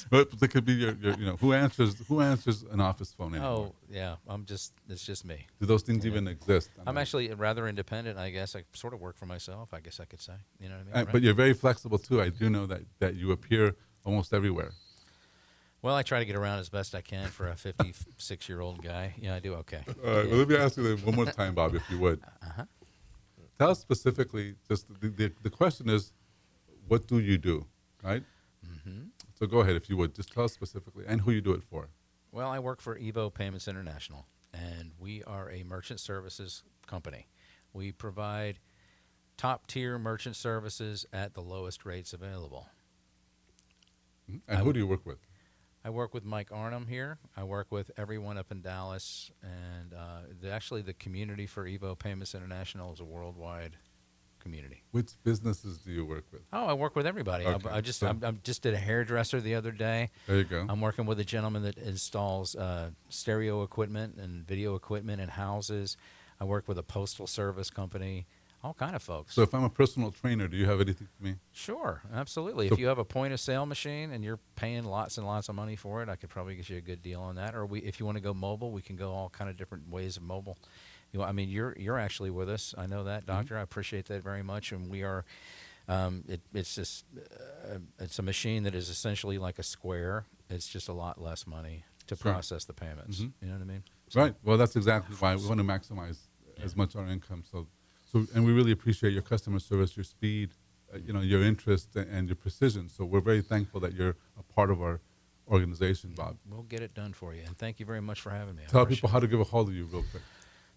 but 0.10 0.40
that 0.40 0.48
could 0.48 0.66
be 0.66 0.74
your, 0.74 0.94
your, 0.94 1.14
you 1.14 1.26
know, 1.26 1.36
who 1.36 1.54
answers 1.54 1.96
who 2.08 2.22
answers 2.22 2.64
an 2.64 2.80
office 2.80 3.14
phone 3.14 3.36
anymore? 3.36 3.74
oh, 3.74 3.76
yeah. 3.90 4.16
I'm 4.28 4.46
just, 4.46 4.74
it's 4.90 5.06
just 5.06 5.26
me. 5.26 5.48
Do 5.60 5.66
those 5.66 5.84
things 5.84 6.06
even 6.06 6.28
exist? 6.28 6.70
I'm 6.88 6.98
actually 6.98 7.34
rather 7.34 7.68
independent, 7.68 8.18
I 8.18 8.30
guess. 8.32 8.56
I 8.56 8.64
sort 8.74 8.94
of 8.94 9.02
work 9.02 9.18
for 9.18 9.26
myself, 9.26 9.74
I 9.74 9.80
guess 9.82 10.00
I 10.00 10.06
could 10.06 10.22
say. 10.22 10.34
You 10.60 10.70
know 10.70 10.76
what 10.76 10.82
I 10.82 10.84
mean? 10.86 10.96
Uh, 10.96 11.00
right? 11.00 11.12
But 11.12 11.22
you're 11.22 11.34
very 11.34 11.54
flexible 11.54 11.98
too. 12.00 12.22
I 12.22 12.30
do 12.30 12.50
know 12.50 12.66
that, 12.68 12.82
that 13.00 13.16
you 13.16 13.32
appear 13.32 13.76
almost 14.06 14.34
everywhere. 14.34 14.72
Well, 15.82 15.96
I 15.96 16.04
try 16.04 16.20
to 16.20 16.26
get 16.26 16.36
around 16.36 16.60
as 16.60 16.70
best 16.70 16.94
I 16.94 17.02
can 17.02 17.28
for 17.30 17.50
a 17.50 17.56
56 17.56 18.50
year 18.50 18.62
old 18.62 18.84
guy. 18.84 19.16
Yeah, 19.18 19.36
I 19.36 19.40
do 19.40 19.56
okay. 19.56 19.84
All 20.06 20.16
right. 20.16 20.28
Well, 20.30 20.38
let 20.38 20.48
me 20.48 20.56
ask 20.58 20.78
you 20.78 20.84
that 20.84 21.06
one 21.06 21.16
more 21.16 21.26
time, 21.32 21.56
Bob, 21.56 21.76
if 21.76 21.90
you 21.90 22.00
would. 22.00 22.22
Uh-huh. 22.44 22.66
Tell 23.58 23.72
us 23.72 23.80
specifically. 23.80 24.56
Just 24.68 24.88
the, 25.02 25.10
the, 25.10 25.32
the 25.42 25.50
question 25.50 25.90
is, 25.90 26.14
what 26.88 27.08
do 27.08 27.20
you 27.20 27.38
do, 27.38 27.66
right? 28.04 28.24
Mm-hmm. 28.66 29.06
So 29.38 29.48
go 29.48 29.60
ahead, 29.60 29.76
if 29.76 29.90
you 29.90 29.98
would. 29.98 30.14
Just 30.14 30.32
tell 30.34 30.44
us 30.44 30.54
specifically 30.54 31.06
and 31.08 31.22
who 31.22 31.32
you 31.32 31.42
do 31.42 31.54
it 31.54 31.64
for. 31.64 31.90
Well, 32.32 32.50
I 32.50 32.60
work 32.60 32.80
for 32.80 32.98
Evo 32.98 33.34
Payments 33.34 33.68
International, 33.68 34.28
and 34.54 34.92
we 35.00 35.24
are 35.24 35.50
a 35.50 35.64
merchant 35.64 36.00
services 36.00 36.64
company. 36.88 37.28
We 37.74 37.92
provide 37.92 38.60
top 39.36 39.68
tier 39.68 39.98
merchant 39.98 40.36
services 40.36 41.06
at 41.12 41.34
the 41.34 41.42
lowest 41.42 41.86
rates 41.86 42.14
available. 42.14 42.68
And 44.28 44.42
I 44.48 44.56
who 44.58 44.72
do 44.72 44.80
you 44.80 44.88
work 44.88 45.06
with? 45.06 45.18
I 45.84 45.90
work 45.90 46.14
with 46.14 46.24
Mike 46.24 46.50
Arnhem 46.52 46.86
here. 46.88 47.18
I 47.36 47.44
work 47.44 47.68
with 47.72 47.90
everyone 47.98 48.38
up 48.38 48.52
in 48.52 48.62
Dallas, 48.62 49.32
and 49.42 49.94
uh, 49.94 50.20
the, 50.40 50.52
actually, 50.52 50.84
the 50.84 50.94
community 50.94 51.48
for 51.48 51.66
Evo 51.66 51.98
Payments 51.98 52.36
International 52.36 52.94
is 52.94 53.00
a 53.00 53.04
worldwide 53.04 53.78
community. 54.40 54.84
Which 54.92 55.12
businesses 55.24 55.80
do 55.80 55.92
you 55.92 56.06
work 56.06 56.26
with? 56.32 56.42
Oh, 56.54 56.66
I 56.68 56.74
work 56.74 56.96
with 56.96 57.08
everybody. 57.08 57.46
I- 57.46 57.54
Okay, 57.54 57.70
I, 57.70 57.82
just 57.82 58.00
so- 58.00 58.08
I, 58.24 58.28
I 58.28 58.32
just 58.44 58.62
did 58.62 58.76
a 58.76 58.78
hairdresser 58.78 59.42
the 59.42 59.56
other 59.56 59.72
day. 59.72 60.10
There 60.28 60.38
you 60.38 60.44
go. 60.44 60.66
I'm 60.70 60.82
working 60.82 61.06
with 61.08 61.20
a 61.20 61.24
gentleman 61.24 61.64
that 61.64 61.78
installs 61.80 62.56
uh, 62.56 62.92
stereo 63.10 63.64
equipment 63.64 64.18
and 64.18 64.46
video 64.46 64.76
equipment 64.76 65.20
in 65.20 65.30
houses. 65.30 65.98
I 66.40 66.44
work 66.44 66.68
with 66.68 66.78
a 66.78 66.84
postal 66.84 67.26
service 67.28 67.70
company, 67.72 68.26
all 68.64 68.74
kind 68.74 68.96
of 68.96 69.02
folks. 69.02 69.34
So 69.34 69.42
if 69.42 69.54
I'm 69.54 69.64
a 69.64 69.70
personal 69.70 70.12
trainer, 70.12 70.48
do 70.48 70.56
you 70.58 70.66
have 70.66 70.80
anything 70.82 71.08
for 71.18 71.24
me? 71.24 71.36
sure, 71.52 72.02
absolutely. 72.14 72.68
So- 72.68 72.74
if 72.76 72.80
you 72.80 72.88
have 72.88 73.00
a 73.00 73.06
point 73.06 73.34
of 73.34 73.40
sale 73.40 73.66
machine 73.66 74.12
and 74.12 74.24
you're 74.24 74.40
paying 74.56 74.84
lots 74.86 75.18
and 75.18 75.26
lots 75.26 75.50
of 75.50 75.56
money 75.56 75.76
for 75.76 76.02
it, 76.04 76.10
I 76.10 76.16
could 76.16 76.30
probably 76.30 76.56
get 76.56 76.70
you 76.70 76.78
a 76.78 76.82
good 76.82 77.02
deal 77.02 77.22
on 77.22 77.36
that. 77.36 77.56
Or 77.56 77.66
we, 77.66 77.80
if 77.80 78.00
you 78.00 78.06
want 78.06 78.18
to 78.18 78.22
go 78.24 78.34
mobile, 78.34 78.72
we 78.72 78.82
can 78.82 78.96
go 78.96 79.12
all 79.12 79.30
kind 79.30 79.50
of 79.50 79.58
different 79.58 79.90
ways 79.90 80.18
of 80.18 80.24
mobile. 80.24 80.58
You 81.12 81.20
know, 81.20 81.26
I 81.26 81.32
mean, 81.32 81.50
you're 81.50 81.76
you're 81.78 82.00
actually 82.00 82.30
with 82.30 82.50
us. 82.50 82.74
I 82.78 82.86
know 82.86 83.04
that, 83.04 83.26
doctor. 83.26 83.58
I 83.58 83.62
appreciate 83.62 84.06
that 84.06 84.24
very 84.24 84.44
much, 84.44 84.72
and 84.72 84.90
we 84.90 85.04
are. 85.04 85.26
Um, 85.90 86.24
it, 86.28 86.40
it's 86.54 86.76
just 86.76 87.04
uh, 87.18 87.80
it's 88.00 88.18
a 88.18 88.22
machine 88.22 88.64
that 88.64 88.76
is 88.76 88.88
essentially 88.88 89.38
like 89.38 89.60
a 89.60 89.64
square. 89.64 90.26
It's 90.50 90.68
just 90.70 90.88
a 90.88 90.94
lot 90.94 91.20
less 91.22 91.46
money 91.46 91.84
to 92.08 92.16
Sure. 92.16 92.32
process 92.32 92.64
the 92.64 92.74
payments. 92.74 93.20
Mhm. 93.20 93.32
You 93.42 93.48
know 93.48 93.54
what 93.56 93.62
I 93.62 93.66
mean? 93.66 93.84
Right. 94.16 94.36
Well, 94.44 94.58
that's 94.58 94.76
exactly 94.76 95.16
why 95.18 95.36
we 95.36 95.46
want 95.48 95.58
to 95.60 95.64
maximize 95.66 96.18
as 96.62 96.76
much 96.78 96.96
our 96.96 97.06
income. 97.08 97.44
So, 97.52 97.68
so, 98.12 98.28
and 98.36 98.46
we 98.46 98.52
really 98.52 98.72
appreciate 98.72 99.14
your 99.14 99.22
customer 99.22 99.60
service, 99.60 99.96
your 99.96 100.04
speed, 100.04 100.52
uh, 100.94 100.98
you 100.98 101.14
know, 101.14 101.22
your 101.22 101.44
interest 101.44 101.96
and 101.96 102.28
your 102.28 102.36
precision. 102.36 102.90
So 102.90 103.06
we're 103.06 103.22
very 103.22 103.42
thankful 103.42 103.80
that 103.82 103.94
you're 103.94 104.16
a 104.38 104.44
part 104.54 104.70
of 104.70 104.82
our 104.82 105.00
organization, 105.48 106.14
Bob. 106.16 106.38
We'll 106.50 106.64
get 106.64 106.82
it 106.82 106.94
done 106.94 107.14
for 107.14 107.34
you, 107.34 107.44
and 107.46 107.58
thank 107.58 107.80
you 107.80 107.86
very 107.86 108.02
much 108.02 108.20
for 108.20 108.32
having 108.32 108.56
me. 108.56 108.64
I 108.68 108.72
Tell 108.72 108.86
people 108.86 109.10
how 109.10 109.20
to 109.20 109.28
give 109.28 109.40
a 109.40 109.46
hold 109.46 109.70
of 109.70 109.76
you 109.76 109.86
real 109.86 110.04
quick. 110.12 110.24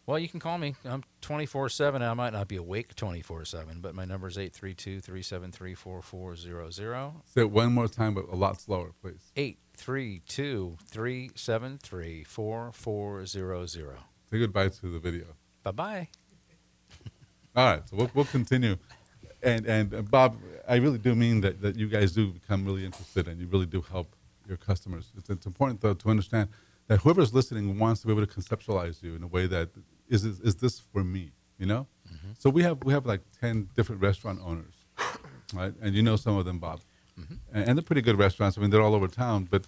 Well, 0.07 0.19
you 0.19 0.29
can 0.29 0.39
call 0.39 0.59
me. 0.59 0.75
I'm 0.85 1.03
24 1.23 1.71
7. 1.71 2.03
I 2.03 2.13
might 2.13 2.35
not 2.35 2.47
be 2.47 2.57
awake 2.57 2.95
24 2.95 3.47
7, 3.47 3.81
but 3.81 3.95
my 3.95 4.05
number 4.05 4.29
is 4.29 4.37
832 4.37 5.01
373 5.01 5.75
4400. 5.75 7.23
Say 7.25 7.41
it 7.41 7.51
one 7.51 7.73
more 7.73 7.89
time, 7.89 8.15
but 8.15 8.27
a 8.31 8.37
lot 8.37 8.61
slower, 8.61 8.93
please. 9.01 9.33
832 9.35 10.77
373 10.91 12.25
4400. 12.25 13.99
Say 14.31 14.39
goodbye 14.39 14.69
to 14.69 14.87
the 14.89 14.99
video. 14.99 15.25
Bye 15.63 15.71
bye. 15.73 16.09
All 17.57 17.65
right, 17.65 17.89
so 17.89 17.97
we'll, 17.97 18.11
we'll 18.15 18.25
continue. 18.25 18.77
And, 19.43 19.67
and 19.67 19.95
uh, 19.95 20.03
Bob, 20.03 20.37
I 20.67 20.77
really 20.77 20.99
do 20.99 21.15
mean 21.15 21.41
that, 21.43 21.61
that 21.63 21.77
you 21.77 21.89
guys 21.89 22.13
do 22.13 22.29
become 22.33 22.65
really 22.65 22.85
interested 22.85 23.29
and 23.29 23.41
you 23.41 23.47
really 23.47 23.67
do 23.67 23.81
help 23.81 24.17
your 24.49 24.57
customers. 24.57 25.13
It's, 25.17 25.31
it's 25.31 25.47
important, 25.47 25.81
though, 25.81 25.95
to 25.95 26.11
understand 26.11 26.49
that 26.89 27.01
whoever's 27.01 27.33
listening 27.33 27.79
wants 27.79 28.01
to 28.01 28.07
be 28.09 28.13
able 28.13 28.27
to 28.27 28.33
conceptualize 28.41 29.03
you 29.03 29.15
in 29.15 29.23
a 29.23 29.27
way 29.27 29.47
that 29.47 29.69
is, 30.09 30.25
is, 30.25 30.41
is 30.41 30.57
this 30.57 30.81
for 30.81 31.05
me, 31.05 31.31
you 31.59 31.67
know? 31.67 31.87
So 32.39 32.51
we 32.51 32.63
have, 32.63 32.83
we 32.85 32.93
have 32.93 33.07
like 33.07 33.21
10 33.41 33.69
different 33.77 34.03
restaurant 34.03 34.41
owners, 34.45 34.75
right? 35.55 35.73
And 35.81 35.95
you 35.95 36.03
know 36.03 36.17
some 36.17 36.37
of 36.37 36.45
them, 36.45 36.59
Bob. 36.59 36.81
And, 37.53 37.69
and 37.69 37.79
they're 37.79 37.83
pretty 37.85 38.03
good 38.03 38.19
restaurants. 38.19 38.59
I 38.59 38.61
mean, 38.63 38.71
they're 38.71 38.83
all 38.83 38.95
over 38.95 39.09
town. 39.09 39.47
But 39.51 39.67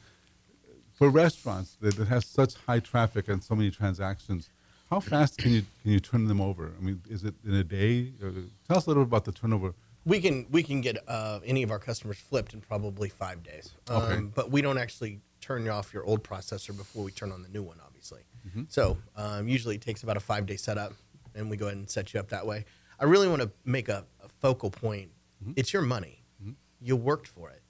for 0.93 1.09
restaurants 1.11 1.77
that, 1.81 1.97
that 1.97 2.09
has 2.09 2.27
such 2.27 2.55
high 2.67 2.81
traffic 2.81 3.29
and 3.29 3.45
so 3.45 3.55
many 3.55 3.71
transactions, 3.71 4.51
how 4.91 5.01
fast 5.01 5.39
can 5.39 5.53
you 5.53 5.63
can 5.83 5.93
you 5.93 6.01
turn 6.01 6.27
them 6.27 6.41
over? 6.41 6.73
I 6.79 6.83
mean, 6.83 7.03
is 7.09 7.25
it 7.25 7.35
in 7.45 7.55
a 7.55 7.65
day? 7.65 8.13
Uh, 8.23 8.31
tell 8.69 8.77
us 8.79 8.87
a 8.87 8.91
little 8.91 9.05
bit 9.05 9.09
about 9.09 9.25
the 9.25 9.33
turnover 9.33 9.75
We 10.05 10.21
can 10.21 10.47
we 10.51 10.63
can 10.63 10.81
get 10.81 10.97
uh, 11.09 11.41
any 11.45 11.63
of 11.63 11.71
our 11.71 11.79
customers 11.79 12.19
flipped 12.19 12.55
in 12.55 12.61
probably 12.61 13.09
five 13.09 13.43
days. 13.43 13.75
Um, 13.89 14.03
Okay. 14.03 14.21
But 14.35 14.51
we 14.51 14.63
don't 14.63 14.79
actually 14.79 15.21
turn 15.41 15.69
off 15.69 15.93
your 15.93 16.05
old 16.05 16.23
processor 16.25 16.77
before 16.77 17.05
we 17.05 17.13
turn 17.13 17.33
on 17.33 17.43
the 17.43 17.49
new 17.49 17.63
one, 17.63 17.79
obviously. 17.85 18.23
Mm-hmm. 18.49 18.63
So 18.69 18.97
um, 19.17 19.49
usually 19.49 19.75
it 19.75 19.81
takes 19.83 20.03
about 20.03 20.17
a 20.17 20.21
five 20.21 20.47
day 20.47 20.57
setup, 20.57 20.93
and 21.35 21.51
we 21.51 21.57
go 21.57 21.67
ahead 21.67 21.79
and 21.79 21.91
set 21.91 22.15
you 22.15 22.21
up 22.21 22.29
that 22.29 22.47
way. 22.47 22.65
I 22.99 23.05
really 23.05 23.29
want 23.29 23.43
to 23.43 23.51
make 23.65 23.89
a, 23.89 24.05
a 24.25 24.29
focal 24.29 24.71
point. 24.71 25.11
Mm-hmm. 25.43 25.53
It's 25.57 25.73
your 25.73 25.83
money. 25.83 26.23
You 26.81 26.95
worked 26.95 27.27
for 27.27 27.51
it, 27.51 27.63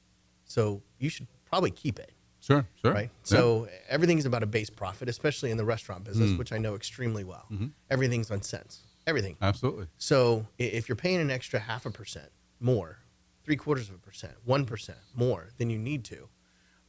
so 0.44 0.82
you 0.98 1.08
should 1.08 1.28
probably 1.44 1.70
keep 1.70 1.98
it. 1.98 2.12
Sure, 2.46 2.64
sure. 2.80 2.92
Right. 2.92 3.10
Yeah. 3.10 3.24
So 3.24 3.68
everything's 3.88 4.24
about 4.24 4.44
a 4.44 4.46
base 4.46 4.70
profit, 4.70 5.08
especially 5.08 5.50
in 5.50 5.56
the 5.56 5.64
restaurant 5.64 6.04
business, 6.04 6.30
Mm. 6.30 6.38
which 6.38 6.52
I 6.52 6.58
know 6.58 6.76
extremely 6.76 7.24
well. 7.24 7.46
Mm-hmm. 7.50 7.66
Everything's 7.90 8.30
on 8.30 8.42
cents. 8.42 8.82
Everything. 9.06 9.36
absolutely. 9.42 9.86
So 9.98 10.46
if 10.58 10.88
you're 10.88 10.96
paying 10.96 11.20
an 11.20 11.30
extra 11.30 11.58
half 11.60 11.86
a 11.86 11.90
percent 11.90 12.28
more, 12.60 12.98
three 13.44 13.56
quarters 13.56 13.88
of 13.88 13.96
a 13.96 13.98
percent, 13.98 14.34
one 14.44 14.64
percent 14.64 14.98
more 15.14 15.48
than 15.58 15.70
you 15.70 15.78
need 15.78 16.04
to, 16.04 16.28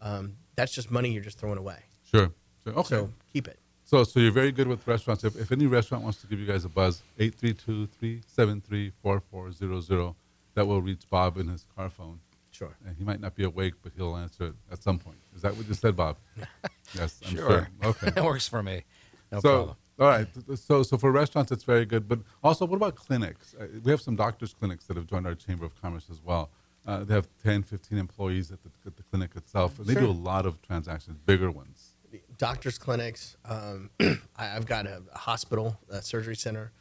um, 0.02 0.36
that's 0.56 0.74
just 0.74 0.92
money 0.92 1.10
you're 1.12 1.24
just 1.24 1.40
throwing 1.40 1.58
away. 1.58 1.80
Sure. 2.12 2.32
sure. 2.64 2.74
Okay. 2.74 2.90
So 2.90 3.12
keep 3.34 3.48
it. 3.48 3.58
So, 3.84 4.04
so 4.04 4.20
you're 4.20 4.32
very 4.32 4.52
good 4.52 4.68
with 4.68 4.86
restaurants. 4.88 5.24
If, 5.24 5.36
if 5.40 5.52
any 5.52 5.66
restaurant 5.66 6.04
wants 6.04 6.22
to 6.22 6.28
give 6.28 6.40
you 6.40 6.46
guys 6.46 6.66
a 6.66 6.70
buzz, 6.70 7.02
832-373-4400, 7.20 10.16
that 10.56 10.68
will 10.68 10.82
reach 10.82 11.04
Bob 11.10 11.38
in 11.38 11.48
his 11.48 11.66
car 11.76 11.90
phone. 11.90 12.20
Sure. 12.58 12.76
And 12.88 12.96
he 12.98 13.04
might 13.04 13.20
not 13.20 13.36
be 13.36 13.44
awake, 13.44 13.76
but 13.84 13.92
he'll 13.96 14.16
answer 14.16 14.48
it 14.48 14.54
at 14.72 14.82
some 14.82 14.98
point. 14.98 15.20
Is 15.36 15.44
that 15.44 15.56
what 15.56 15.68
you 15.68 15.76
said, 15.76 15.96
Bob? 15.96 16.18
yes, 16.96 17.20
I'm 17.24 17.36
sure. 17.36 17.50
Sure. 17.50 17.70
Okay. 17.84 18.10
that 18.16 18.24
works 18.24 18.48
for 18.48 18.64
me. 18.64 18.84
No 19.32 19.40
so, 19.42 19.50
problem. 19.50 19.76
all 20.00 20.08
right. 20.08 20.28
So, 20.56 20.82
so 20.82 20.98
for 20.98 21.12
restaurants, 21.12 21.52
it's 21.52 21.64
very 21.64 21.86
good. 21.86 22.08
But 22.08 22.20
also, 22.44 22.66
what 22.66 22.78
about 22.78 22.96
clinics? 22.96 23.54
Uh, 23.60 23.68
we 23.84 23.92
have 23.92 24.02
some 24.02 24.16
doctors' 24.16 24.56
clinics 24.56 24.86
that 24.86 24.98
have 24.98 25.06
joined 25.06 25.28
our 25.28 25.36
Chamber 25.36 25.66
of 25.66 25.80
Commerce 25.80 26.08
as 26.10 26.20
well. 26.24 26.50
Uh, 26.88 27.04
they 27.04 27.14
have 27.14 27.28
10, 27.44 27.62
15 27.62 27.98
employees 28.00 28.52
at 28.52 28.64
the, 28.64 28.70
at 28.88 28.96
the 28.98 29.04
clinic 29.04 29.36
itself, 29.36 29.78
and 29.78 29.88
they 29.88 29.94
do 29.94 30.08
a 30.08 30.12
lot 30.12 30.48
of 30.48 30.60
transactions, 30.64 31.20
bigger 31.28 31.52
ones. 31.52 31.92
Doctors' 32.40 32.80
clinics. 32.80 33.38
Um, 33.46 33.92
I, 34.00 34.56
I've 34.56 34.66
got 34.66 34.88
a, 34.88 35.04
a 35.14 35.18
hospital, 35.18 35.78
a 35.92 36.02
surgery 36.02 36.36
center. 36.36 36.72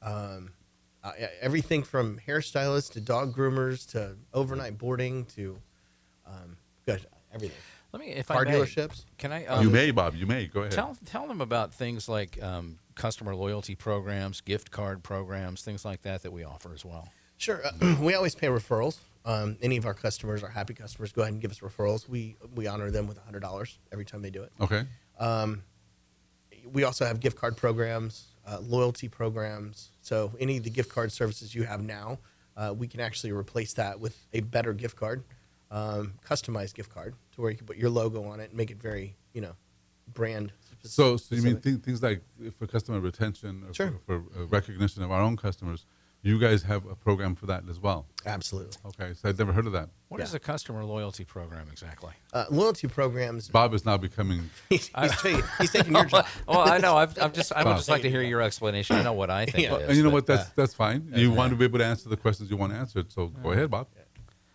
Um, 0.00 0.52
uh, 1.06 1.26
everything 1.40 1.82
from 1.82 2.18
hairstylists 2.26 2.92
to 2.92 3.00
dog 3.00 3.34
groomers 3.36 3.90
to 3.92 4.16
overnight 4.34 4.78
boarding 4.78 5.24
to, 5.26 5.58
um, 6.26 6.56
good, 6.84 7.06
everything. 7.32 7.56
Let 7.92 8.00
me, 8.00 8.12
if 8.12 8.26
Car 8.26 8.42
I 8.42 8.44
may, 8.44 8.58
dealerships. 8.58 9.04
Can 9.16 9.32
I? 9.32 9.42
you 9.42 9.68
um, 9.68 9.72
may, 9.72 9.90
Bob. 9.90 10.14
You 10.16 10.26
may. 10.26 10.46
Go 10.46 10.60
ahead. 10.60 10.72
Tell 10.72 10.96
tell 11.06 11.26
them 11.26 11.40
about 11.40 11.72
things 11.72 12.08
like 12.08 12.42
um, 12.42 12.78
customer 12.94 13.34
loyalty 13.34 13.74
programs, 13.74 14.40
gift 14.40 14.70
card 14.70 15.02
programs, 15.02 15.62
things 15.62 15.84
like 15.84 16.02
that 16.02 16.22
that 16.22 16.32
we 16.32 16.44
offer 16.44 16.74
as 16.74 16.84
well. 16.84 17.08
Sure. 17.38 17.62
Uh, 17.64 17.96
we 18.00 18.14
always 18.14 18.34
pay 18.34 18.48
referrals. 18.48 18.98
Um, 19.24 19.56
any 19.62 19.76
of 19.76 19.86
our 19.86 19.94
customers, 19.94 20.42
our 20.42 20.50
happy 20.50 20.74
customers, 20.74 21.12
go 21.12 21.22
ahead 21.22 21.32
and 21.32 21.40
give 21.40 21.50
us 21.50 21.60
referrals. 21.60 22.08
We 22.08 22.36
we 22.54 22.66
honor 22.66 22.90
them 22.90 23.06
with 23.06 23.18
hundred 23.18 23.40
dollars 23.40 23.78
every 23.92 24.04
time 24.04 24.20
they 24.20 24.30
do 24.30 24.42
it. 24.42 24.52
Okay. 24.60 24.84
We 26.70 26.84
also 26.84 27.06
have 27.06 27.20
gift 27.20 27.38
card 27.38 27.56
programs, 27.56 28.26
uh, 28.46 28.58
loyalty 28.60 29.08
programs. 29.08 29.90
So 30.06 30.30
any 30.38 30.56
of 30.56 30.62
the 30.62 30.70
gift 30.70 30.88
card 30.94 31.10
services 31.10 31.52
you 31.52 31.64
have 31.64 31.82
now, 31.82 32.20
uh, 32.56 32.72
we 32.78 32.86
can 32.86 33.00
actually 33.00 33.32
replace 33.32 33.72
that 33.72 33.98
with 33.98 34.16
a 34.32 34.38
better 34.38 34.72
gift 34.72 34.94
card, 34.94 35.24
um, 35.72 36.12
customized 36.24 36.74
gift 36.74 36.94
card, 36.94 37.16
to 37.32 37.40
where 37.40 37.50
you 37.50 37.56
can 37.56 37.66
put 37.66 37.76
your 37.76 37.90
logo 37.90 38.22
on 38.22 38.38
it 38.38 38.50
and 38.50 38.54
make 38.54 38.70
it 38.70 38.80
very, 38.80 39.16
you 39.32 39.40
know, 39.40 39.56
brand. 40.14 40.52
So, 40.84 41.16
so 41.16 41.34
you 41.34 41.42
mean 41.42 41.60
th- 41.60 41.80
things 41.80 42.04
like 42.04 42.22
for 42.56 42.68
customer 42.68 43.00
retention 43.00 43.64
or 43.68 43.74
Sure. 43.74 43.94
for, 44.06 44.22
for 44.32 44.42
uh, 44.42 44.46
recognition 44.46 45.02
of 45.02 45.10
our 45.10 45.20
own 45.20 45.36
customers, 45.36 45.86
you 46.26 46.38
guys 46.38 46.62
have 46.64 46.84
a 46.86 46.94
program 46.96 47.34
for 47.36 47.46
that 47.46 47.62
as 47.70 47.78
well. 47.78 48.06
Absolutely. 48.26 48.76
Okay, 48.86 49.14
so 49.14 49.28
I'd 49.28 49.38
never 49.38 49.52
heard 49.52 49.66
of 49.66 49.72
that. 49.72 49.88
What 50.08 50.20
is 50.20 50.32
Yeah. 50.32 50.36
a 50.36 50.40
customer 50.40 50.84
loyalty 50.84 51.24
program 51.24 51.68
exactly? 51.70 52.12
Uh, 52.32 52.46
loyalty 52.50 52.88
programs. 52.88 53.48
Bob 53.48 53.72
is 53.74 53.84
now 53.84 53.96
becoming. 53.96 54.50
He's, 54.68 54.88
he's, 54.88 54.92
ta- 54.92 55.42
he's 55.60 55.70
taking 55.72 55.94
your 55.94 56.04
job. 56.06 56.26
well, 56.48 56.60
I 56.68 56.78
know. 56.78 56.96
I've, 56.96 57.16
I've 57.20 57.32
just 57.32 57.52
I 57.52 57.62
would 57.62 57.70
Wow. 57.70 57.76
just 57.76 57.88
like 57.88 58.02
to 58.02 58.10
hear 58.10 58.22
your 58.22 58.42
explanation. 58.42 58.96
I 58.96 59.02
know 59.02 59.12
what 59.12 59.30
I 59.30 59.46
think 59.46 59.68
Yeah. 59.68 59.76
it 59.76 59.82
is. 59.82 59.88
and 59.88 59.96
you 59.96 60.02
know 60.02 60.08
but- 60.10 60.14
what? 60.14 60.26
That's 60.26 60.50
that's 60.50 60.74
fine. 60.74 61.12
You 61.14 61.30
want 61.30 61.50
to 61.50 61.56
be 61.56 61.64
able 61.64 61.78
to 61.78 61.84
answer 61.84 62.08
the 62.08 62.16
questions 62.16 62.50
you 62.50 62.56
want 62.56 62.72
answered. 62.72 63.12
So 63.12 63.28
go 63.28 63.52
ahead, 63.52 63.70
Bob. 63.70 63.86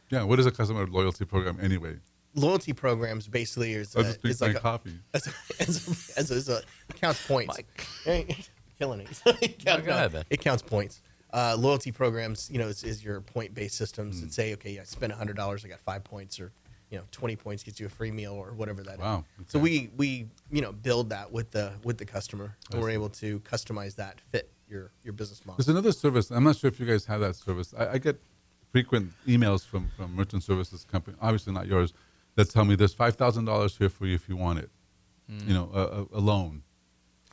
Yeah. 0.09 0.23
What 0.23 0.39
is 0.39 0.45
a 0.45 0.51
customer 0.51 0.85
loyalty 0.87 1.25
program 1.25 1.57
anyway? 1.61 1.95
loyalty 2.33 2.71
programs 2.71 3.27
basically 3.27 3.73
is, 3.73 3.93
I 3.93 3.99
uh, 3.99 4.03
just 4.03 4.21
drink 4.21 4.31
is 4.31 4.41
like 4.41 4.55
a, 4.55 4.59
coffee. 4.61 4.93
as, 5.13 5.27
as, 5.59 6.13
as, 6.15 6.31
as 6.31 6.47
a, 6.49 6.57
it 6.89 6.95
counts 6.95 7.27
points. 7.27 7.57
Mike. 7.57 7.85
Killing 8.79 9.01
it. 9.01 9.21
it, 9.41 9.65
counts, 9.65 9.85
go 9.85 9.91
ahead, 9.91 10.13
man. 10.13 10.23
it 10.29 10.39
counts 10.39 10.63
points. 10.63 11.01
Uh, 11.33 11.55
loyalty 11.57 11.91
programs, 11.93 12.49
you 12.51 12.59
know, 12.59 12.67
is, 12.67 12.83
is 12.83 13.03
your 13.03 13.21
point-based 13.21 13.75
systems 13.75 14.17
Hmm. 14.19 14.25
that 14.25 14.33
say, 14.33 14.53
okay, 14.53 14.79
I 14.79 14.83
spent 14.83 15.13
hundred 15.13 15.37
dollars, 15.37 15.63
I 15.63 15.69
got 15.69 15.79
five 15.79 16.03
points, 16.03 16.39
or 16.39 16.51
you 16.89 16.97
know, 16.97 17.03
twenty 17.11 17.37
points 17.37 17.63
gets 17.63 17.79
you 17.79 17.85
a 17.85 17.89
free 17.89 18.11
meal, 18.11 18.33
or 18.33 18.51
whatever 18.53 18.83
that 18.83 18.95
is. 18.95 18.99
Wow, 18.99 19.23
So 19.47 19.57
okay. 19.59 19.63
we 19.63 19.89
we 19.95 20.27
you 20.51 20.61
know 20.61 20.73
build 20.73 21.09
that 21.11 21.31
with 21.31 21.51
the 21.51 21.71
with 21.83 21.97
the 21.97 22.05
customer, 22.05 22.57
I 22.69 22.73
and 22.75 22.81
we're 22.81 22.89
see. 22.89 22.93
able 22.95 23.09
to 23.09 23.39
customize 23.41 23.95
that 23.95 24.19
fit 24.19 24.51
your 24.67 24.91
your 25.03 25.13
business 25.13 25.45
model. 25.45 25.55
There's 25.57 25.69
another 25.69 25.93
service. 25.93 26.31
I'm 26.31 26.43
not 26.43 26.57
sure 26.57 26.67
if 26.67 26.79
you 26.81 26.85
guys 26.85 27.05
have 27.05 27.21
that 27.21 27.37
service. 27.37 27.73
I, 27.77 27.93
I 27.93 27.97
get 27.97 28.19
frequent 28.71 29.13
emails 29.27 29.65
from, 29.65 29.89
from 29.97 30.15
merchant 30.15 30.43
services 30.43 30.85
company, 30.89 31.15
obviously 31.21 31.51
not 31.53 31.67
yours, 31.67 31.93
that 32.35 32.49
tell 32.49 32.63
me 32.65 32.75
there's 32.75 32.93
five 32.93 33.15
thousand 33.15 33.45
dollars 33.45 33.77
here 33.77 33.89
for 33.89 34.05
you 34.05 34.15
if 34.15 34.27
you 34.27 34.35
want 34.35 34.59
it. 34.59 34.69
You 35.47 35.53
know, 35.53 35.69
a, 35.73 35.81
a, 36.15 36.19
a 36.19 36.21
loan. 36.21 36.63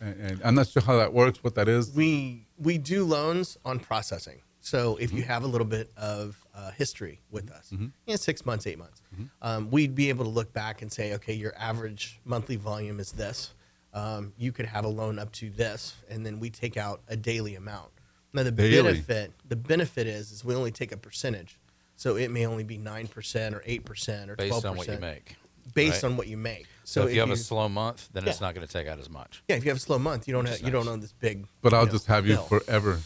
And, 0.01 0.21
and 0.21 0.41
I'm 0.45 0.55
not 0.55 0.69
sure 0.69 0.83
how 0.83 0.97
that 0.97 1.13
works, 1.13 1.43
what 1.43 1.55
that 1.57 1.69
is. 1.69 1.93
we 1.93 2.47
we 2.59 2.79
do 2.79 3.05
loans 3.05 3.57
on 3.65 3.79
processing. 3.81 4.43
So 4.61 4.97
if 4.97 5.09
Mm-hmm. 5.11 5.19
you 5.19 5.23
have 5.25 5.45
a 5.45 5.47
little 5.47 5.67
bit 5.67 5.91
of 5.97 6.45
uh, 6.55 6.71
history 6.73 7.21
with 7.31 7.51
us, 7.51 7.71
Mm-hmm. 7.73 7.87
yeah, 8.07 8.17
six 8.17 8.45
months, 8.45 8.67
eight 8.67 8.79
months, 8.79 9.01
um, 9.41 9.71
we'd 9.71 9.95
be 9.95 10.09
able 10.11 10.25
to 10.25 10.31
look 10.31 10.53
back 10.53 10.83
and 10.83 10.93
say, 10.93 11.15
okay, 11.15 11.33
your 11.33 11.55
average 11.57 12.21
monthly 12.25 12.57
volume 12.57 13.01
is 13.01 13.13
this. 13.13 13.55
Um, 13.95 14.33
you 14.37 14.53
could 14.53 14.67
have 14.67 14.85
a 14.85 14.89
loan 14.89 15.19
up 15.19 15.33
to 15.33 15.49
this, 15.51 15.95
and 16.11 16.25
then 16.27 16.39
we 16.41 16.51
take 16.51 16.77
out 16.77 17.01
a 17.09 17.17
daily 17.17 17.55
amount. 17.55 17.91
Now 18.35 18.43
the 18.43 18.51
Daily? 18.51 18.83
benefit, 18.83 19.33
the 19.49 19.57
benefit 19.57 20.07
is, 20.07 20.31
is 20.31 20.45
we 20.45 20.55
only 20.55 20.71
take 20.71 20.93
a 20.93 20.97
percentage, 20.99 21.59
so 21.97 22.17
it 22.17 22.31
may 22.31 22.45
only 22.47 22.65
be 22.65 22.77
nine 22.77 23.07
percent 23.07 23.55
or 23.55 23.63
eight 23.65 23.85
percent 23.87 24.31
or 24.31 24.37
twelve 24.37 24.51
percent 24.51 24.51
based 24.51 24.61
twelve 24.63 24.65
on 24.67 24.77
what 24.77 24.87
you 24.87 24.93
percent 24.97 25.01
make. 25.01 25.37
based 25.75 26.03
right? 26.03 26.11
on 26.11 26.17
what 26.19 26.27
you 26.27 26.37
make. 26.37 26.67
So, 26.88 27.07
if 27.07 27.12
you 27.12 27.20
have 27.20 27.29
you, 27.29 27.35
a 27.35 27.37
slow 27.37 27.68
month, 27.68 28.09
then 28.14 28.27
it's 28.27 28.40
not 28.40 28.55
going 28.55 28.66
to 28.66 28.72
take 28.72 28.88
out 28.88 28.98
as 28.98 29.11
much. 29.11 29.42
yeah, 29.46 29.57
if 29.57 29.64
you 29.64 29.68
have 29.68 29.77
a 29.77 29.81
slow 29.81 29.98
month, 29.98 30.27
you 30.27 30.33
don't 30.33 30.46
have, 30.46 30.55
is 30.55 30.62
you 30.62 30.70
don't 30.70 30.88
own 30.88 31.01
this 31.01 31.12
big. 31.12 31.46
But 31.61 31.74
I'll 31.74 31.85
know, 31.85 31.92
just 31.92 32.07
have 32.07 32.27
you 32.27 32.37
bill. 32.37 32.44
forever. 32.44 33.01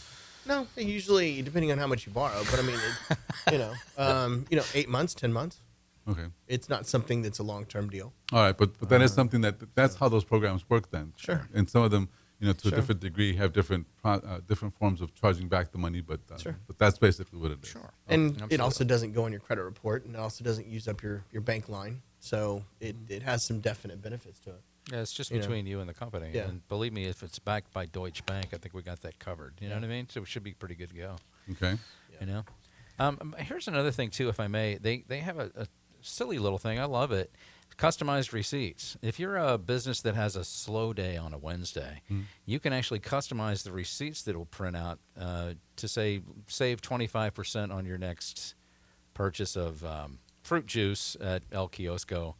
No, 0.45 0.67
usually 0.77 1.41
depending 1.41 1.69
on 1.69 1.77
how 1.79 1.87
much 1.87 2.05
you 2.05 2.13
borrow, 2.13 2.41
but 2.49 2.59
I 2.59 2.61
mean, 2.61 2.77
it, 3.09 3.17
you 3.51 3.57
know, 3.57 3.73
um, 3.97 4.45
you 4.49 4.55
know, 4.55 4.63
eight 4.73 4.87
months, 4.87 5.13
ten 5.13 5.33
months. 5.33 5.59
Okay. 6.07 6.27
It's 6.47 6.69
not 6.69 6.87
something 6.87 7.23
that's 7.23 7.39
a 7.39 7.43
long 7.43 7.65
term 7.65 7.89
deal. 7.89 8.13
All 8.31 8.39
right, 8.39 8.57
but, 8.57 8.79
but 8.79 8.87
that 8.87 9.01
is 9.01 9.13
something 9.13 9.41
that 9.41 9.75
that's 9.75 9.95
how 9.97 10.07
those 10.07 10.23
programs 10.23 10.69
work 10.69 10.89
then. 10.89 11.11
Sure. 11.17 11.49
And 11.53 11.69
some 11.69 11.83
of 11.83 11.91
them, 11.91 12.07
you 12.39 12.47
know, 12.47 12.53
to 12.53 12.61
Sure. 12.61 12.71
a 12.71 12.75
different 12.75 13.01
degree, 13.01 13.35
have 13.35 13.51
different 13.51 13.87
pro, 14.01 14.13
uh, 14.13 14.39
different 14.47 14.73
forms 14.75 15.01
of 15.01 15.13
charging 15.13 15.49
back 15.49 15.73
the 15.73 15.77
money, 15.77 15.99
but 15.99 16.21
uh, 16.31 16.37
Sure. 16.37 16.57
but 16.67 16.77
that's 16.77 16.97
basically 16.97 17.37
what 17.37 17.51
it 17.51 17.59
is. 17.63 17.69
Sure. 17.69 17.91
and 18.07 18.41
it 18.49 18.61
also 18.61 18.85
doesn't 18.85 19.11
go 19.11 19.25
on 19.25 19.31
your 19.31 19.41
credit 19.41 19.63
report, 19.63 20.05
and 20.05 20.15
it 20.15 20.19
also 20.19 20.41
doesn't 20.45 20.67
use 20.67 20.87
up 20.87 21.03
your, 21.03 21.25
your 21.33 21.41
bank 21.41 21.67
line. 21.67 22.01
So 22.23 22.63
it, 22.79 22.95
it 23.09 23.21
has 23.23 23.43
some 23.43 23.59
definite 23.59 24.01
benefits 24.01 24.39
to 24.39 24.51
it. 24.51 24.61
Yeah, 24.89 25.01
it's 25.01 25.11
just 25.11 25.29
You 25.29 25.37
know. 25.37 25.41
between 25.41 25.67
you 25.67 25.81
and 25.81 25.89
the 25.89 25.93
company. 25.93 26.29
Yeah. 26.33 26.43
And 26.43 26.65
believe 26.69 26.93
me, 26.93 27.03
if 27.03 27.21
it's 27.21 27.37
backed 27.37 27.73
by 27.73 27.85
Deutsche 27.85 28.25
Bank, 28.25 28.47
I 28.53 28.57
think 28.57 28.73
we 28.73 28.81
got 28.81 29.01
that 29.01 29.19
covered. 29.19 29.55
You 29.59 29.67
know 29.67 29.75
what 29.75 29.83
I 29.83 29.87
mean? 29.87 30.07
So 30.07 30.21
it 30.21 30.29
should 30.29 30.41
be 30.43 30.53
pretty 30.53 30.75
good 30.75 30.89
to 30.91 30.95
go. 30.95 31.15
Okay. 31.51 31.77
You 32.21 32.25
know. 32.25 32.45
Um, 32.97 33.35
here's 33.37 33.67
another 33.67 33.91
thing 33.91 34.09
too, 34.09 34.29
if 34.29 34.39
I 34.39 34.47
may. 34.47 34.77
They 34.77 35.03
they 35.05 35.19
have 35.19 35.37
a, 35.37 35.51
a 35.57 35.67
silly 36.01 36.39
little 36.39 36.57
thing. 36.57 36.79
I 36.79 36.85
love 36.85 37.11
it. 37.11 37.29
Customized 37.77 38.31
receipts. 38.31 38.95
If 39.01 39.19
you're 39.19 39.35
a 39.35 39.57
business 39.57 39.99
that 40.03 40.15
has 40.15 40.37
a 40.37 40.45
slow 40.45 40.93
day 40.93 41.17
on 41.17 41.33
a 41.33 41.37
Wednesday, 41.37 42.03
you 42.45 42.59
can 42.59 42.71
actually 42.71 43.01
customize 43.01 43.63
the 43.63 43.73
receipts 43.73 44.21
that 44.21 44.37
will 44.37 44.45
print 44.45 44.77
out 44.77 44.99
uh, 45.19 45.53
to 45.75 45.87
say 45.89 46.21
save 46.47 46.81
25% 46.81 47.73
on 47.73 47.85
your 47.85 47.97
next 47.97 48.55
purchase 49.13 49.55
of 49.57 49.83
um, 49.83 50.19
fruit 50.43 50.65
juice 50.67 51.17
at 51.21 51.43
El 51.51 51.67
Kiosco 51.69 52.35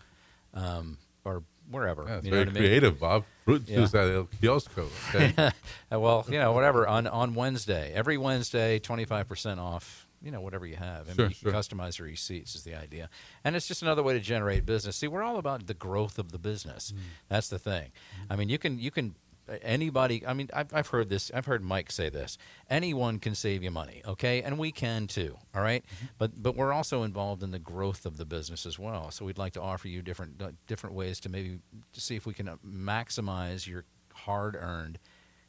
um, 0.53 0.97
or 1.25 1.43
wherever. 1.71 2.03
Yeah, 2.07 2.17
you 2.23 2.29
know 2.29 2.29
very 2.31 2.39
what 2.45 2.47
I 2.49 2.51
mean? 2.53 2.63
creative, 2.63 2.99
Bob. 2.99 3.23
Fruit 3.45 3.63
Yeah. 3.67 3.75
juice 3.77 3.93
at 3.95 4.09
El 4.09 4.25
Kiosco. 4.41 4.87
Okay. 5.13 5.33
Uh, 5.91 5.99
well, 5.99 6.25
you 6.27 6.39
know, 6.39 6.51
whatever 6.53 6.87
on 6.87 7.05
on 7.07 7.35
Wednesday, 7.35 7.91
every 7.93 8.17
Wednesday, 8.17 8.79
twenty 8.79 9.05
five 9.05 9.27
percent 9.27 9.59
off. 9.59 10.07
You 10.23 10.31
know, 10.31 10.39
whatever 10.39 10.65
you 10.65 10.77
have. 10.77 11.09
I 11.09 11.13
Sure, 11.13 11.25
you 11.27 11.35
can 11.35 11.51
sure. 11.51 11.53
customize 11.53 11.99
your 11.99 12.07
receipts 12.07 12.55
is 12.55 12.63
the 12.63 12.73
idea, 12.75 13.09
and 13.43 13.55
it's 13.57 13.67
just 13.67 13.81
another 13.81 14.01
way 14.01 14.13
to 14.13 14.19
generate 14.21 14.65
business. 14.65 14.95
See, 14.95 15.07
we're 15.07 15.21
all 15.21 15.37
about 15.37 15.67
the 15.67 15.73
growth 15.73 16.17
of 16.17 16.31
the 16.31 16.39
business. 16.39 16.93
Mm. 16.95 16.99
That's 17.27 17.49
the 17.49 17.59
thing. 17.59 17.91
I 18.29 18.37
mean, 18.37 18.47
you 18.49 18.57
can 18.57 18.79
you 18.79 18.89
can 18.89 19.15
anybody. 19.61 20.25
I 20.25 20.33
mean, 20.33 20.49
I've 20.53 20.73
I've 20.73 20.87
heard 20.87 21.09
this. 21.09 21.31
I've 21.33 21.45
heard 21.45 21.63
Mike 21.63 21.91
say 21.91 22.09
this. 22.09 22.37
Anyone 22.69 23.19
can 23.19 23.35
save 23.35 23.63
you 23.63 23.71
money, 23.71 24.01
okay, 24.05 24.41
and 24.41 24.57
we 24.57 24.71
can 24.71 25.07
too. 25.07 25.37
All 25.55 25.61
right? 25.61 25.83
Mm-hmm. 25.85 26.05
but 26.17 26.41
but 26.41 26.55
we're 26.55 26.73
also 26.73 27.03
involved 27.03 27.43
in 27.43 27.51
the 27.51 27.59
growth 27.59 28.05
of 28.05 28.17
the 28.17 28.25
business 28.25 28.65
as 28.65 28.79
well. 28.79 29.11
So 29.11 29.25
we'd 29.25 29.37
like 29.37 29.53
to 29.53 29.61
offer 29.61 29.87
you 29.87 30.01
different 30.01 30.41
uh, 30.41 30.51
different 30.67 30.95
ways 30.95 31.19
to 31.21 31.29
maybe 31.29 31.59
to 31.93 32.01
see 32.01 32.15
if 32.15 32.25
we 32.25 32.33
can 32.33 32.47
uh, 32.47 32.57
maximize 32.65 33.67
your 33.67 33.85
hard 34.13 34.55
earned 34.55 34.99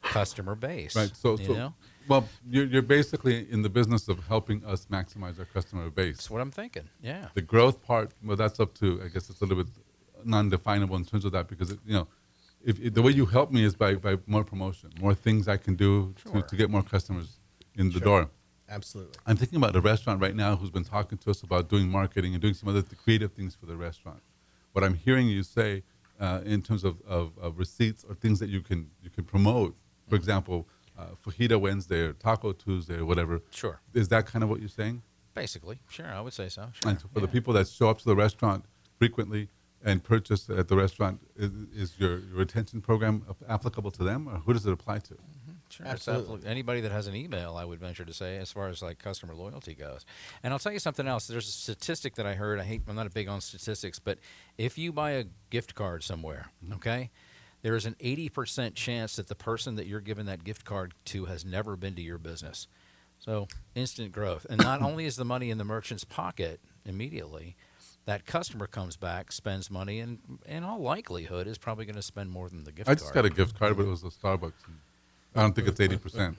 customer 0.01 0.55
base. 0.55 0.95
Right. 0.95 1.11
So, 1.15 1.37
you 1.37 1.45
so 1.45 1.53
know? 1.53 1.73
Well, 2.07 2.27
you're, 2.47 2.65
you're 2.65 2.81
basically 2.81 3.51
in 3.51 3.61
the 3.61 3.69
business 3.69 4.07
of 4.07 4.25
helping 4.27 4.63
us 4.65 4.85
maximize 4.91 5.39
our 5.39 5.45
customer 5.45 5.89
base. 5.89 6.17
That's 6.17 6.29
what 6.29 6.41
I'm 6.41 6.51
thinking. 6.51 6.89
Yeah. 7.01 7.29
The 7.33 7.41
growth 7.41 7.83
part, 7.83 8.11
well, 8.23 8.37
that's 8.37 8.59
up 8.59 8.73
to, 8.75 9.01
I 9.03 9.07
guess 9.07 9.29
it's 9.29 9.41
a 9.41 9.45
little 9.45 9.63
bit 9.63 9.73
non-definable 10.23 10.95
in 10.95 11.05
terms 11.05 11.25
of 11.25 11.31
that 11.31 11.47
because, 11.47 11.71
it, 11.71 11.79
you 11.85 11.93
know, 11.93 12.07
if, 12.65 12.79
if 12.81 12.93
the 12.93 13.01
way 13.01 13.11
you 13.11 13.25
help 13.25 13.51
me 13.51 13.63
is 13.63 13.75
by, 13.75 13.95
by 13.95 14.17
more 14.25 14.43
promotion, 14.43 14.89
more 14.99 15.13
things 15.13 15.47
I 15.47 15.57
can 15.57 15.75
do 15.75 16.13
Sure. 16.21 16.41
to, 16.41 16.47
to 16.49 16.55
get 16.55 16.69
more 16.69 16.83
customers 16.83 17.39
in 17.75 17.91
the 17.91 17.99
door. 17.99 18.29
Absolutely. 18.67 19.15
I'm 19.27 19.37
thinking 19.37 19.57
about 19.57 19.75
a 19.75 19.81
restaurant 19.81 20.19
right 20.21 20.35
now 20.35 20.55
who's 20.55 20.71
been 20.71 20.83
talking 20.83 21.17
to 21.19 21.29
us 21.29 21.43
about 21.43 21.69
doing 21.69 21.87
marketing 21.89 22.33
and 22.33 22.41
doing 22.41 22.55
some 22.55 22.67
other 22.67 22.81
th- 22.81 22.99
creative 23.03 23.31
things 23.33 23.53
for 23.55 23.67
the 23.67 23.75
restaurant. 23.75 24.21
What 24.73 24.83
I'm 24.83 24.95
hearing 24.95 25.27
you 25.27 25.43
say 25.43 25.83
uh, 26.19 26.41
in 26.43 26.61
terms 26.63 26.83
of, 26.83 26.99
of, 27.07 27.37
of 27.39 27.59
receipts 27.59 28.03
or 28.07 28.15
things 28.15 28.39
that 28.39 28.49
you 28.49 28.61
can 28.61 28.89
you 29.03 29.09
can 29.11 29.23
promote, 29.23 29.75
for 30.09 30.15
example, 30.15 30.67
uh, 30.97 31.09
Fajita 31.23 31.59
Wednesday 31.59 32.01
or 32.07 32.13
Taco 32.13 32.53
Tuesday 32.53 32.95
or 32.95 33.05
whatever. 33.05 33.41
Sure. 33.51 33.81
Is 33.93 34.07
that 34.07 34.25
kind 34.25 34.43
of 34.43 34.49
what 34.49 34.59
you're 34.59 34.69
saying? 34.69 35.03
Basically, 35.35 35.77
sure. 35.89 36.07
I 36.07 36.21
would 36.21 36.33
say 36.33 36.49
so. 36.49 36.69
Sure. 36.71 36.89
And 36.89 36.99
so 36.99 37.07
for 37.13 37.19
the 37.19 37.27
people 37.27 37.53
that 37.53 37.67
show 37.67 37.89
up 37.89 37.99
to 37.99 38.05
the 38.05 38.15
restaurant 38.15 38.65
frequently 38.97 39.49
and 39.85 40.03
purchase 40.03 40.49
at 40.49 40.67
the 40.67 40.75
restaurant, 40.75 41.21
is, 41.37 41.51
is 41.75 41.99
your, 41.99 42.17
your 42.17 42.37
retention 42.37 42.81
program 42.81 43.23
applicable 43.47 43.91
to 43.91 44.03
them, 44.03 44.27
or 44.27 44.39
who 44.39 44.51
does 44.51 44.65
it 44.65 44.73
apply 44.73 44.97
to? 44.97 45.13
Mm-hmm. 45.13 45.51
Sure, 45.69 45.85
it's 45.85 45.93
Absolutely. 45.93 46.21
absolutely- 46.23 46.49
Anybody 46.49 46.81
that 46.81 46.91
has 46.91 47.07
an 47.07 47.15
email, 47.15 47.55
I 47.55 47.63
would 47.63 47.79
venture 47.79 48.03
to 48.03 48.13
say, 48.13 48.37
as 48.37 48.51
far 48.51 48.67
as 48.67 48.81
like 48.81 48.97
customer 48.97 49.35
loyalty 49.35 49.75
goes. 49.75 50.05
And 50.43 50.51
I'll 50.51 50.59
tell 50.59 50.71
you 50.71 50.79
something 50.79 51.07
else. 51.07 51.27
There's 51.27 51.47
a 51.47 51.51
statistic 51.51 52.15
that 52.15 52.25
I 52.25 52.33
heard. 52.33 52.59
I 52.59 52.63
hate. 52.63 52.81
I'm 52.87 52.95
not 52.95 53.07
a 53.07 53.11
big 53.11 53.27
on 53.27 53.41
statistics, 53.41 53.99
but 53.99 54.17
if 54.57 54.77
you 54.77 54.91
buy 54.91 55.11
a 55.11 55.25
gift 55.51 55.75
card 55.75 56.03
somewhere, 56.03 56.47
mm-hmm. 56.63 56.73
okay, 56.73 57.11
there 57.61 57.75
is 57.75 57.85
an 57.85 57.95
80% 58.03 58.73
chance 58.73 59.15
that 59.17 59.27
the 59.27 59.35
person 59.35 59.75
that 59.75 59.85
you're 59.85 60.01
giving 60.01 60.25
that 60.25 60.43
gift 60.43 60.65
card 60.65 60.93
to 61.05 61.25
has 61.25 61.45
never 61.45 61.75
been 61.75 61.95
to 61.95 62.01
your 62.01 62.17
business. 62.17 62.67
So 63.19 63.47
instant 63.75 64.11
growth, 64.11 64.47
and 64.49 64.61
not 64.61 64.81
only 64.83 65.05
is 65.05 65.15
the 65.15 65.25
money 65.25 65.51
in 65.51 65.57
the 65.57 65.63
merchant's 65.63 66.03
pocket 66.03 66.59
immediately. 66.85 67.55
That 68.05 68.25
customer 68.25 68.67
comes 68.67 68.97
back, 68.97 69.31
spends 69.31 69.71
money, 69.71 69.99
and 69.99 70.19
in 70.45 70.63
all 70.63 70.79
likelihood 70.79 71.47
is 71.47 71.57
probably 71.57 71.85
going 71.85 71.95
to 71.95 72.03
spend 72.03 72.29
more 72.29 72.49
than 72.49 72.63
the 72.63 72.71
gift 72.71 72.87
I 72.87 72.93
card. 72.93 72.99
I 72.99 73.01
just 73.01 73.13
got 73.13 73.25
a 73.25 73.29
gift 73.31 73.57
card, 73.57 73.75
but 73.77 73.83
it 73.83 73.89
was 73.89 74.03
a 74.03 74.07
Starbucks. 74.07 74.53
And 74.67 74.77
I 75.35 75.41
don't 75.41 75.55
think 75.55 75.67
it's 75.67 75.79
80%. 75.79 76.35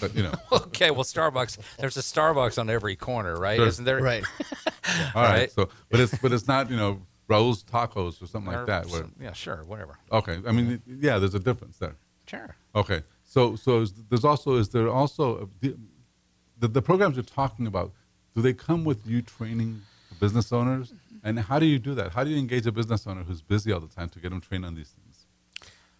But, 0.00 0.14
you 0.14 0.22
know. 0.22 0.32
okay, 0.52 0.90
well, 0.90 1.04
Starbucks. 1.04 1.58
There's 1.78 1.98
a 1.98 2.00
Starbucks 2.00 2.58
on 2.58 2.70
every 2.70 2.96
corner, 2.96 3.36
right? 3.38 3.56
Sure. 3.58 3.66
Isn't 3.66 3.84
there? 3.84 4.00
Right. 4.00 4.24
All 5.14 5.22
right. 5.22 5.32
Right. 5.32 5.52
So, 5.52 5.68
but 5.90 6.00
it's 6.00 6.16
but 6.18 6.32
it's 6.32 6.48
not 6.48 6.70
you 6.70 6.76
know 6.76 7.02
Raul's 7.28 7.62
Tacos 7.62 8.22
or 8.22 8.26
something 8.26 8.52
Or 8.52 8.58
like 8.58 8.66
that. 8.66 8.86
Where, 8.86 9.04
yeah, 9.20 9.32
sure, 9.32 9.62
whatever. 9.66 9.98
okay. 10.10 10.38
I 10.46 10.52
mean, 10.52 10.80
yeah, 10.86 11.18
there's 11.18 11.34
a 11.34 11.38
difference 11.40 11.76
there. 11.78 11.96
Sure. 12.26 12.56
Okay. 12.74 13.02
So 13.24 13.56
so 13.56 13.80
is, 13.82 13.92
there's 14.08 14.24
also 14.24 14.54
is 14.56 14.70
there 14.70 14.88
also 14.88 15.36
uh, 15.42 15.46
the, 15.60 15.76
the 16.60 16.68
the 16.68 16.82
programs 16.82 17.16
you're 17.16 17.24
talking 17.24 17.66
about? 17.66 17.92
Do 18.34 18.42
they 18.42 18.54
come 18.54 18.84
with 18.84 19.06
you 19.06 19.22
training 19.22 19.82
business 20.20 20.52
owners? 20.52 20.92
And 21.22 21.38
how 21.38 21.58
do 21.58 21.66
you 21.66 21.78
do 21.78 21.94
that? 21.94 22.12
How 22.12 22.22
do 22.24 22.30
you 22.30 22.38
engage 22.38 22.66
a 22.66 22.72
business 22.72 23.06
owner 23.06 23.22
who's 23.22 23.40
busy 23.42 23.72
all 23.72 23.80
the 23.80 23.88
time 23.88 24.08
to 24.10 24.18
get 24.18 24.30
them 24.30 24.40
trained 24.40 24.64
on 24.64 24.74
these 24.74 24.90
things? 24.90 25.26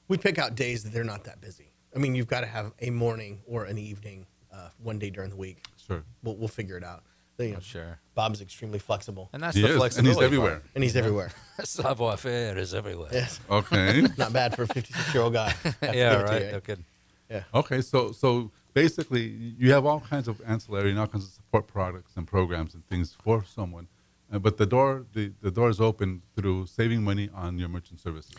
We 0.09 0.19
pick 0.19 0.39
out 0.39 0.55
days 0.55 0.85
that 0.85 0.93
they're 0.93 1.05
not 1.05 1.25
that 1.25 1.41
busy. 1.41 1.69
I 1.97 1.99
mean, 1.99 2.15
you've 2.15 2.27
got 2.27 2.41
to 2.41 2.47
have 2.47 2.73
a 2.81 2.91
morning 2.91 3.41
or 3.47 3.65
an 3.65 3.79
evening, 3.79 4.27
uh, 4.53 4.69
one 4.83 4.99
day 4.99 5.11
during 5.11 5.31
the 5.31 5.37
week. 5.37 5.65
Sure. 5.87 6.03
We'll, 6.23 6.37
we'll 6.37 6.49
figure 6.49 6.77
it 6.77 6.85
out. 6.85 7.05
You 7.39 7.53
know, 7.55 7.61
Sure. 7.61 7.99
Bob's 8.15 8.41
extremely 8.41 8.79
flexible, 8.79 9.29
And 9.33 9.43
that's 9.43 9.57
He 9.57 9.63
the 9.63 9.69
is, 9.69 9.73
and 9.75 9.81
flexibility. 9.81 10.17
he's 10.19 10.25
everywhere. 10.25 10.63
and 10.75 10.85
he's 10.85 10.95
everywhere. 10.97 11.31
Savoir 11.65 12.17
faire 12.17 12.57
is 12.59 12.75
everywhere. 12.75 13.09
Yes. 13.13 13.41
Okay. 13.51 14.03
Not 14.19 14.33
bad 14.33 14.55
for 14.55 14.63
a 14.65 14.67
56 14.69 15.15
year 15.15 15.23
old 15.23 15.33
guy. 15.33 15.49
Have 15.51 15.77
Yeah, 15.83 15.91
give 15.91 15.97
it 16.21 16.27
to 16.27 16.33
right. 16.33 16.43
you, 16.45 16.53
No 16.53 16.61
kidding. 16.61 16.85
Okay, 17.55 17.81
so 17.81 18.13
so 18.13 18.53
basically, 18.75 19.27
you 19.59 19.73
have 19.73 19.85
all 19.87 19.99
kinds 19.99 20.29
of 20.29 20.41
ancillary 20.47 20.91
and 20.91 20.99
all 21.01 21.09
kinds 21.09 21.25
of 21.25 21.31
support 21.33 21.67
products 21.67 22.13
and 22.17 22.27
programs 22.29 22.75
and 22.75 22.87
things 22.87 23.17
for 23.25 23.43
someone, 23.45 23.89
uh, 24.35 24.39
but 24.39 24.57
the 24.57 24.67
door 24.67 25.07
the, 25.13 25.33
the 25.41 25.51
door 25.51 25.71
is 25.71 25.81
open 25.81 26.23
through 26.37 26.67
saving 26.67 27.03
money 27.03 27.31
on 27.35 27.59
your 27.59 27.69
merchant 27.69 28.01
services. 28.01 28.35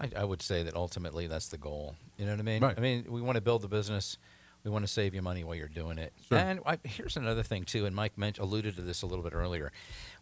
I, 0.00 0.10
I 0.16 0.24
would 0.24 0.42
say 0.42 0.62
that 0.62 0.74
ultimately 0.76 1.26
that's 1.26 1.48
the 1.48 1.58
goal. 1.58 1.96
You 2.18 2.26
know 2.26 2.32
what 2.32 2.40
I 2.40 2.44
mean? 2.44 2.62
Right. 2.62 2.78
I 2.78 2.80
mean, 2.80 3.06
we 3.08 3.20
want 3.20 3.36
to 3.36 3.40
build 3.40 3.62
the 3.62 3.68
business. 3.68 4.18
We 4.64 4.70
want 4.70 4.84
to 4.84 4.92
save 4.92 5.14
you 5.14 5.22
money 5.22 5.44
while 5.44 5.54
you're 5.54 5.68
doing 5.68 5.98
it. 5.98 6.12
Sure. 6.28 6.38
And 6.38 6.60
I, 6.66 6.78
here's 6.84 7.16
another 7.16 7.42
thing 7.42 7.64
too, 7.64 7.86
and 7.86 7.94
Mike 7.96 8.18
mentioned, 8.18 8.44
alluded 8.46 8.76
to 8.76 8.82
this 8.82 9.02
a 9.02 9.06
little 9.06 9.24
bit 9.24 9.32
earlier. 9.34 9.72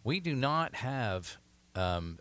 We 0.05 0.21
do 0.21 0.35
not 0.35 0.77
have 0.77 1.39
um, 1.75 2.19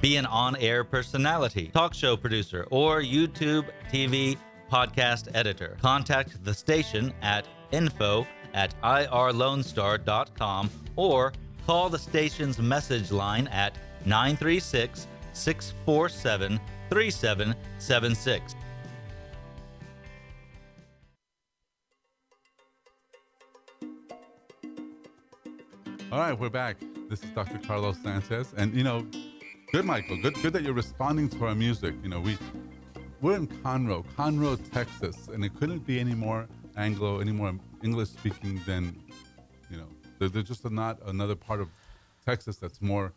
Be 0.00 0.16
an 0.16 0.24
on 0.24 0.56
air 0.56 0.84
personality, 0.84 1.70
talk 1.74 1.92
show 1.92 2.16
producer, 2.16 2.66
or 2.70 3.02
YouTube, 3.02 3.66
TV, 3.92 4.38
podcast 4.72 5.28
editor. 5.34 5.76
Contact 5.82 6.42
the 6.42 6.54
station 6.54 7.12
at 7.20 7.46
info 7.72 8.26
at 8.54 8.74
irlonestar.com 8.82 10.70
or 10.96 11.32
call 11.66 11.88
the 11.88 11.98
station's 11.98 12.58
message 12.58 13.10
line 13.10 13.46
at 13.48 13.76
936 14.04 15.06
647 15.32 16.60
3776. 16.88 18.54
All 26.12 26.18
right, 26.18 26.36
we're 26.36 26.48
back. 26.50 26.76
This 27.08 27.22
is 27.22 27.30
Dr. 27.30 27.58
Carlos 27.58 27.96
Sanchez, 28.02 28.52
and 28.56 28.74
you 28.74 28.82
know, 28.82 29.06
good, 29.70 29.84
Michael. 29.84 30.20
Good, 30.20 30.34
good 30.42 30.52
that 30.54 30.64
you're 30.64 30.74
responding 30.74 31.28
to 31.28 31.46
our 31.46 31.54
music. 31.54 31.94
You 32.02 32.08
know, 32.08 32.20
we 32.20 32.36
we're 33.20 33.36
in 33.36 33.46
Conroe, 33.46 34.04
Conroe, 34.16 34.58
Texas, 34.72 35.28
and 35.28 35.44
it 35.44 35.54
couldn't 35.54 35.86
be 35.86 36.00
any 36.00 36.14
more 36.14 36.48
Anglo, 36.76 37.20
any 37.20 37.30
more 37.30 37.54
English 37.82 38.08
speaking 38.10 38.60
than, 38.66 38.94
you 39.70 39.76
know, 39.78 39.86
they're 40.28 40.42
just 40.42 40.68
not 40.70 40.98
another 41.06 41.34
part 41.34 41.60
of 41.60 41.68
Texas 42.26 42.56
that's 42.56 42.80
more 42.82 43.12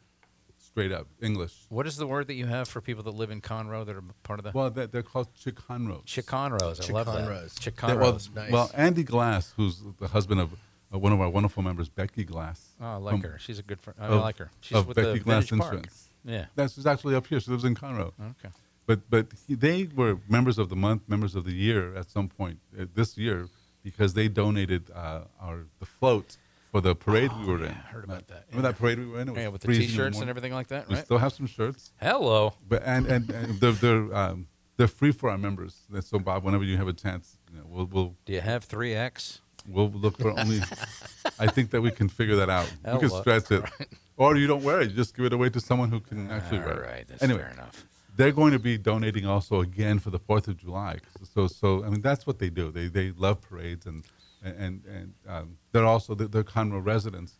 straight 0.57 0.91
up 0.91 1.07
English. 1.21 1.53
what 1.69 1.85
is 1.85 1.97
the 1.97 2.07
word 2.07 2.25
that 2.27 2.33
you 2.35 2.45
have 2.47 2.67
for 2.67 2.81
people 2.81 3.03
that 3.03 3.13
live 3.13 3.29
in 3.29 3.41
Conroe 3.41 3.85
that 3.85 3.95
are 3.95 4.03
part 4.23 4.39
of 4.39 4.45
the 4.45 4.51
Well, 4.53 4.69
they're, 4.71 4.87
they're 4.87 5.03
called 5.03 5.27
Chicanros. 5.35 6.05
Chiconros? 6.05 6.89
I 6.89 6.93
love 6.93 7.05
that. 7.07 7.49
Chiconros. 7.59 7.89
Yeah, 7.89 7.95
well, 7.95 8.19
Nice. 8.35 8.51
well, 8.51 8.71
Andy 8.73 9.03
Glass, 9.03 9.53
who's 9.55 9.83
the 9.99 10.07
husband 10.07 10.39
of 10.39 10.53
uh, 10.93 10.97
one 10.97 11.11
of 11.11 11.19
our 11.21 11.29
wonderful 11.29 11.61
members, 11.61 11.89
Becky 11.89 12.23
Glass. 12.23 12.69
Oh, 12.81 12.85
I 12.85 12.95
like 12.95 13.11
from- 13.21 13.31
her. 13.31 13.39
She's 13.39 13.59
a 13.59 13.63
good 13.63 13.81
friend. 13.81 13.97
I 14.01 14.07
of- 14.07 14.21
like 14.21 14.37
her. 14.37 14.49
She's 14.61 14.77
of 14.77 14.87
with 14.87 14.95
Becky 14.95 15.13
the 15.13 15.19
Glass 15.19 15.49
Vintage 15.49 15.59
Park. 15.59 15.73
Insurance. 15.73 16.09
Yeah. 16.25 16.45
That's 16.55 16.73
she's 16.73 16.85
actually 16.87 17.15
up 17.15 17.27
here. 17.27 17.39
She 17.39 17.51
lives 17.51 17.65
in 17.65 17.75
Conroe. 17.75 18.13
Okay. 18.19 18.49
But 18.87 19.09
but 19.09 19.27
he, 19.47 19.55
they 19.55 19.89
were 19.95 20.17
members 20.29 20.57
of 20.57 20.69
the 20.69 20.75
month, 20.75 21.03
members 21.07 21.35
of 21.35 21.43
the 21.45 21.53
year 21.53 21.95
at 21.95 22.09
some 22.09 22.29
point 22.29 22.59
uh, 22.79 22.85
this 22.95 23.17
year 23.17 23.47
because 23.83 24.13
they 24.13 24.27
donated 24.27 24.89
uh, 24.93 25.21
our 25.41 25.65
the 25.79 25.85
float 25.85 26.37
for 26.71 26.81
the 26.81 26.95
parade 26.95 27.31
we 27.41 27.45
were 27.45 27.63
in. 27.63 27.69
I 27.71 27.73
heard 27.73 28.03
about 28.05 28.27
that, 28.27 28.45
Remember 28.49 28.67
yeah. 28.67 28.71
that 28.71 28.79
parade 28.79 28.97
we 28.99 29.05
were 29.05 29.19
in? 29.19 29.29
It 29.29 29.35
Yeah, 29.37 29.47
with 29.49 29.61
the 29.61 29.67
T-shirts 29.73 30.19
and 30.19 30.29
everything 30.29 30.53
like 30.53 30.67
that, 30.69 30.87
We 30.87 30.95
right? 30.95 31.05
still 31.05 31.19
have 31.19 31.33
some 31.33 31.45
shirts, 31.45 31.91
Hello. 32.01 32.53
but 32.67 32.81
and 32.85 33.05
and, 33.07 33.29
and 33.29 33.59
they're 33.59 33.71
they're, 33.73 34.15
um, 34.15 34.47
they're 34.77 34.87
free 34.87 35.11
for 35.11 35.29
our 35.29 35.37
members. 35.37 35.75
And 35.93 36.03
So 36.03 36.17
Bob, 36.19 36.43
whenever 36.43 36.63
you 36.63 36.77
have 36.77 36.87
a 36.87 36.93
chance, 36.93 37.37
you 37.51 37.57
know, 37.59 37.65
we'll 37.67 37.85
we'll 37.85 38.15
Do 38.25 38.33
you 38.33 38.41
have 38.41 38.63
three 38.63 38.93
X? 38.95 39.41
we'll 39.67 39.89
look 39.91 40.17
for 40.17 40.31
only. 40.37 40.59
I 41.39 41.47
think 41.47 41.69
that 41.71 41.81
we 41.81 41.91
can 41.91 42.09
figure 42.09 42.35
that 42.37 42.49
out. 42.49 42.69
we 42.83 42.91
can 42.99 43.07
Hello. 43.09 43.21
stretch 43.21 43.49
it, 43.51 43.63
or 44.17 44.35
you 44.35 44.47
don't 44.47 44.63
wear 44.63 44.81
it. 44.81 44.89
You 44.89 44.95
just 44.95 45.15
give 45.15 45.25
it 45.25 45.33
away 45.33 45.49
to 45.51 45.59
someone 45.59 45.89
who 45.89 45.99
can 45.99 46.29
actually 46.31 46.59
All 46.59 46.65
wear 46.65 46.83
it. 46.83 46.87
right. 46.91 47.05
That's 47.07 47.23
anyway, 47.23 47.41
fair 47.41 47.51
enough. 47.51 47.85
They're 48.15 48.31
going 48.31 48.53
to 48.53 48.59
be 48.59 48.77
donating 48.77 49.25
also 49.25 49.61
again 49.61 49.99
for 49.99 50.09
the 50.09 50.19
Fourth 50.19 50.47
of 50.47 50.57
July. 50.57 50.99
So, 51.33 51.47
so 51.47 51.83
I 51.83 51.89
mean, 51.89 52.01
that's 52.01 52.27
what 52.27 52.39
they 52.39 52.49
do. 52.49 52.71
They 52.71 52.87
they 52.87 53.11
love 53.11 53.41
parades 53.41 53.85
and 53.85 54.03
and 54.43 54.83
and 54.85 55.13
um, 55.27 55.57
they're 55.71 55.85
also 55.85 56.15
they're, 56.15 56.27
they're 56.27 56.43
Conroe 56.43 56.83
residents, 56.85 57.39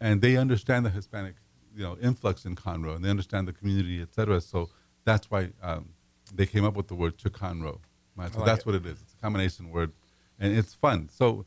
and 0.00 0.20
they 0.20 0.36
understand 0.36 0.84
the 0.84 0.90
Hispanic 0.90 1.34
you 1.74 1.82
know 1.82 1.96
influx 2.02 2.44
in 2.44 2.56
Conroe 2.56 2.94
and 2.94 3.04
they 3.04 3.10
understand 3.10 3.48
the 3.48 3.52
community, 3.52 4.02
et 4.02 4.14
cetera. 4.14 4.40
So 4.40 4.68
that's 5.04 5.30
why 5.30 5.50
um, 5.62 5.88
they 6.34 6.46
came 6.46 6.64
up 6.64 6.74
with 6.74 6.88
the 6.88 6.94
word 6.94 7.16
Chicanro. 7.16 7.78
Right? 8.16 8.32
So 8.32 8.38
like 8.38 8.46
that's 8.46 8.60
it. 8.60 8.66
what 8.66 8.74
it 8.74 8.86
is. 8.86 9.00
It's 9.00 9.14
a 9.14 9.22
combination 9.22 9.70
word, 9.70 9.92
and 10.38 10.56
it's 10.56 10.74
fun. 10.74 11.08
So. 11.10 11.46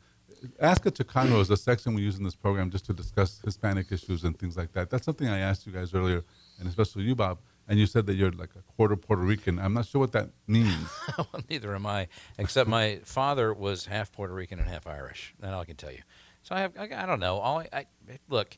Ask 0.60 0.84
a 0.84 0.90
Chicano 0.90 1.40
is 1.40 1.48
a 1.48 1.56
section 1.56 1.94
we 1.94 2.02
use 2.02 2.18
in 2.18 2.24
this 2.24 2.34
program 2.34 2.70
just 2.70 2.84
to 2.86 2.92
discuss 2.92 3.40
Hispanic 3.42 3.90
issues 3.90 4.22
and 4.22 4.38
things 4.38 4.54
like 4.54 4.70
that. 4.72 4.90
That's 4.90 5.06
something 5.06 5.26
I 5.26 5.38
asked 5.38 5.66
you 5.66 5.72
guys 5.72 5.94
earlier, 5.94 6.24
and 6.58 6.68
especially 6.68 7.04
you, 7.04 7.14
Bob. 7.14 7.38
And 7.68 7.78
you 7.78 7.86
said 7.86 8.06
that 8.06 8.14
you're 8.14 8.30
like 8.30 8.50
a 8.56 8.62
quarter 8.76 8.96
Puerto 8.96 9.22
Rican. 9.22 9.58
I'm 9.58 9.74
not 9.74 9.86
sure 9.86 10.00
what 10.00 10.12
that 10.12 10.30
means. 10.46 10.88
well, 11.18 11.28
neither 11.50 11.74
am 11.74 11.84
I, 11.86 12.08
except 12.38 12.68
my 12.68 13.00
father 13.04 13.52
was 13.52 13.86
half 13.86 14.12
Puerto 14.12 14.32
Rican 14.32 14.58
and 14.60 14.68
half 14.68 14.86
Irish. 14.86 15.34
That 15.40 15.52
all 15.52 15.62
I 15.62 15.64
can 15.64 15.76
tell 15.76 15.90
you. 15.90 16.02
So 16.42 16.54
I 16.54 16.60
have, 16.60 16.72
I, 16.78 16.84
I 17.02 17.06
don't 17.06 17.18
know. 17.18 17.38
All 17.38 17.58
I, 17.58 17.68
I 17.72 17.86
look, 18.28 18.56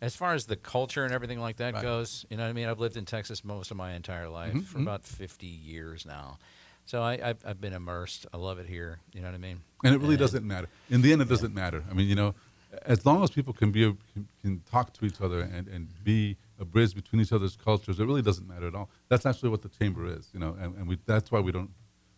as 0.00 0.14
far 0.14 0.34
as 0.34 0.46
the 0.46 0.54
culture 0.56 1.04
and 1.04 1.12
everything 1.12 1.40
like 1.40 1.56
that 1.56 1.74
Right. 1.74 1.82
goes, 1.82 2.24
you 2.30 2.36
know 2.36 2.44
what 2.44 2.50
I 2.50 2.52
mean. 2.52 2.68
I've 2.68 2.78
lived 2.78 2.96
in 2.96 3.04
Texas 3.04 3.44
most 3.44 3.70
of 3.72 3.76
my 3.76 3.94
entire 3.94 4.28
life 4.28 4.54
Mhm, 4.54 4.64
for 4.64 4.78
mhm. 4.78 4.82
about 4.82 5.04
50 5.04 5.46
years 5.46 6.06
now. 6.06 6.38
So 6.84 7.02
I, 7.02 7.18
I've, 7.30 7.38
I've 7.44 7.60
been 7.60 7.72
immersed. 7.72 8.26
I 8.32 8.36
love 8.36 8.60
it 8.60 8.66
here. 8.68 9.00
You 9.12 9.22
know 9.22 9.26
what 9.28 9.34
I 9.34 9.38
mean? 9.38 9.62
And 9.82 9.92
it 9.92 9.98
really 10.00 10.16
doesn't 10.16 10.46
matter. 10.46 10.68
In 10.88 11.02
the 11.02 11.12
end, 11.12 11.20
it 11.20 11.28
doesn't 11.28 11.52
matter. 11.52 11.82
I 11.90 11.94
mean, 11.94 12.06
you 12.08 12.14
know, 12.14 12.36
as 12.82 13.04
long 13.04 13.24
as 13.24 13.30
people 13.30 13.52
can 13.52 13.72
be 13.72 13.92
can, 14.12 14.28
can 14.40 14.60
talk 14.70 14.92
to 14.94 15.04
each 15.04 15.20
other 15.20 15.40
and, 15.40 15.66
and 15.66 15.88
be 16.04 16.36
a 16.58 16.64
bridge 16.64 16.94
between 16.94 17.20
each 17.22 17.32
other's 17.32 17.56
cultures, 17.56 18.00
it 18.00 18.04
really 18.06 18.22
doesn't 18.22 18.48
matter 18.48 18.66
at 18.66 18.74
all. 18.74 18.88
That's 19.08 19.26
actually 19.26 19.50
what 19.50 19.62
the 19.62 19.68
chamber 19.68 20.06
is, 20.06 20.30
you 20.32 20.40
know, 20.40 20.56
and, 20.60 20.74
and 20.76 20.88
we, 20.88 20.98
that's 21.06 21.30
why 21.30 21.40
we 21.40 21.52
don't 21.52 21.70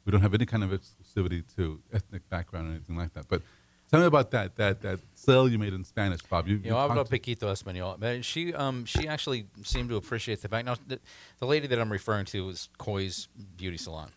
we 0.05 0.12
don't 0.12 0.22
have 0.22 0.34
any 0.34 0.47
kind 0.47 0.64
of 0.64 0.70
exclusivity 0.70 1.45
to 1.57 1.80
ethnic 1.93 2.28
background 2.30 2.68
or 2.68 2.70
anything 2.72 2.97
like 2.97 3.12
that. 3.14 3.28
But 3.28 3.43
tell 3.91 4.01
me 4.01 4.07
about 4.07 4.30
that 4.30 4.57
that 4.57 4.80
that 4.82 5.01
sale 5.14 5.49
you 5.49 5.59
made 5.59 5.74
in 5.74 5.84
Spanish, 5.84 6.22
Bob. 6.22 6.49
You, 6.49 6.57
You 6.57 6.70
know, 6.70 6.76
hablo 6.76 7.05
poquito 7.07 7.53
español. 7.53 8.22
She, 8.24 8.55
um, 8.55 8.84
she 8.86 9.07
actually 9.07 9.47
seemed 9.62 9.91
to 9.91 9.97
appreciate 9.97 10.41
the 10.41 10.49
fact. 10.49 10.64
Now, 10.66 10.76
the, 10.86 10.99
the 11.41 11.47
lady 11.47 11.66
that 11.66 11.78
I'm 11.78 11.93
referring 11.93 12.26
to 12.26 12.49
is 12.49 12.68
Coy's 12.78 13.28
Beauty 13.57 13.76
Salon. 13.76 14.11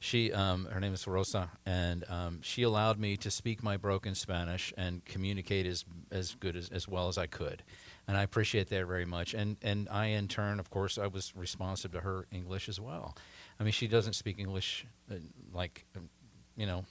She, 0.00 0.32
um, 0.32 0.64
her 0.72 0.80
name 0.80 0.94
is 0.94 1.06
Rosa, 1.06 1.50
and 1.66 2.02
um, 2.08 2.40
she 2.42 2.62
allowed 2.62 2.98
me 2.98 3.16
to 3.18 3.30
speak 3.30 3.62
my 3.62 3.76
broken 3.76 4.14
Spanish 4.14 4.72
and 4.76 5.04
communicate 5.04 5.66
as 5.66 5.84
as 6.10 6.34
good 6.34 6.56
as, 6.56 6.70
as 6.70 6.88
well 6.88 7.08
as 7.08 7.18
I 7.18 7.26
could, 7.26 7.62
and 8.08 8.16
I 8.16 8.22
appreciate 8.22 8.68
that 8.68 8.86
very 8.86 9.04
much. 9.04 9.34
And 9.34 9.56
and 9.62 9.88
I, 9.90 10.06
in 10.06 10.28
turn, 10.28 10.60
of 10.60 10.70
course, 10.70 10.98
I 10.98 11.06
was 11.06 11.32
responsive 11.36 11.92
to 11.92 12.00
her 12.00 12.26
English 12.32 12.68
as 12.68 12.78
well. 12.80 13.16
I 13.60 13.62
mean, 13.64 13.72
she 13.72 13.86
doesn't 13.88 14.14
speak 14.14 14.38
English 14.38 14.86
uh, 15.10 15.14
like, 15.52 15.84
um, 15.96 16.08
you 16.56 16.66
know. 16.66 16.84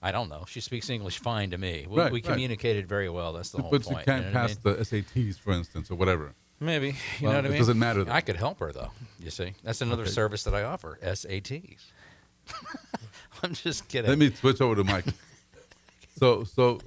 I 0.00 0.12
don't 0.12 0.28
know. 0.28 0.44
She 0.46 0.60
speaks 0.60 0.88
English 0.90 1.18
fine 1.18 1.50
to 1.50 1.58
me. 1.58 1.84
We, 1.90 1.98
Right, 1.98 2.12
we 2.12 2.18
right. 2.20 2.24
communicated 2.30 2.86
very 2.86 3.08
well. 3.08 3.32
That's 3.32 3.50
the 3.50 3.60
whole 3.60 3.70
point. 3.72 3.84
but 3.84 3.90
you 3.90 3.96
can't 4.04 4.26
know 4.26 4.30
what 4.30 4.44
I 4.44 4.46
pass 4.46 4.56
mean? 4.64 4.76
the 4.76 4.84
SATs, 4.84 5.40
for 5.40 5.52
instance, 5.52 5.90
or 5.90 5.96
whatever. 5.96 6.34
Maybe. 6.60 6.86
You 6.88 6.94
Well, 7.22 7.32
know 7.32 7.38
what 7.38 7.44
I 7.46 7.48
it 7.48 7.50
mean? 7.50 7.58
doesn't 7.58 7.78
matter, 7.80 8.04
though. 8.04 8.12
I 8.12 8.20
could 8.20 8.36
help 8.36 8.60
her 8.60 8.70
though. 8.72 8.92
You 9.18 9.30
see, 9.30 9.54
that's 9.64 9.80
another 9.80 10.02
Okay. 10.02 10.12
service 10.12 10.44
that 10.44 10.54
I 10.54 10.62
offer. 10.62 11.00
SATs. 11.02 11.80
I'm 13.42 13.54
just 13.54 13.88
kidding. 13.88 14.08
Let 14.08 14.18
me 14.18 14.30
switch 14.30 14.60
over 14.60 14.76
to 14.76 14.84
Mike. 14.84 15.06
so, 16.16 16.44
so 16.44 16.80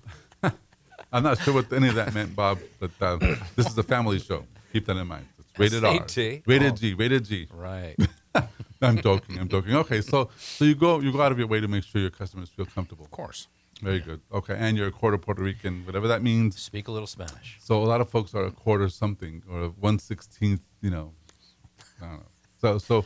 I'm 1.11 1.23
not 1.23 1.39
sure 1.41 1.53
what 1.53 1.71
any 1.73 1.89
of 1.89 1.95
that 1.95 2.13
meant, 2.13 2.35
Bob, 2.35 2.59
but 2.79 2.91
uh, 3.01 3.17
this 3.55 3.67
is 3.67 3.77
a 3.77 3.83
family 3.83 4.19
show. 4.19 4.45
Keep 4.71 4.85
that 4.85 4.97
in 4.97 5.07
mind. 5.07 5.27
It's 5.39 5.59
rated 5.59 5.83
R, 5.83 6.07
SAT? 6.07 6.43
rated 6.45 6.73
Oh. 6.73 6.75
G, 6.75 6.93
rated 6.93 7.25
G. 7.25 7.47
right. 7.53 7.95
I'm 8.81 8.99
joking. 9.01 9.37
I'm 9.37 9.47
joking. 9.49 9.75
Okay, 9.75 10.01
so 10.01 10.29
so 10.37 10.65
you 10.65 10.73
go 10.73 10.99
you 10.99 11.11
go 11.11 11.21
out 11.21 11.31
of 11.31 11.37
your 11.37 11.47
way 11.47 11.59
to 11.59 11.67
make 11.67 11.83
sure 11.83 12.01
your 12.01 12.09
customers 12.09 12.49
feel 12.49 12.65
comfortable. 12.65 13.05
Of 13.05 13.11
course. 13.11 13.47
Very 13.81 13.99
good. 13.99 14.21
Okay, 14.31 14.55
and 14.57 14.77
you're 14.77 14.87
a 14.87 14.91
quarter 14.91 15.17
Puerto 15.17 15.41
Rican, 15.41 15.85
whatever 15.85 16.07
that 16.07 16.21
means. 16.21 16.59
Speak 16.59 16.87
a 16.87 16.91
little 16.91 17.07
Spanish. 17.07 17.57
So 17.59 17.81
a 17.81 17.85
lot 17.85 17.99
of 17.99 18.09
folks 18.09 18.33
are 18.35 18.45
a 18.45 18.51
quarter 18.51 18.89
something 18.89 19.43
or 19.49 19.63
a 19.63 19.69
one 19.69 19.99
sixteenth. 19.99 20.63
You 20.81 20.91
know, 20.91 21.13
I 22.01 22.05
don't 22.05 22.17
know. 22.17 22.25
So 22.59 22.77
so 22.77 23.05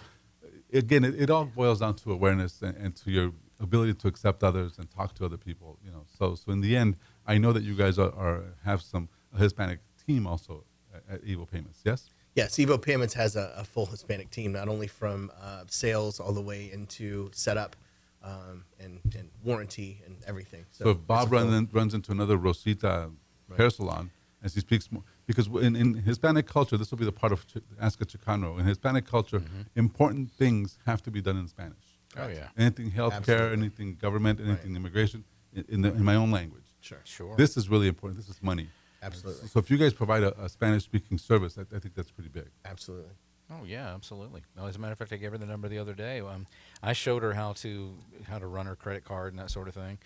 again, 0.72 1.04
it, 1.04 1.20
it 1.20 1.30
all 1.30 1.46
boils 1.46 1.80
down 1.80 1.96
to 1.96 2.12
awareness 2.12 2.62
and, 2.62 2.76
and 2.78 2.96
to 2.98 3.12
your 3.12 3.32
ability 3.60 3.94
to 3.96 4.08
accept 4.08 4.44
others 4.44 4.78
and 4.78 4.90
talk 4.92 5.16
to 5.16 5.26
other 5.26 5.38
people. 5.38 5.80
You 5.84 5.92
know, 5.92 6.06
so 6.18 6.36
so 6.36 6.52
in 6.52 6.62
the 6.62 6.76
end, 6.76 6.98
I 7.28 7.38
know 7.38 7.52
that 7.54 7.64
you 7.64 7.76
guys 7.76 7.98
are, 7.98 8.14
are 8.16 8.44
have 8.64 8.82
some 8.82 9.10
Hispanic 9.38 9.80
team 10.06 10.28
also 10.28 10.64
at, 10.94 11.16
at 11.16 11.26
Evo 11.26 11.50
Payments. 11.50 11.82
Yes. 11.84 12.10
Yes, 12.36 12.56
Evo 12.58 12.82
Payments 12.82 13.14
has 13.14 13.36
a, 13.36 13.54
a 13.58 13.64
full 13.64 13.86
Hispanic 13.86 14.30
team, 14.30 14.52
not 14.52 14.68
only 14.68 14.88
from 14.88 15.32
uh, 15.42 15.64
sales 15.68 16.20
all 16.20 16.34
the 16.34 16.42
way 16.42 16.70
into 16.72 17.30
setup 17.34 17.78
um, 18.22 18.66
and, 18.80 19.00
and 19.18 19.30
warranty 19.44 20.02
and 20.06 20.18
everything. 20.28 20.66
So, 20.72 20.90
if 20.90 21.08
Bob 21.08 21.28
a 21.28 21.30
full- 21.30 21.40
runs, 21.40 21.54
in, 21.54 21.70
runs 21.72 21.94
into 21.94 22.12
another 22.12 22.38
Rosita 22.38 23.10
hair 23.56 23.70
salon 23.70 24.12
and 24.42 24.52
she 24.52 24.60
speaks 24.60 24.92
more, 24.92 25.04
because 25.26 25.48
in, 25.48 25.76
in 25.76 25.94
Hispanic 25.94 26.46
culture, 26.46 26.78
this 26.78 26.92
will 26.92 26.98
be 26.98 27.06
the 27.06 27.12
part 27.12 27.32
of 27.32 27.48
Ch- 27.48 27.58
Ask 27.80 28.02
a 28.02 28.06
Chicano. 28.06 28.60
In 28.60 28.66
Hispanic 28.66 29.06
culture, 29.10 29.42
important 29.76 30.32
things 30.32 30.78
have 30.86 31.02
to 31.04 31.12
be 31.12 31.22
done 31.22 31.38
in 31.38 31.48
Spanish. 31.48 31.86
Oh 32.18 32.28
yeah. 32.28 32.48
Anything 32.58 32.92
healthcare, 32.92 33.14
Absolutely. 33.16 33.58
anything 33.58 33.96
government, 33.96 34.40
anything 34.40 34.76
immigration, 34.76 35.24
in, 35.54 35.66
in, 35.70 35.82
the, 35.82 35.90
in 35.94 36.04
my 36.04 36.16
own 36.16 36.32
language. 36.32 36.65
Sure, 36.86 37.02
Sure. 37.04 37.36
This 37.36 37.58
is 37.58 37.68
really 37.68 37.88
important. 37.88 38.20
This 38.22 38.30
is 38.30 38.42
money. 38.44 38.70
absolutely, 39.02 39.48
So 39.48 39.60
if 39.60 39.72
you 39.72 39.78
guys 39.78 39.92
provide 39.94 40.22
a, 40.24 40.40
a 40.44 40.48
Spanish-speaking 40.50 41.18
service, 41.18 41.58
I, 41.58 41.62
I 41.76 41.80
think 41.80 41.96
that's 41.96 42.12
pretty 42.12 42.30
big. 42.30 42.50
absolutely. 42.64 43.12
Oh 43.52 43.64
yeah, 43.66 43.94
absolutely. 43.94 44.42
Well, 44.56 44.66
as 44.68 44.76
a 44.76 44.80
matter 44.80 44.94
of 44.94 44.98
fact, 44.98 45.14
I 45.14 45.18
gave 45.18 45.32
her 45.32 45.38
the 45.38 45.46
number 45.46 45.68
the 45.68 45.78
other 45.78 45.94
day. 45.94 46.20
Um, 46.20 46.48
I 46.82 46.94
showed 46.94 47.22
her 47.22 47.34
how 47.34 47.54
to 47.54 47.96
how 48.28 48.40
to 48.40 48.48
run 48.48 48.66
her 48.66 48.76
credit 48.76 49.04
card 49.04 49.34
and 49.34 49.40
that 49.40 49.52
sort 49.52 49.68
of 49.68 49.76
thing, 49.76 50.00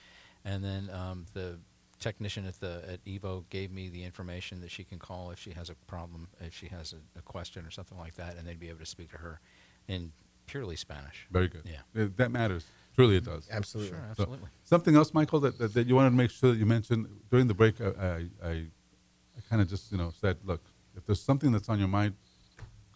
and 0.44 0.62
then 0.62 0.90
um, 0.90 1.26
the 1.34 1.58
technician 2.02 2.46
at 2.46 2.60
the 2.60 2.84
at 2.86 3.06
Evo 3.06 3.44
gave 3.50 3.72
me 3.72 3.88
the 3.88 4.04
information 4.04 4.60
that 4.60 4.72
she 4.72 4.84
can 4.84 5.00
call 5.00 5.32
if 5.32 5.40
she 5.40 5.52
has 5.52 5.70
a 5.70 5.76
problem, 5.88 6.28
if 6.42 6.54
she 6.54 6.68
has 6.68 6.94
a, 6.94 7.20
a 7.20 7.22
question 7.22 7.66
or 7.66 7.72
something 7.72 7.98
like 7.98 8.16
that, 8.16 8.36
and 8.38 8.46
they'd 8.46 8.60
be 8.60 8.68
able 8.68 8.80
to 8.80 8.86
speak 8.86 9.10
to 9.12 9.18
her 9.20 9.40
in 9.88 10.12
purely 10.46 10.76
Spanish. 10.76 11.26
Very 11.32 11.48
good. 11.48 11.64
Yeah. 11.66 12.08
That 12.18 12.32
matters. 12.32 12.66
Truly, 13.00 13.16
it 13.16 13.24
does. 13.24 13.48
Absolutely. 13.50 13.92
Sure, 13.92 14.04
So, 14.18 14.24
absolutely. 14.24 14.50
something 14.66 14.94
else, 14.98 15.14
Michael, 15.14 15.40
that, 15.40 15.58
that, 15.58 15.74
that 15.74 15.88
you 15.88 15.96
wanted 15.96 16.10
to 16.10 16.16
make 16.18 16.32
sure 16.32 16.52
that 16.52 16.58
you 16.58 16.66
mentioned 16.66 17.08
during 17.32 17.48
the 17.48 17.54
break. 17.54 17.80
I, 17.80 17.86
I, 17.86 18.26
I, 18.44 18.50
I 18.52 19.42
kind 19.50 19.62
of 19.62 19.70
just 19.70 19.90
you 19.94 19.98
know 19.98 20.12
said, 20.20 20.36
look, 20.44 20.60
if 20.98 21.06
there's 21.06 21.22
something 21.22 21.54
that's 21.54 21.70
on 21.70 21.80
your 21.80 21.88
mind, 21.88 22.16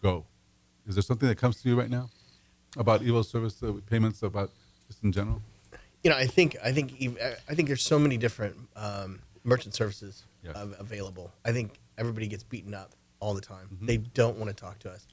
go. 0.02 0.26
Is 0.86 0.94
there 0.96 1.00
something 1.00 1.26
that 1.26 1.38
comes 1.38 1.62
to 1.62 1.70
you 1.70 1.74
right 1.74 1.88
now 1.88 2.10
about 2.76 3.00
Evo 3.00 3.24
service 3.24 3.62
uh, 3.62 3.72
payments, 3.88 4.22
about 4.22 4.50
just 4.88 5.02
in 5.02 5.10
general? 5.10 5.40
you 6.02 6.10
know, 6.10 6.18
I 6.18 6.26
think 6.26 6.58
I 6.62 6.70
think 6.70 6.92
I 7.48 7.54
think 7.54 7.68
there's 7.68 7.86
so 7.86 7.98
many 7.98 8.18
different 8.18 8.56
um, 8.76 9.20
merchant 9.42 9.74
services 9.74 10.24
Yes. 10.42 10.54
av- 10.54 10.74
available. 10.78 11.32
I 11.46 11.52
think 11.52 11.78
everybody 11.96 12.26
gets 12.26 12.42
beaten 12.42 12.74
up 12.74 12.90
all 13.20 13.32
the 13.32 13.40
time. 13.40 13.68
Mm-hmm. 13.72 13.86
They 13.86 13.96
don't 13.96 14.36
want 14.36 14.54
to 14.54 14.54
talk 14.54 14.80
to 14.80 14.90
us, 14.90 15.06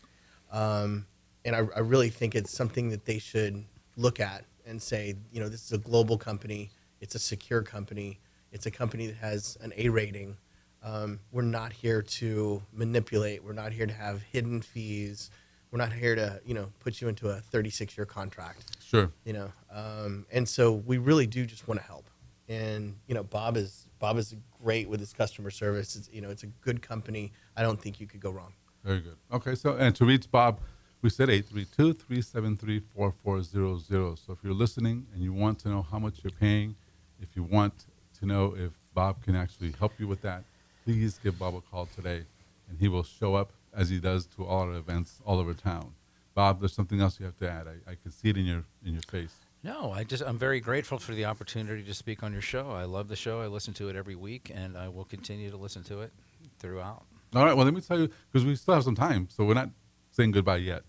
um, 0.51 1.05
and 1.45 1.55
I, 1.55 1.59
I 1.73 1.79
really 1.79 2.09
think 2.09 2.35
it's 2.35 2.51
something 2.51 2.89
that 2.89 3.05
they 3.05 3.19
should 3.19 3.63
look 3.95 4.19
at 4.19 4.43
and 4.65 4.81
say, 4.81 5.15
you 5.31 5.39
know, 5.39 5.49
this 5.49 5.65
is 5.65 5.71
a 5.71 5.77
global 5.77 6.17
company. 6.17 6.69
It's 6.99 7.15
a 7.15 7.19
secure 7.19 7.61
company. 7.61 8.19
It's 8.51 8.65
a 8.65 8.71
company 8.71 9.07
that 9.07 9.17
has 9.17 9.57
an 9.61 9.73
A 9.77 9.89
rating. 9.89 10.37
Um, 10.83 11.19
we're 11.31 11.41
not 11.43 11.73
here 11.73 12.01
to 12.01 12.61
manipulate. 12.73 13.43
We're 13.43 13.53
not 13.53 13.71
here 13.71 13.85
to 13.85 13.93
have 13.93 14.21
hidden 14.23 14.61
fees. 14.61 15.29
We're 15.71 15.77
not 15.77 15.93
here 15.93 16.15
to, 16.15 16.41
you 16.45 16.53
know, 16.53 16.69
put 16.79 16.99
you 17.01 17.07
into 17.07 17.29
a 17.29 17.35
36 17.39 17.97
year 17.97 18.05
contract 18.05 18.77
Sure. 18.83 19.09
you 19.23 19.31
know 19.31 19.49
um, 19.71 20.25
and 20.31 20.47
so 20.49 20.73
we 20.73 20.97
really 20.97 21.25
do 21.25 21.45
just 21.45 21.65
want 21.65 21.79
to 21.79 21.85
help 21.85 22.09
and 22.49 22.95
you 23.07 23.15
know 23.15 23.23
bob 23.23 23.55
is 23.55 23.87
bob 23.99 24.17
is 24.17 24.35
great 24.61 24.89
with 24.89 24.99
his 24.99 25.13
customer 25.13 25.49
service 25.49 25.95
it's, 25.95 26.09
you 26.11 26.19
know 26.19 26.29
it's 26.29 26.43
a 26.43 26.47
good 26.59 26.81
company 26.81 27.31
i 27.55 27.61
don't 27.61 27.79
think 27.81 28.01
you 28.01 28.05
could 28.07 28.19
go 28.19 28.31
wrong 28.31 28.51
Very 28.83 28.99
good. 28.99 29.15
Okay, 29.31 29.55
so 29.55 29.75
and 29.77 29.95
to 29.95 30.03
reach 30.05 30.29
Bob, 30.29 30.59
we 31.01 31.09
said 31.09 31.29
832-373-4400. 31.29 34.25
So 34.25 34.33
if 34.33 34.39
you're 34.43 34.53
listening 34.53 35.07
and 35.13 35.23
you 35.23 35.33
want 35.33 35.59
to 35.59 35.69
know 35.69 35.81
how 35.81 35.99
much 35.99 36.23
you're 36.23 36.31
paying, 36.31 36.75
if 37.21 37.29
you 37.35 37.43
want 37.43 37.85
to 38.19 38.25
know 38.25 38.55
if 38.57 38.71
Bob 38.93 39.23
can 39.23 39.35
actually 39.35 39.73
help 39.79 39.93
you 39.97 40.07
with 40.07 40.21
that, 40.21 40.43
please 40.83 41.19
give 41.23 41.39
Bob 41.39 41.55
a 41.55 41.61
call 41.61 41.87
today, 41.87 42.23
and 42.69 42.77
he 42.79 42.87
will 42.87 43.03
show 43.03 43.35
up 43.35 43.51
as 43.75 43.89
he 43.89 43.99
does 43.99 44.25
to 44.25 44.45
all 44.45 44.61
our 44.61 44.73
events 44.73 45.21
all 45.25 45.39
over 45.39 45.53
town. 45.53 45.93
Bob, 46.33 46.59
there's 46.59 46.73
something 46.73 47.01
else 47.01 47.19
you 47.19 47.25
have 47.25 47.37
to 47.39 47.49
add. 47.49 47.67
I, 47.67 47.91
I 47.91 47.95
can 48.01 48.11
see 48.11 48.29
it 48.29 48.37
in 48.37 48.45
your 48.45 48.63
in 48.85 48.93
your 48.93 49.01
face. 49.03 49.33
No, 49.63 49.91
I 49.91 50.03
just 50.03 50.23
I'm 50.23 50.37
very 50.37 50.59
grateful 50.59 50.97
for 50.97 51.13
the 51.13 51.25
opportunity 51.25 51.83
to 51.83 51.93
speak 51.93 52.23
on 52.23 52.31
your 52.31 52.41
show. 52.41 52.71
I 52.71 52.85
love 52.85 53.09
the 53.09 53.15
show. 53.15 53.41
I 53.41 53.47
listen 53.47 53.73
to 53.75 53.89
it 53.89 53.95
every 53.95 54.15
week, 54.15 54.51
and 54.53 54.77
I 54.77 54.87
will 54.87 55.05
continue 55.05 55.51
to 55.51 55.57
listen 55.57 55.83
to 55.83 56.01
it 56.01 56.11
throughout. 56.59 57.03
All 57.35 57.45
right. 57.45 57.55
Well, 57.55 57.65
let 57.65 57.73
me 57.73 57.81
tell 57.81 57.99
you 57.99 58.09
because 58.31 58.45
we 58.45 58.55
still 58.55 58.73
have 58.73 58.83
some 58.83 58.95
time, 58.95 59.27
so 59.29 59.43
we're 59.43 59.53
not 59.53 59.69
saying 60.11 60.31
goodbye 60.31 60.57
yet. 60.57 60.83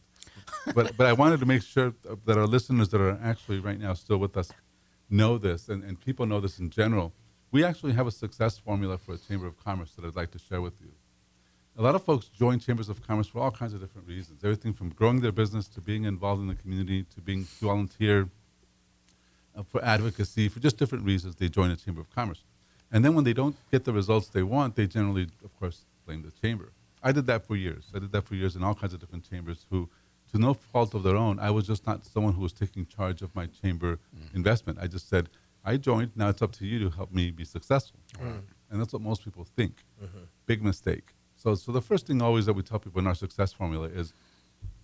But 0.75 0.97
but 0.97 1.07
I 1.07 1.13
wanted 1.13 1.41
to 1.41 1.47
make 1.47 1.63
sure 1.63 1.95
that 2.27 2.39
our 2.39 2.47
listeners 2.47 2.89
that 2.91 3.01
are 3.01 3.19
actually 3.23 3.59
right 3.61 3.79
now 3.81 3.95
still 3.95 4.19
with 4.19 4.37
us 4.37 4.51
know 5.11 5.39
this, 5.39 5.69
and, 5.69 5.85
and 5.85 6.01
people 6.01 6.27
know 6.27 6.41
this 6.41 6.59
in 6.59 6.71
general. 6.71 7.13
We 7.51 7.65
actually 7.65 7.93
have 7.93 8.07
a 8.07 8.11
success 8.11 8.59
formula 8.59 8.97
for 8.99 9.15
a 9.15 9.19
Chamber 9.19 9.47
of 9.47 9.63
Commerce 9.63 9.93
that 9.93 10.05
I'd 10.07 10.17
like 10.17 10.31
to 10.33 10.39
share 10.39 10.63
with 10.63 10.81
you. 10.81 10.93
a 11.77 11.83
lot 11.83 11.95
of 11.95 12.03
folks 12.03 12.27
join 12.29 12.59
chambers 12.59 12.89
of 12.89 13.07
commerce 13.07 13.27
for 13.29 13.41
all 13.41 13.51
kinds 13.51 13.73
of 13.75 13.81
different 13.81 14.07
reasons. 14.07 14.45
Everything 14.45 14.73
from 14.73 14.91
growing 14.91 15.21
their 15.21 15.33
business 15.33 15.69
to 15.69 15.81
being 15.81 16.05
involved 16.05 16.41
in 16.43 16.49
the 16.49 16.55
community 16.55 17.05
to 17.15 17.21
being 17.21 17.45
volunteer 17.61 18.29
uh, 19.57 19.63
for 19.63 19.85
advocacy 19.85 20.49
for 20.49 20.61
just 20.61 20.77
different 20.77 21.05
reasons. 21.05 21.37
They 21.37 21.49
join 21.49 21.71
a 21.71 21.77
chamber 21.77 22.01
of 22.01 22.15
commerce, 22.15 22.43
and 22.91 23.05
then 23.05 23.15
when 23.15 23.25
they 23.25 23.33
don't 23.33 23.57
get 23.71 23.85
the 23.85 23.93
results 23.93 24.29
they 24.29 24.43
want, 24.43 24.77
they 24.77 24.87
generally, 24.87 25.29
of 25.45 25.59
course, 25.59 25.83
blame 26.07 26.23
the 26.23 26.33
chamber. 26.47 26.73
I 27.03 27.13
did 27.13 27.27
that 27.27 27.47
for 27.47 27.57
years. 27.57 27.85
I 27.95 27.99
did 27.99 28.13
that 28.13 28.25
for 28.25 28.35
years 28.35 28.55
in 28.57 28.63
all 28.63 28.75
kinds 28.75 28.95
of 28.95 29.01
different 29.01 29.29
chambers. 29.29 29.67
Who, 29.71 29.89
to 30.33 30.39
no 30.39 30.55
fault 30.55 30.95
of 30.95 31.03
their 31.03 31.17
own, 31.17 31.39
I 31.39 31.51
was 31.51 31.67
just 31.67 31.87
not 31.87 32.05
someone 32.05 32.33
who 32.33 32.41
was 32.41 32.53
taking 32.53 32.87
charge 32.87 33.23
of 33.23 33.35
my 33.35 33.47
chamber 33.47 33.97
mm. 33.97 34.35
investment. 34.35 34.79
I 34.81 34.87
just 34.87 35.09
said, 35.09 35.29
I 35.65 35.77
joined. 35.77 36.13
Now 36.17 36.29
it's 36.29 36.43
up 36.43 36.53
to 36.53 36.67
you 36.67 36.79
to 36.81 36.91
help 36.91 37.13
me 37.13 37.31
be 37.31 37.45
successful. 37.45 38.01
And 38.71 38.81
that's 38.81 38.93
what 38.93 39.03
most 39.03 39.25
people 39.25 39.45
think. 39.57 39.85
Mm-hmm. 40.03 40.19
Big 40.47 40.63
mistake. 40.63 41.13
So, 41.37 41.55
so 41.55 41.73
the 41.73 41.83
first 41.83 42.07
thing 42.07 42.23
always 42.23 42.47
that 42.47 42.55
we 42.55 42.63
tell 42.63 42.79
people 42.79 43.01
in 43.01 43.07
our 43.07 43.15
success 43.15 43.53
formula 43.53 43.89
is 43.89 44.15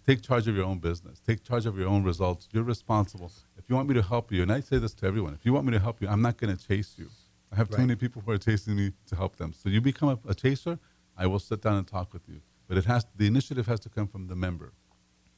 take 0.06 0.22
charge 0.22 0.46
of 0.46 0.54
your 0.54 0.66
own 0.66 0.78
business. 0.78 1.20
Take 1.20 1.42
charge 1.42 1.66
of 1.66 1.78
your 1.78 1.88
own 1.88 2.04
results. 2.04 2.48
You're 2.52 2.64
responsible. 2.64 3.32
If 3.56 3.64
you 3.68 3.76
want 3.76 3.88
me 3.88 3.94
to 3.94 4.02
help 4.02 4.30
you, 4.30 4.42
and 4.42 4.52
I 4.52 4.60
say 4.60 4.78
this 4.78 4.94
to 4.94 5.06
everyone, 5.06 5.34
if 5.34 5.46
you 5.46 5.52
want 5.52 5.66
me 5.66 5.72
to 5.72 5.78
help 5.80 6.02
you, 6.02 6.08
I'm 6.08 6.22
not 6.22 6.36
going 6.36 6.54
to 6.54 6.68
chase 6.68 6.94
you. 6.98 7.08
I 7.52 7.56
have 7.56 7.68
too 7.70 7.76
Right. 7.78 7.86
many 7.86 7.96
people 7.96 8.22
who 8.24 8.30
are 8.32 8.38
chasing 8.38 8.76
me 8.76 8.92
to 9.06 9.16
help 9.16 9.36
them. 9.36 9.52
So 9.54 9.68
you 9.70 9.80
become 9.80 10.10
a, 10.10 10.18
a 10.28 10.34
chaser, 10.34 10.78
I 11.16 11.26
will 11.26 11.38
sit 11.38 11.62
down 11.62 11.76
and 11.76 11.86
talk 11.86 12.12
with 12.12 12.28
you. 12.28 12.40
But 12.68 12.76
it 12.76 12.84
has 12.84 13.06
the 13.16 13.26
initiative 13.26 13.66
has 13.66 13.80
to 13.80 13.88
come 13.88 14.06
from 14.06 14.26
the 14.26 14.36
member. 14.36 14.72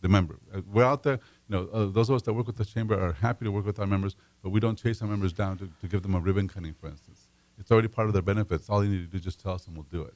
The 0.01 0.09
member. 0.09 0.39
Uh, 0.55 0.63
We're 0.67 0.85
out 0.85 1.03
there. 1.03 1.21
You 1.49 1.57
know, 1.57 1.69
uh, 1.73 1.87
those 1.87 2.09
of 2.09 2.17
us 2.17 2.23
that 2.23 2.33
work 2.33 2.47
with 2.47 2.57
the 2.57 2.65
chamber 2.65 2.99
are 2.99 3.13
happy 3.13 3.45
to 3.45 3.51
work 3.53 3.67
with 3.67 3.79
our 3.79 3.87
members, 3.87 4.17
but 4.43 4.51
we 4.51 4.61
don't 4.61 4.77
chase 4.77 5.03
our 5.03 5.09
members 5.09 5.33
down 5.33 5.59
to, 5.59 5.69
to 5.81 5.87
give 5.89 6.03
them 6.03 6.15
a 6.15 6.21
ribbon 6.21 6.49
cutting, 6.49 6.75
for 6.75 6.89
instance. 6.89 7.29
It's 7.59 7.71
already 7.71 7.89
part 7.89 8.07
of 8.07 8.15
their 8.15 8.23
benefits. 8.23 8.71
All 8.71 8.83
you 8.83 8.91
need 8.91 9.03
to 9.05 9.07
do 9.07 9.19
is 9.19 9.25
just 9.25 9.41
tell 9.41 9.53
us, 9.53 9.67
and 9.67 9.77
we'll 9.77 9.87
do 9.91 10.03
it. 10.03 10.15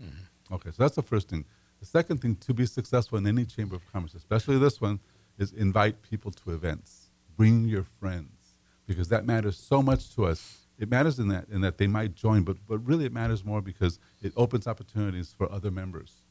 Okay, 0.51 0.71
so 0.71 0.83
that's 0.83 0.97
the 0.97 1.03
first 1.03 1.29
thing. 1.29 1.45
The 1.81 1.87
second 1.87 2.23
thing 2.23 2.37
to 2.37 2.55
be 2.55 2.65
successful 2.65 3.19
in 3.19 3.27
any 3.27 3.45
chamber 3.45 3.77
of 3.77 3.83
commerce, 3.93 4.15
especially 4.15 4.59
this 4.59 4.81
one, 4.81 5.01
is 5.39 5.53
invite 5.53 6.01
people 6.03 6.31
to 6.31 6.53
events. 6.53 7.11
Bring 7.37 7.67
your 7.69 7.83
friends 7.83 8.55
because 8.87 9.09
that 9.09 9.27
matters 9.27 9.59
so 9.59 9.83
much 9.83 10.15
to 10.15 10.25
us. 10.25 10.59
It 10.79 10.89
matters 10.91 11.19
in 11.19 11.29
that 11.29 11.47
in 11.51 11.61
that 11.61 11.79
they 11.79 11.87
might 11.87 12.15
join, 12.15 12.43
but 12.43 12.57
but 12.67 12.79
really 12.79 13.05
it 13.05 13.13
matters 13.13 13.45
more 13.45 13.61
because 13.61 13.99
it 14.23 14.33
opens 14.37 14.67
opportunities 14.67 15.35
for 15.37 15.51
other 15.53 15.71
members, 15.71 16.24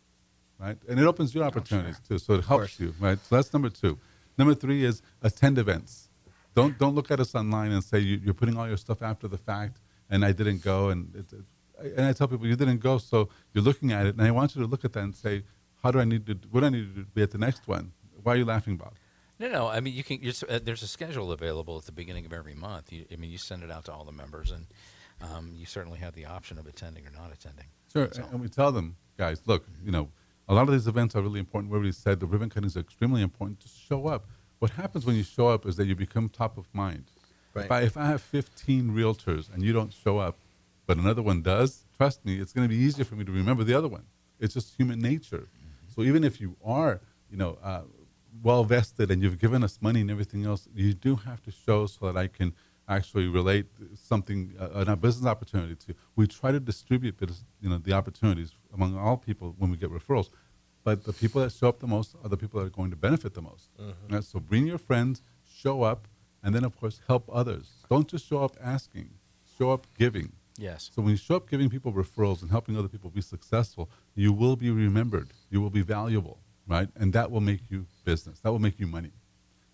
right? 0.64 0.78
And 0.90 1.00
it 1.00 1.06
opens 1.06 1.30
your 1.36 1.44
opportunities 1.44 2.00
too, 2.08 2.18
so 2.18 2.30
it 2.36 2.46
helps 2.46 2.80
you, 2.80 2.94
right? 3.00 3.20
So 3.28 3.36
that's 3.36 3.52
number 3.54 3.70
two. 3.70 3.94
Number 4.38 4.56
three 4.64 4.84
is 4.84 5.02
attend 5.22 5.58
events. 5.58 6.10
Don't 6.56 6.78
don't 6.82 6.96
look 6.96 7.10
at 7.12 7.20
us 7.20 7.32
online 7.42 7.72
and 7.72 7.84
say 7.84 8.00
you, 8.00 8.16
you're 8.24 8.34
putting 8.42 8.58
all 8.58 8.68
your 8.68 8.78
stuff 8.78 9.02
after 9.12 9.28
the 9.28 9.38
fact, 9.38 9.76
and 10.10 10.20
I 10.30 10.32
didn't 10.32 10.62
go, 10.64 10.90
and 10.90 11.02
it, 11.16 11.28
it- 11.34 11.46
and 11.98 12.06
I 12.06 12.14
tell 12.14 12.28
people 12.30 12.46
you 12.48 12.56
didn't 12.56 12.80
go, 12.90 12.98
so 12.98 13.18
you're 13.54 13.64
looking 13.64 13.92
at 13.92 14.06
it, 14.06 14.16
and 14.16 14.22
I 14.26 14.32
want 14.32 14.56
you 14.56 14.62
to 14.62 14.68
look 14.68 14.86
at 14.86 14.94
that 14.94 15.04
and 15.04 15.14
say, 15.14 15.42
how 15.82 15.90
do 15.92 16.00
I 16.00 16.06
need 16.06 16.26
to? 16.28 16.36
What 16.52 16.62
do 16.62 16.68
I 16.68 16.70
need 16.70 16.96
to 16.96 17.02
be 17.18 17.22
at 17.24 17.32
the 17.32 17.38
next 17.40 17.68
one? 17.68 17.92
Why 18.22 18.34
are 18.34 18.38
you 18.38 18.46
laughing, 18.46 18.78
Bob? 18.78 18.94
No, 19.40 19.50
no. 19.50 19.68
I 19.68 19.80
mean, 19.82 19.94
you 19.94 20.04
can. 20.04 20.20
You're, 20.22 20.34
uh, 20.50 20.60
there's 20.64 20.84
a 20.84 20.88
schedule 20.88 21.32
available 21.34 21.76
at 21.78 21.86
the 21.86 21.92
beginning 21.92 22.26
of 22.26 22.32
every 22.32 22.54
month. 22.54 22.94
You, 22.94 23.06
I 23.12 23.16
mean, 23.18 23.32
you 23.32 23.38
send 23.40 23.64
it 23.64 23.72
out 23.72 23.84
to 23.86 23.92
all 23.92 24.06
the 24.06 24.14
members, 24.14 24.50
and 24.52 24.68
um, 25.22 25.52
you 25.58 25.66
certainly 25.66 26.00
have 26.00 26.14
the 26.14 26.26
option 26.26 26.58
of 26.58 26.68
attending 26.68 27.06
or 27.06 27.12
not 27.12 27.34
attending. 27.34 27.66
Sure, 27.92 28.08
and 28.32 28.40
we 28.40 28.48
tell 28.48 28.72
them, 28.72 28.96
guys, 29.18 29.42
look, 29.46 29.66
you 29.84 29.92
know, 29.92 30.10
a 30.48 30.54
lot 30.54 30.68
of 30.68 30.74
these 30.74 30.88
events 30.88 31.16
are 31.16 31.22
really 31.22 31.40
important. 31.40 31.72
Where 31.72 31.80
we 31.80 31.86
already 31.86 31.94
said 31.94 32.20
the 32.20 32.26
ribbon 32.26 32.50
cutting 32.50 32.68
is 32.68 32.78
extremely 32.78 33.22
important. 33.22 33.60
Just 33.60 33.80
show 33.80 34.08
up. 34.08 34.28
What 34.60 34.72
happens 34.72 35.06
when 35.06 35.16
you 35.16 35.24
show 35.24 35.48
up 35.48 35.66
is 35.66 35.76
that 35.78 35.86
you 35.86 35.96
become 35.96 36.30
top 36.30 36.58
of 36.58 36.68
mind. 36.74 37.06
Right. 37.54 37.66
If, 37.66 37.72
I, 37.72 37.82
if 37.82 37.98
I 37.98 38.06
have 38.08 38.22
15 38.22 38.92
realtors 38.92 39.54
and 39.54 39.64
you 39.64 39.74
don't 39.74 39.94
show 39.94 40.18
up, 40.20 40.38
but 40.86 40.98
another 40.98 41.22
one 41.22 41.42
does, 41.42 41.86
trust 41.98 42.26
me, 42.26 42.40
it's 42.40 42.52
going 42.54 42.68
to 42.68 42.74
be 42.74 42.82
easier 42.82 43.06
for 43.06 43.16
me 43.16 43.24
to 43.26 43.32
remember 43.32 43.64
the 43.64 43.74
other 43.74 43.88
one. 43.88 44.06
It's 44.40 44.54
just 44.54 44.76
human 44.76 45.00
nature. 45.00 45.48
So 45.94 46.02
even 46.02 46.24
if 46.24 46.42
you 46.42 46.56
are, 46.64 47.00
you 47.30 47.38
know, 47.38 47.58
uh, 47.64 47.82
well 48.42 48.64
vested 48.64 49.12
and 49.12 49.22
you've 49.22 49.40
given 49.40 49.64
us 49.64 49.80
money 49.82 50.02
and 50.02 50.10
everything 50.10 50.46
else, 50.46 50.68
you 50.74 50.94
do 50.94 51.16
have 51.18 51.42
to 51.44 51.52
show 51.52 51.86
so 51.86 52.12
that 52.12 52.18
I 52.18 52.28
can 52.28 52.54
actually 52.88 53.28
relate 53.28 53.68
something, 53.96 54.54
uh, 54.60 54.86
a 54.88 54.96
business 54.96 55.26
opportunity 55.26 55.76
to. 55.76 55.96
We 56.16 56.28
try 56.28 56.52
to 56.52 56.60
distribute, 56.60 57.18
business- 57.18 57.46
you 57.62 57.70
know, 57.70 57.78
the 57.78 57.94
opportunities 57.94 58.52
among 58.74 58.98
all 58.98 59.18
people 59.18 59.56
when 59.58 59.72
we 59.72 59.78
get 59.78 59.90
referrals. 59.92 60.30
But 60.84 61.06
the 61.06 61.14
people 61.14 61.42
that 61.42 61.52
show 61.54 61.70
up 61.70 61.80
the 61.80 61.88
most 61.88 62.16
are 62.22 62.30
the 62.30 62.36
people 62.38 62.60
that 62.60 62.68
are 62.68 62.70
going 62.70 62.90
to 62.92 62.98
benefit 62.98 63.34
the 63.34 63.42
most. 63.42 63.70
Right? 64.10 64.24
So 64.24 64.40
bring 64.40 64.68
your 64.68 64.78
friends, 64.78 65.22
show 65.46 65.84
up, 65.84 66.08
and 66.44 66.54
then 66.54 66.66
of 66.66 66.76
course 66.76 67.00
help 67.08 67.30
others. 67.32 67.86
Don't 67.90 68.08
just 68.08 68.26
show 68.26 68.44
up 68.44 68.58
asking. 68.62 69.12
Show 69.58 69.72
up 69.72 69.88
giving. 69.98 70.34
Yes. 70.58 70.92
So 70.94 71.02
when 71.02 71.12
you 71.12 71.18
show 71.18 71.38
up 71.38 71.50
giving 71.50 71.70
people 71.70 71.94
referrals 71.94 72.42
and 72.42 72.52
helping 72.52 72.78
other 72.78 72.90
people 72.90 73.10
be 73.10 73.22
successful, 73.22 73.90
you 74.14 74.34
will 74.34 74.56
be 74.58 74.70
remembered. 74.72 75.32
You 75.50 75.62
will 75.62 75.70
be 75.70 75.82
valuable, 75.82 76.40
right? 76.68 76.90
And 76.96 77.14
that 77.14 77.32
will 77.32 77.42
make 77.42 77.62
you 77.72 77.88
business. 78.04 78.40
That 78.42 78.52
will 78.52 78.60
make 78.60 78.78
you 78.80 78.86
money. 78.88 79.14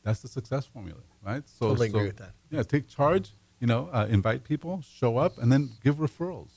That's 0.03 0.21
the 0.21 0.27
success 0.27 0.65
formula, 0.65 0.99
right? 1.23 1.43
So, 1.47 1.69
Totally 1.69 1.89
so, 1.89 1.97
agree 1.97 2.07
with 2.07 2.17
that. 2.17 2.33
Yeah, 2.49 2.63
take 2.63 2.87
charge. 2.87 3.31
You 3.59 3.67
know, 3.67 3.89
uh, 3.91 4.07
invite 4.09 4.45
people, 4.45 4.81
show 4.81 5.17
up, 5.17 5.37
and 5.37 5.51
then 5.51 5.71
give 5.83 5.97
referrals. 5.97 6.51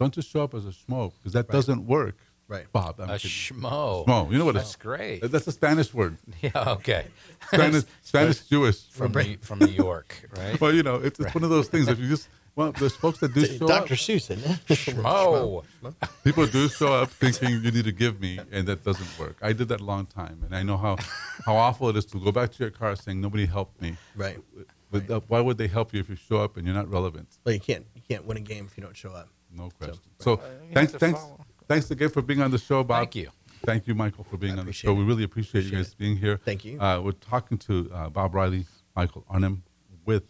Don't 0.00 0.12
just 0.12 0.28
show 0.28 0.42
up 0.42 0.54
as 0.54 0.66
a 0.66 0.70
schmo 0.70 1.12
because 1.18 1.32
that 1.34 1.48
doesn't 1.48 1.86
work. 1.86 2.16
Right. 2.48 2.66
Bob. 2.72 2.98
I'm 2.98 3.10
a 3.10 3.18
kidding. 3.18 3.30
schmo. 3.30 4.04
Schmo. 4.04 4.32
You 4.32 4.38
know 4.38 4.44
what? 4.44 4.56
That's 4.56 4.74
a, 4.74 4.78
great. 4.78 5.20
That's 5.22 5.46
a 5.46 5.52
Spanish 5.52 5.94
word. 5.94 6.16
Yeah. 6.40 6.50
Okay. 6.54 7.06
Spanish, 7.46 7.84
Spanish 8.02 8.40
Jewish. 8.48 8.82
from 8.88 9.12
New, 9.12 9.36
from 9.36 9.60
New 9.60 9.66
York, 9.66 10.28
right? 10.36 10.60
Well, 10.60 10.74
you 10.74 10.82
know, 10.82 10.96
it's, 10.96 11.20
it's 11.20 11.32
one 11.32 11.44
of 11.44 11.50
those 11.50 11.68
things. 11.68 11.86
If 11.86 12.00
you 12.00 12.08
just 12.08 12.28
well, 12.56 12.72
there's 12.72 12.96
folks 12.96 13.18
that 13.20 13.32
do 13.34 13.44
show 13.58 13.64
up. 13.66 13.86
Dr. 13.88 13.94
Seuss, 13.94 14.30
isn't 14.30 14.38
it? 14.50 14.58
Schmo. 14.68 15.64
People 16.24 16.46
do 16.46 16.68
show 16.68 16.92
up 16.94 17.10
thinking 17.10 17.50
you 17.50 17.70
need 17.70 17.84
to 17.84 17.92
give 17.92 18.20
me, 18.20 18.38
and 18.52 18.66
that 18.68 18.84
doesn't 18.84 19.18
work. 19.18 19.36
I 19.42 19.52
did 19.52 19.68
that 19.68 19.80
a 19.80 19.84
long 19.84 20.06
time, 20.06 20.42
and 20.44 20.54
I 20.54 20.62
know 20.62 20.76
how, 20.76 20.96
how 21.46 21.56
awful 21.56 21.88
it 21.88 21.96
is 21.96 22.04
to 22.06 22.20
go 22.20 22.32
back 22.32 22.52
to 22.52 22.58
your 22.62 22.70
car 22.70 22.96
saying 22.96 23.20
nobody 23.20 23.46
helped 23.46 23.80
me. 23.80 23.96
Right. 24.16 24.38
But 24.90 25.08
uh, 25.10 25.20
why 25.28 25.40
would 25.40 25.56
they 25.58 25.68
help 25.68 25.94
you 25.94 26.00
if 26.00 26.08
you 26.08 26.16
show 26.16 26.38
up 26.38 26.56
and 26.56 26.66
you're 26.66 26.74
not 26.74 26.90
relevant? 26.90 27.28
Well, 27.44 27.54
you 27.54 27.60
can't 27.60 27.86
you 27.94 28.02
can't 28.08 28.24
win 28.26 28.36
a 28.36 28.40
game 28.40 28.66
if 28.66 28.76
you 28.76 28.82
don't 28.82 28.96
show 28.96 29.12
up. 29.12 29.28
No 29.52 29.68
question. 29.70 29.98
So, 30.18 30.40
thanks, 30.72 30.92
to 30.92 30.98
thanks, 30.98 31.20
follow. 31.20 31.44
thanks 31.68 31.90
again 31.90 32.08
for 32.10 32.22
being 32.22 32.42
on 32.42 32.50
the 32.50 32.58
show, 32.58 32.82
Bob. 32.84 32.98
Thank 33.02 33.14
you. 33.16 33.30
Thank 33.64 33.86
you, 33.86 33.94
Michael, 33.94 34.24
for 34.24 34.36
being 34.36 34.52
I 34.52 34.54
on 34.54 34.56
the 34.58 34.62
appreciate 34.62 34.88
show. 34.88 34.92
it. 34.94 34.98
We 34.98 35.04
really 35.04 35.22
appreciate, 35.24 35.62
you 35.62 35.68
Appreciate 35.68 35.78
guys 35.84 35.92
it. 35.92 35.98
being 35.98 36.16
here. 36.16 36.40
Thank 36.44 36.64
you. 36.64 36.80
Uh, 36.80 37.00
we're 37.00 37.12
talking 37.12 37.58
to 37.58 37.90
uh, 37.92 38.08
Bob 38.08 38.34
Riley, 38.34 38.64
Michael 38.96 39.24
Arnhem 39.28 39.62
with 40.06 40.24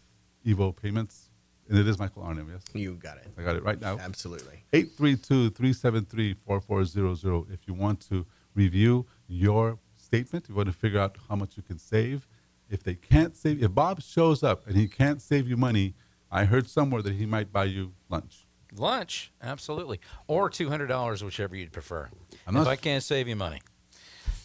Evo 0.45 0.75
Payments, 0.75 1.30
and 1.71 1.79
it 1.79 1.89
is 1.89 1.99
Michael 1.99 2.23
Arnhem. 2.23 2.51
Yes, 2.53 2.63
You 2.75 2.95
got 2.95 3.17
it. 3.19 3.29
I 3.39 3.43
got 3.43 3.57
it 3.57 3.63
right 3.63 3.81
now. 3.81 3.99
Absolutely. 3.99 4.65
832-373-4400 4.75 7.53
if 7.53 7.67
you 7.67 7.75
want 7.75 8.01
to 8.09 8.27
review 8.55 9.07
your 9.29 9.79
statement 9.97 10.47
you 10.49 10.55
want 10.55 10.67
to 10.67 10.73
figure 10.73 10.99
out 10.99 11.17
how 11.29 11.37
much 11.37 11.57
you 11.57 11.63
can 11.63 11.79
save 11.79 12.27
if 12.69 12.83
they 12.83 12.95
can't 12.95 13.37
save 13.37 13.63
if 13.63 13.73
bob 13.73 14.03
shows 14.03 14.43
up 14.43 14.67
and 14.67 14.77
he 14.77 14.89
can't 14.89 15.23
save 15.23 15.49
you 15.49 15.57
money 15.57 15.95
i 16.33 16.45
heard 16.45 16.69
somewhere 16.69 17.01
that 17.01 17.13
he 17.15 17.25
might 17.27 17.53
buy 17.53 17.65
you 17.65 17.93
lunch 18.09 18.47
Lunch, 18.77 19.33
absolutely, 19.43 19.99
or 20.29 20.49
two 20.49 20.69
hundred 20.69 20.87
dollars, 20.87 21.25
whichever 21.25 21.57
you'd 21.57 21.73
prefer. 21.73 22.09
I'm 22.47 22.57
if 22.57 22.65
not- 22.65 22.69
I 22.69 22.77
can't 22.77 23.03
save 23.03 23.27
you 23.27 23.35
money, 23.35 23.61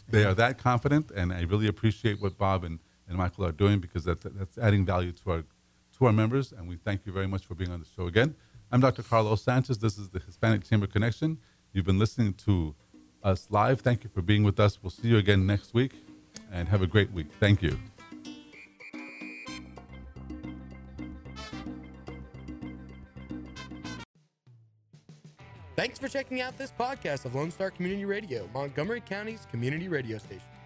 they 0.09 0.25
are 0.25 0.33
that 0.33 0.57
confident 0.57 1.11
and 1.11 1.31
i 1.33 1.41
really 1.43 1.67
appreciate 1.67 2.21
what 2.21 2.37
bob 2.37 2.63
and, 2.63 2.79
and 3.07 3.17
michael 3.17 3.45
are 3.45 3.51
doing 3.51 3.79
because 3.79 4.03
that, 4.05 4.21
that's 4.21 4.57
adding 4.57 4.85
value 4.85 5.11
to 5.11 5.31
our 5.31 5.43
to 5.97 6.05
our 6.05 6.13
members 6.13 6.51
and 6.51 6.67
we 6.67 6.77
thank 6.77 7.05
you 7.05 7.11
very 7.11 7.27
much 7.27 7.45
for 7.45 7.55
being 7.55 7.71
on 7.71 7.79
the 7.79 7.85
show 7.95 8.07
again. 8.07 8.35
I'm 8.71 8.81
dr 8.81 9.01
carlos 9.03 9.41
sanchez. 9.41 9.77
This 9.77 9.97
is 9.97 10.09
the 10.09 10.19
hispanic 10.19 10.63
chamber 10.63 10.87
connection. 10.87 11.37
You've 11.71 11.85
been 11.85 11.99
listening 11.99 12.33
to 12.45 12.75
us 13.23 13.47
live. 13.49 13.81
Thank 13.81 14.03
you 14.03 14.09
for 14.09 14.21
being 14.21 14.43
with 14.43 14.59
us. 14.59 14.81
We'll 14.81 14.89
see 14.89 15.07
you 15.07 15.17
again 15.17 15.45
next 15.45 15.73
week 15.73 15.93
and 16.51 16.67
have 16.67 16.81
a 16.81 16.87
great 16.87 17.11
week. 17.11 17.27
Thank 17.39 17.61
you. 17.61 17.77
Thanks 25.75 25.99
for 25.99 26.07
checking 26.07 26.39
out 26.39 26.57
this 26.57 26.71
podcast 26.71 27.25
of 27.25 27.35
Lone 27.35 27.51
Star 27.51 27.69
Community 27.69 28.05
Radio, 28.05 28.49
Montgomery 28.53 29.01
County's 29.01 29.45
community 29.51 29.89
radio 29.89 30.17
station. 30.17 30.54